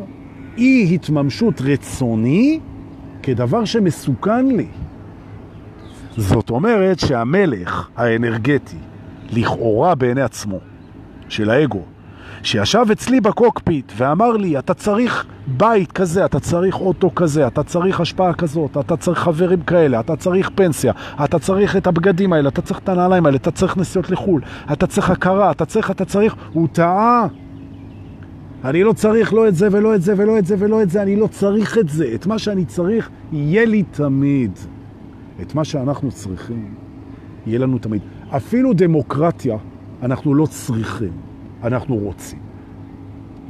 אי 0.58 0.94
התממשות 0.94 1.60
רצוני 1.60 2.60
כדבר 3.22 3.64
שמסוכן 3.64 4.46
לי. 4.46 4.66
זאת 6.16 6.50
אומרת 6.50 7.00
שהמלך 7.00 7.88
האנרגטי, 7.96 8.76
לכאורה 9.32 9.94
בעיני 9.94 10.22
עצמו, 10.22 10.58
של 11.28 11.50
האגו, 11.50 11.82
שישב 12.42 12.86
אצלי 12.92 13.20
בקוקפיט 13.20 13.92
ואמר 13.96 14.30
לי, 14.30 14.58
אתה 14.58 14.74
צריך 14.74 15.26
בית 15.46 15.92
כזה, 15.92 16.24
אתה 16.24 16.40
צריך 16.40 16.74
אוטו 16.80 17.14
כזה, 17.14 17.46
אתה 17.46 17.62
צריך 17.62 18.00
השפעה 18.00 18.32
כזאת, 18.32 18.76
אתה 18.76 18.96
צריך 18.96 19.18
חברים 19.18 19.62
כאלה, 19.62 20.00
אתה 20.00 20.16
צריך 20.16 20.50
פנסיה, 20.54 20.92
אתה 21.24 21.38
צריך 21.38 21.76
את 21.76 21.86
הבגדים 21.86 22.32
האלה, 22.32 22.48
אתה 22.48 22.62
צריך 22.62 22.78
את 22.78 22.88
הנעליים 22.88 23.26
האלה, 23.26 23.36
אתה 23.36 23.50
צריך 23.50 23.76
נסיעות 23.76 24.10
לחו"ל, 24.10 24.42
אתה 24.72 24.86
צריך 24.86 25.10
הכרה, 25.10 25.50
אתה 25.50 25.64
צריך, 25.64 25.90
אתה 25.90 26.04
צריך, 26.04 26.34
הוא 26.52 26.68
טעה. 26.72 27.26
אני 28.64 28.82
לא 28.82 28.92
צריך 28.92 29.32
לא 29.32 29.48
את 29.48 29.54
זה 29.54 29.68
ולא 29.72 29.94
את 29.94 30.02
זה 30.02 30.14
ולא 30.16 30.38
את 30.38 30.46
זה 30.46 30.54
ולא 30.58 30.82
את 30.82 30.90
זה, 30.90 31.02
אני 31.02 31.16
לא 31.16 31.26
צריך 31.26 31.78
את 31.78 31.88
זה. 31.88 32.14
את 32.14 32.26
מה 32.26 32.38
שאני 32.38 32.64
צריך, 32.64 33.10
יהיה 33.32 33.64
לי 33.64 33.82
תמיד. 33.82 34.58
את 35.42 35.54
מה 35.54 35.64
שאנחנו 35.64 36.10
צריכים, 36.10 36.74
יהיה 37.46 37.58
לנו 37.58 37.78
תמיד. 37.78 38.02
אפילו 38.28 38.72
דמוקרטיה 38.72 39.56
אנחנו 40.02 40.34
לא 40.34 40.46
צריכים. 40.46 41.12
אנחנו 41.62 41.96
רוצים. 41.96 42.38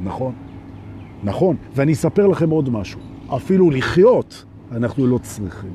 נכון? 0.03 0.33
נכון. 1.23 1.55
ואני 1.75 1.93
אספר 1.93 2.27
לכם 2.27 2.49
עוד 2.49 2.69
משהו. 2.69 2.99
אפילו 3.35 3.69
לחיות 3.69 4.45
אנחנו 4.71 5.07
לא 5.07 5.17
צריכים, 5.17 5.73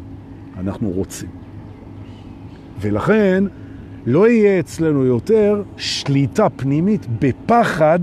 אנחנו 0.59 0.91
רוצים. 0.91 1.29
ולכן 2.81 3.45
לא 4.07 4.29
יהיה 4.29 4.61
אצלנו 4.61 5.05
יותר 5.05 5.63
שליטה 5.77 6.49
פנימית 6.49 7.07
בפחד 7.21 7.99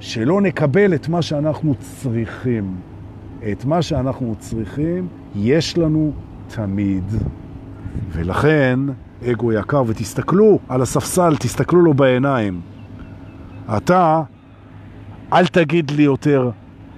שלא 0.00 0.40
נקבל 0.40 0.94
את 0.94 1.08
מה 1.08 1.22
שאנחנו 1.22 1.74
צריכים. 1.74 2.74
את 3.52 3.64
מה 3.64 3.82
שאנחנו 3.82 4.34
צריכים 4.38 5.08
יש 5.34 5.78
לנו 5.78 6.12
תמיד. 6.48 7.04
ולכן, 8.12 8.80
אגו 9.30 9.52
יקר, 9.52 9.82
ותסתכלו 9.86 10.58
על 10.68 10.82
הספסל, 10.82 11.36
תסתכלו 11.36 11.82
לו 11.82 11.94
בעיניים. 11.94 12.60
אתה, 13.76 14.22
אל 15.32 15.46
תגיד 15.46 15.90
לי 15.90 16.02
יותר, 16.02 16.50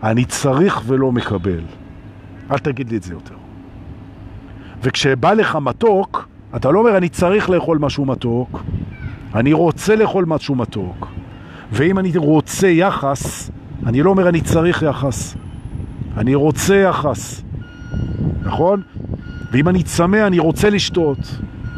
אני 0.02 0.24
צריך 0.24 0.82
ולא 0.86 1.12
מקבל. 1.12 1.60
אל 2.50 2.58
תגיד 2.58 2.90
לי 2.90 2.96
את 2.96 3.02
זה 3.02 3.12
יותר. 3.12 3.34
וכשבא 4.82 5.32
לך 5.32 5.56
מתוק, 5.56 6.28
אתה 6.56 6.70
לא 6.70 6.78
אומר, 6.78 6.96
אני 6.96 7.08
צריך 7.08 7.50
לאכול 7.50 7.78
משהו 7.78 8.04
מתוק, 8.04 8.62
אני 9.34 9.52
רוצה 9.52 9.96
לאכול 9.96 10.24
משהו 10.24 10.54
מתוק. 10.54 11.21
ואם 11.72 11.98
אני 11.98 12.12
רוצה 12.16 12.68
יחס, 12.68 13.50
אני 13.86 14.02
לא 14.02 14.10
אומר, 14.10 14.28
אני 14.28 14.40
צריך 14.40 14.82
יחס. 14.82 15.36
אני 16.16 16.34
רוצה 16.34 16.76
יחס. 16.76 17.42
נכון? 18.42 18.82
ואם 19.52 19.68
אני 19.68 19.82
צמא, 19.82 20.26
אני 20.26 20.38
רוצה 20.38 20.70
לשתות. 20.70 21.18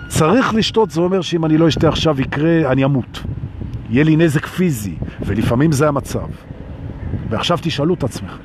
צריך 0.09 0.55
לשתות, 0.55 0.91
זה 0.91 1.01
אומר 1.01 1.21
שאם 1.21 1.45
אני 1.45 1.59
לא 1.59 1.69
אשתה 1.69 1.89
עכשיו 1.89 2.21
יקרה, 2.21 2.73
אני 2.73 2.85
אמות. 2.85 3.23
יהיה 3.91 4.05
לי 4.05 4.17
נזק 4.17 4.47
פיזי, 4.47 4.95
ולפעמים 5.21 5.73
זה 5.73 5.89
המצב. 5.89 6.27
ועכשיו 7.31 7.59
תשאלו 7.63 7.95
את 7.95 8.05
עצמכם, 8.05 8.43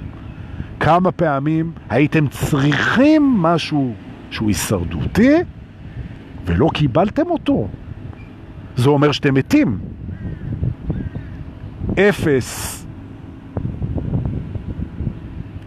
כמה 0.80 1.12
פעמים 1.12 1.72
הייתם 1.89 2.28
צריכים 2.28 3.24
משהו 3.38 3.93
שהוא 4.32 4.47
הישרדותי 4.47 5.36
ולא 6.45 6.70
קיבלתם 6.74 7.28
אותו? 7.28 7.68
זה 8.76 8.89
אומר 8.89 9.12
שאתם 9.12 9.34
מתים. 9.34 9.80
אפס. 12.00 12.86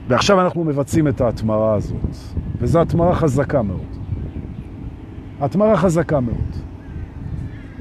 ועכשיו 0.08 0.40
אנחנו 0.40 0.64
מבצעים 0.64 1.08
את 1.08 1.20
ההתמרה 1.20 1.74
הזאת, 1.74 2.16
וזו 2.58 2.80
התמרה 2.80 3.14
חזקה 3.14 3.62
מאוד. 3.62 3.86
התמרה 5.40 5.76
חזקה 5.76 6.20
מאוד. 6.20 6.56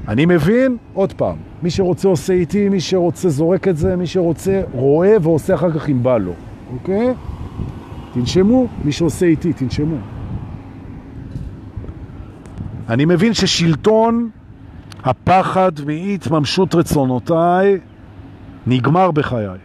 אני 0.08 0.26
מבין, 0.26 0.76
עוד 0.92 1.12
פעם, 1.12 1.36
מי 1.62 1.70
שרוצה 1.70 2.08
עושה 2.08 2.32
איתי, 2.32 2.68
מי 2.68 2.80
שרוצה 2.80 3.28
זורק 3.28 3.68
את 3.68 3.76
זה, 3.76 3.96
מי 3.96 4.06
שרוצה 4.06 4.62
רואה 4.72 5.16
ועושה 5.22 5.54
אחר 5.54 5.72
כך 5.72 5.88
אם 5.88 6.02
בא 6.02 6.18
לו, 6.18 6.32
אוקיי? 6.72 7.14
תנשמו, 8.14 8.66
מי 8.84 8.92
שעושה 8.92 9.26
איתי, 9.26 9.52
תנשמו. 9.52 9.96
אני 12.88 13.04
מבין 13.04 13.34
ששלטון 13.34 14.30
הפחד 15.04 15.72
מאי 15.86 16.14
התממשות 16.14 16.74
רצונותיי 16.74 17.78
נגמר 18.66 19.10
בחיי. 19.10 19.58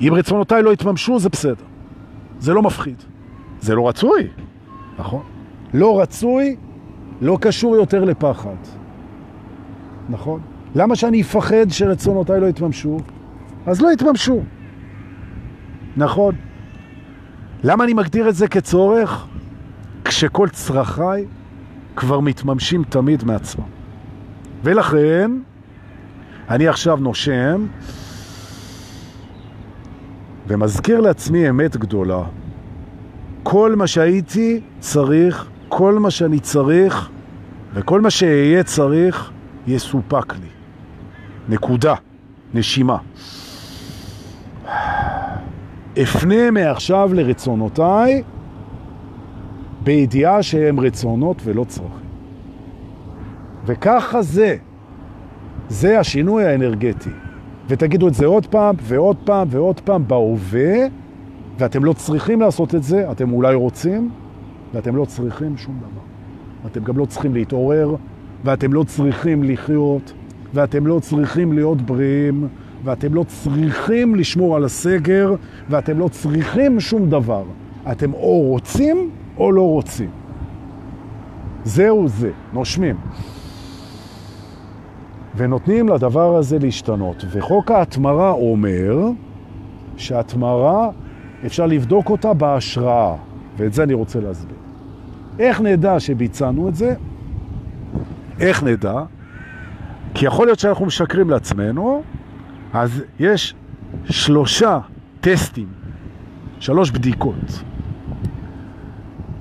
אם 0.00 0.12
רצונותיי 0.14 0.62
לא 0.62 0.72
התממשו, 0.72 1.18
זה 1.18 1.28
בסדר. 1.28 1.64
זה 2.38 2.54
לא 2.54 2.62
מפחיד. 2.62 3.02
זה 3.60 3.74
לא 3.74 3.88
רצוי, 3.88 4.28
נכון? 4.98 5.22
לא 5.74 6.00
רצוי, 6.00 6.56
לא 7.20 7.38
קשור 7.40 7.76
יותר 7.76 8.04
לפחד. 8.04 8.56
נכון? 10.08 10.40
למה 10.74 10.96
שאני 10.96 11.22
אפחד 11.22 11.70
שרצונותיי 11.70 12.40
לא 12.40 12.46
יתממשו? 12.46 12.98
אז 13.66 13.80
לא 13.80 13.92
יתממשו. 13.92 14.40
נכון. 15.96 16.34
למה 17.64 17.84
אני 17.84 17.94
מגדיר 17.94 18.28
את 18.28 18.34
זה 18.34 18.48
כצורך? 18.48 19.26
כשכל 20.04 20.48
צרכיי 20.48 21.24
כבר 21.96 22.20
מתממשים 22.20 22.84
תמיד 22.84 23.24
מעצמם. 23.24 23.64
ולכן, 24.62 25.30
אני 26.50 26.68
עכשיו 26.68 26.96
נושם 26.96 27.66
ומזכיר 30.46 31.00
לעצמי 31.00 31.48
אמת 31.48 31.76
גדולה. 31.76 32.22
כל 33.42 33.74
מה 33.76 33.86
שהייתי 33.86 34.60
צריך, 34.80 35.46
כל 35.68 35.98
מה 35.98 36.10
שאני 36.10 36.40
צריך 36.40 37.10
וכל 37.74 38.00
מה 38.00 38.10
שאהיה 38.10 38.62
צריך 38.62 39.30
יסופק 39.66 40.32
לי. 40.32 40.48
נקודה. 41.48 41.94
נשימה. 42.54 42.98
אפנה 46.02 46.50
מעכשיו 46.50 47.10
לרצונותיי 47.14 48.22
בידיעה 49.82 50.42
שהם 50.42 50.80
רצונות 50.80 51.42
ולא 51.44 51.64
צרכים. 51.64 52.06
וככה 53.66 54.22
זה. 54.22 54.56
זה 55.68 56.00
השינוי 56.00 56.44
האנרגטי. 56.44 57.10
ותגידו 57.68 58.08
את 58.08 58.14
זה 58.14 58.26
עוד 58.26 58.46
פעם 58.46 58.76
ועוד 58.82 59.16
פעם 59.24 59.48
ועוד 59.50 59.80
פעם 59.80 60.08
בהווה, 60.08 60.86
ואתם 61.58 61.84
לא 61.84 61.92
צריכים 61.92 62.40
לעשות 62.40 62.74
את 62.74 62.82
זה, 62.82 63.10
אתם 63.10 63.32
אולי 63.32 63.54
רוצים, 63.54 64.10
ואתם 64.74 64.96
לא 64.96 65.04
צריכים 65.04 65.56
שום 65.56 65.78
דבר. 65.78 66.00
אתם 66.66 66.84
גם 66.84 66.98
לא 66.98 67.04
צריכים 67.06 67.34
להתעורר, 67.34 67.94
ואתם 68.44 68.72
לא 68.72 68.84
צריכים 68.84 69.44
לחיות, 69.44 70.12
ואתם 70.54 70.86
לא 70.86 71.00
צריכים 71.00 71.52
להיות 71.52 71.82
בריאים, 71.82 72.48
ואתם 72.84 73.14
לא 73.14 73.24
צריכים 73.24 74.14
לשמור 74.14 74.56
על 74.56 74.64
הסגר, 74.64 75.34
ואתם 75.70 75.98
לא 75.98 76.08
צריכים 76.08 76.80
שום 76.80 77.10
דבר. 77.10 77.44
אתם 77.92 78.12
או 78.12 78.40
רוצים 78.40 79.10
או 79.38 79.52
לא 79.52 79.62
רוצים. 79.62 80.10
זהו 81.64 82.08
זה, 82.08 82.30
נושמים. 82.52 82.96
ונותנים 85.36 85.88
לדבר 85.88 86.36
הזה 86.36 86.58
להשתנות. 86.58 87.24
וחוק 87.30 87.70
ההתמרה 87.70 88.30
אומר 88.30 89.08
שההתמרה, 89.96 90.90
אפשר 91.46 91.66
לבדוק 91.66 92.10
אותה 92.10 92.34
בהשראה, 92.34 93.16
ואת 93.56 93.72
זה 93.72 93.82
אני 93.82 93.94
רוצה 93.94 94.20
להסביר. 94.20 94.56
איך 95.38 95.60
נדע 95.60 96.00
שביצענו 96.00 96.68
את 96.68 96.74
זה? 96.74 96.94
איך 98.40 98.62
נדע? 98.62 99.02
כי 100.14 100.26
יכול 100.26 100.46
להיות 100.46 100.58
שאנחנו 100.58 100.86
משקרים 100.86 101.30
לעצמנו, 101.30 102.02
אז 102.72 103.02
יש 103.20 103.54
שלושה 104.04 104.78
טסטים, 105.20 105.68
שלוש 106.58 106.90
בדיקות. 106.90 107.62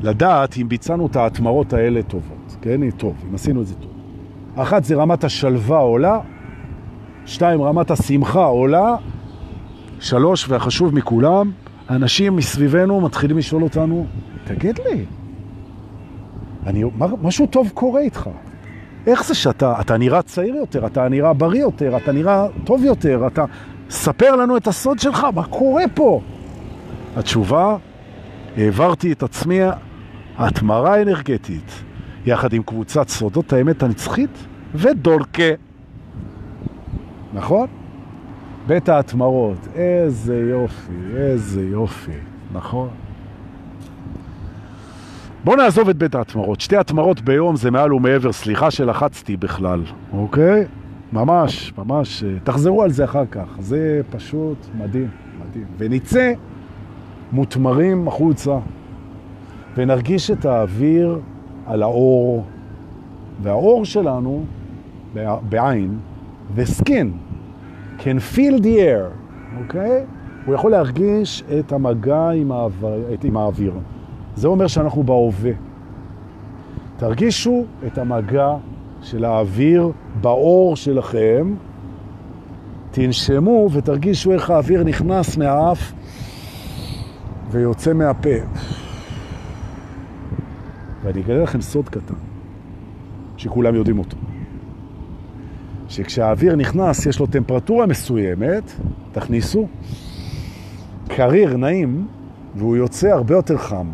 לדעת 0.02 0.58
אם 0.58 0.70
ביצענו 0.70 1.08
את 1.08 1.16
ההתמרות 1.16 1.74
האלה 1.74 2.04
טובות, 2.04 2.58
כן? 2.62 2.92
טוב, 2.92 3.16
אם 3.30 3.36
עשינו 3.36 3.62
את 3.62 3.68
זה 3.68 3.76
טוב. 3.76 3.95
אחת 4.56 4.84
זה 4.84 4.96
רמת 4.96 5.24
השלווה 5.24 5.78
עולה, 5.78 6.20
שתיים, 7.26 7.62
רמת 7.62 7.92
השמחה 7.92 8.46
עולה, 8.46 8.96
שלוש, 10.00 10.50
והחשוב 10.50 10.96
מכולם, 10.96 11.52
אנשים 11.90 12.36
מסביבנו 12.36 13.02
מתחילים 13.02 13.38
לשאול 13.38 13.64
אותנו, 13.64 14.06
תגיד 14.44 14.80
לי, 14.86 15.06
אני, 16.66 16.84
משהו 17.22 17.48
טוב 17.48 17.70
קורה 17.74 18.02
איתך. 18.02 18.30
איך 19.08 19.26
זה 19.26 19.36
שאתה 19.36 19.82
אתה 19.82 19.98
נראה 19.98 20.22
צעיר 20.22 20.56
יותר, 20.56 20.86
אתה 20.86 21.10
נראה 21.10 21.34
בריא 21.34 21.62
יותר, 21.62 21.98
אתה 21.98 22.12
נראה 22.12 22.48
טוב 22.64 22.84
יותר, 22.84 23.28
אתה... 23.28 23.46
ספר 23.90 24.36
לנו 24.36 24.58
את 24.58 24.68
הסוד 24.68 25.00
שלך, 25.00 25.28
מה 25.36 25.44
קורה 25.44 25.84
פה? 25.94 26.22
התשובה, 27.16 27.78
העברתי 28.58 29.12
את 29.12 29.24
עצמי 29.24 29.60
התמרה 30.38 31.02
אנרגטית, 31.02 31.84
יחד 32.26 32.54
עם 32.54 32.64
קבוצת 32.64 33.10
סודות 33.10 33.54
האמת 33.54 33.84
הנצחית 33.84 34.46
ודורקה. 34.76 35.54
נכון? 37.34 37.68
בית 38.68 38.90
ההתמרות, 38.90 39.68
איזה 39.76 40.48
יופי, 40.50 40.94
איזה 41.16 41.62
יופי, 41.62 42.12
נכון? 42.54 42.90
בואו 45.44 45.56
נעזוב 45.56 45.90
את 45.90 45.98
בית 45.98 46.16
ההתמרות. 46.16 46.62
שתי 46.62 46.78
התמרות 46.78 47.22
ביום 47.22 47.56
זה 47.56 47.72
מעל 47.72 47.94
ומעבר, 47.94 48.32
סליחה 48.32 48.72
שלחצתי 48.72 49.38
בכלל, 49.38 49.84
אוקיי? 50.14 50.66
ממש, 51.14 51.74
ממש, 51.78 52.24
תחזרו 52.44 52.84
על 52.84 52.92
זה 52.92 53.04
אחר 53.04 53.26
כך. 53.32 53.46
זה 53.60 54.02
פשוט 54.10 54.58
מדהים, 54.78 55.10
מדהים. 55.40 55.66
ונצא 55.78 56.34
מותמרים 57.32 58.08
החוצה, 58.08 58.58
ונרגיש 59.78 60.32
את 60.32 60.46
האוויר 60.46 61.20
על 61.66 61.84
האור, 61.84 62.44
והאור 63.42 63.86
שלנו, 63.86 64.44
בעין, 65.50 66.00
the 66.56 66.82
skin 66.82 67.08
can 68.00 68.36
feel 68.36 68.62
the 68.62 68.78
air, 68.78 69.10
אוקיי? 69.62 70.04
הוא 70.46 70.56
יכול 70.56 70.72
להרגיש 70.72 71.44
את 71.60 71.72
המגע 71.72 72.30
עם 72.30 72.52
האוויר. 72.52 73.18
עם 73.24 73.38
האוויר. 73.38 73.74
זה 74.36 74.48
אומר 74.48 74.68
שאנחנו 74.68 75.04
בהווה. 75.04 75.52
תרגישו 76.98 77.66
את 77.88 77.98
המגע 77.98 78.56
של 79.02 79.26
האוויר 79.26 79.92
באור 80.22 80.76
שלכם, 80.76 81.54
תנשמו 82.92 83.70
ותרגישו 83.72 84.32
איך 84.32 84.50
האוויר 84.50 84.84
נכנס 84.84 85.38
מהאף 85.38 85.94
ויוצא 87.52 87.94
מהפה. 87.94 88.30
ואני 91.06 91.22
אגלה 91.22 91.44
לכם 91.44 91.62
סוד 91.62 91.90
קטן, 91.90 92.14
שכולם 93.38 93.76
יודעים 93.76 94.00
אותו. 94.00 94.18
שכשהאוויר 95.90 96.56
נכנס, 96.56 97.06
יש 97.06 97.20
לו 97.20 97.28
טמפרטורה 97.28 97.86
מסוימת, 97.86 98.72
תכניסו, 99.12 99.68
קריר, 101.08 101.58
נעים, 101.58 102.08
והוא 102.56 102.76
יוצא 102.76 103.08
הרבה 103.08 103.36
יותר 103.36 103.58
חם. 103.58 103.88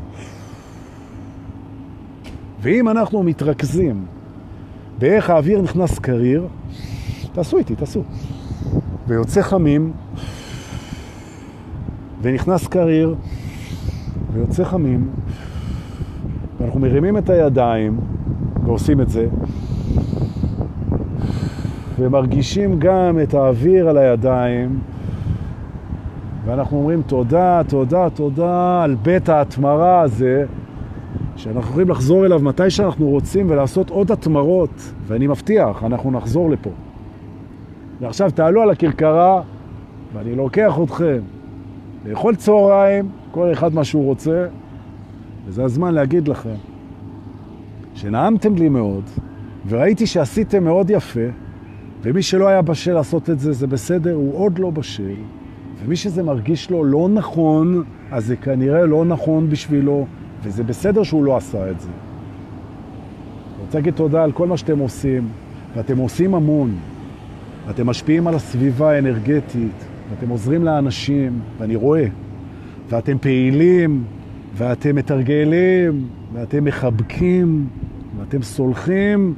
ואם 2.62 2.89
אנחנו 2.89 3.24
מתרכזים 3.24 4.05
באיך 4.99 5.30
האוויר 5.30 5.62
נכנס 5.62 5.99
קריר, 5.99 6.47
תעשו 7.34 7.57
איתי, 7.57 7.76
תעשו. 7.76 8.03
ויוצא 9.07 9.41
חמים, 9.41 9.93
ונכנס 12.22 12.68
קריר, 12.68 13.16
ויוצא 14.34 14.64
חמים, 14.64 15.09
ואנחנו 16.62 16.80
מרימים 16.80 17.18
את 17.18 17.30
הידיים 17.30 17.99
ועושים 18.66 19.01
את 19.01 19.09
זה, 19.09 19.28
ומרגישים 21.99 22.80
גם 22.80 23.20
את 23.24 23.34
האוויר 23.34 23.89
על 23.89 23.97
הידיים, 23.97 24.80
ואנחנו 26.45 26.78
אומרים 26.78 27.01
תודה, 27.01 27.62
תודה, 27.68 28.09
תודה 28.09 28.84
על 28.84 28.95
בית 28.95 29.30
ההתמרה 29.30 30.01
הזה, 30.01 30.45
שאנחנו 31.36 31.70
יכולים 31.70 31.89
לחזור 31.89 32.26
אליו 32.26 32.39
מתי 32.39 32.70
שאנחנו 32.70 33.07
רוצים 33.07 33.49
ולעשות 33.49 33.89
עוד 33.89 34.12
התמרות, 34.12 34.93
ואני 35.07 35.28
מבטיח, 35.28 35.84
אנחנו 35.84 36.12
נחזור 36.12 36.49
לפה. 36.49 36.70
ועכשיו 38.01 38.32
תעלו 38.32 38.62
על 38.62 38.70
הכרכרה, 38.70 39.41
ואני 40.14 40.36
לוקח 40.36 40.80
אתכם 40.84 41.20
לאכול 42.05 42.36
צהריים, 42.36 43.09
כל 43.32 43.51
אחד 43.51 43.74
מה 43.74 43.84
שהוא 43.84 44.05
רוצה, 44.05 44.47
וזה 45.45 45.63
הזמן 45.63 45.93
להגיד 45.93 46.27
לכם 46.27 46.55
שנעמתם 47.95 48.55
לי 48.55 48.69
מאוד, 48.69 49.03
וראיתי 49.67 50.07
שעשיתם 50.07 50.63
מאוד 50.63 50.89
יפה, 50.89 51.27
ומי 52.01 52.21
שלא 52.21 52.47
היה 52.47 52.61
בשל 52.61 52.93
לעשות 52.93 53.29
את 53.29 53.39
זה, 53.39 53.53
זה 53.53 53.67
בסדר, 53.67 54.13
הוא 54.13 54.37
עוד 54.37 54.59
לא 54.59 54.69
בשל, 54.69 55.13
ומי 55.83 55.95
שזה 55.95 56.23
מרגיש 56.23 56.69
לו 56.69 56.83
לא 56.83 57.09
נכון, 57.13 57.83
אז 58.11 58.25
זה 58.25 58.35
כנראה 58.35 58.85
לא 58.85 59.05
נכון 59.05 59.49
בשבילו, 59.49 60.05
וזה 60.43 60.63
בסדר 60.63 61.03
שהוא 61.03 61.23
לא 61.23 61.37
עשה 61.37 61.71
את 61.71 61.79
זה. 61.79 61.87
אני 61.87 63.65
רוצה 63.65 63.77
להגיד 63.77 63.93
תודה 63.93 64.23
על 64.23 64.31
כל 64.31 64.47
מה 64.47 64.57
שאתם 64.57 64.79
עושים, 64.79 65.27
ואתם 65.75 65.97
עושים 65.97 66.35
המון. 66.35 66.75
אתם 67.69 67.87
משפיעים 67.87 68.27
על 68.27 68.35
הסביבה 68.35 68.91
האנרגטית, 68.91 69.85
ואתם 70.09 70.29
עוזרים 70.29 70.63
לאנשים, 70.63 71.39
ואני 71.57 71.75
רואה, 71.75 72.05
ואתם 72.89 73.17
פעילים, 73.17 74.03
ואתם 74.53 74.95
מתרגלים, 74.95 76.07
ואתם 76.33 76.63
מחבקים, 76.63 77.67
ואתם 78.19 78.41
סולחים, 78.41 79.33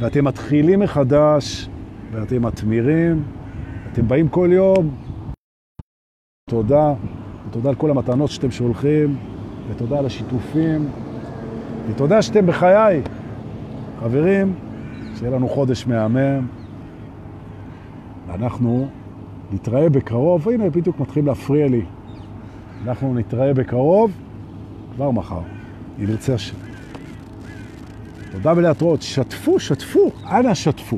ואתם 0.00 0.24
מתחילים 0.24 0.80
מחדש, 0.80 1.68
ואתם 2.12 2.42
מתמירים, 2.42 3.22
אתם 3.92 4.08
באים 4.08 4.28
כל 4.28 4.48
יום. 4.52 4.90
תודה, 6.50 6.94
ותודה 7.48 7.68
על 7.68 7.74
כל 7.74 7.90
המתנות 7.90 8.30
שאתם 8.30 8.50
שולחים. 8.50 9.16
ותודה 9.70 9.98
על 9.98 10.06
השיתופים, 10.06 10.88
ותודה 11.88 12.22
שאתם 12.22 12.46
בחיי. 12.46 13.02
חברים, 14.00 14.54
שיהיה 15.16 15.30
לנו 15.30 15.48
חודש 15.48 15.86
מהמם. 15.86 16.46
אנחנו 18.30 18.88
נתראה 19.52 19.88
בקרוב, 19.88 20.48
הנה 20.48 20.70
בדיוק 20.70 21.00
מתחילים 21.00 21.26
להפריע 21.26 21.68
לי. 21.68 21.82
אנחנו 22.84 23.14
נתראה 23.14 23.54
בקרוב, 23.54 24.10
כבר 24.94 25.10
מחר, 25.10 25.40
אם 25.98 26.10
ירצה 26.10 26.34
השם. 26.34 26.56
תודה 28.32 28.52
ולהתראות, 28.56 29.02
שתפו, 29.02 29.60
שתפו, 29.60 30.10
אנא 30.26 30.54
שתפו. 30.54 30.96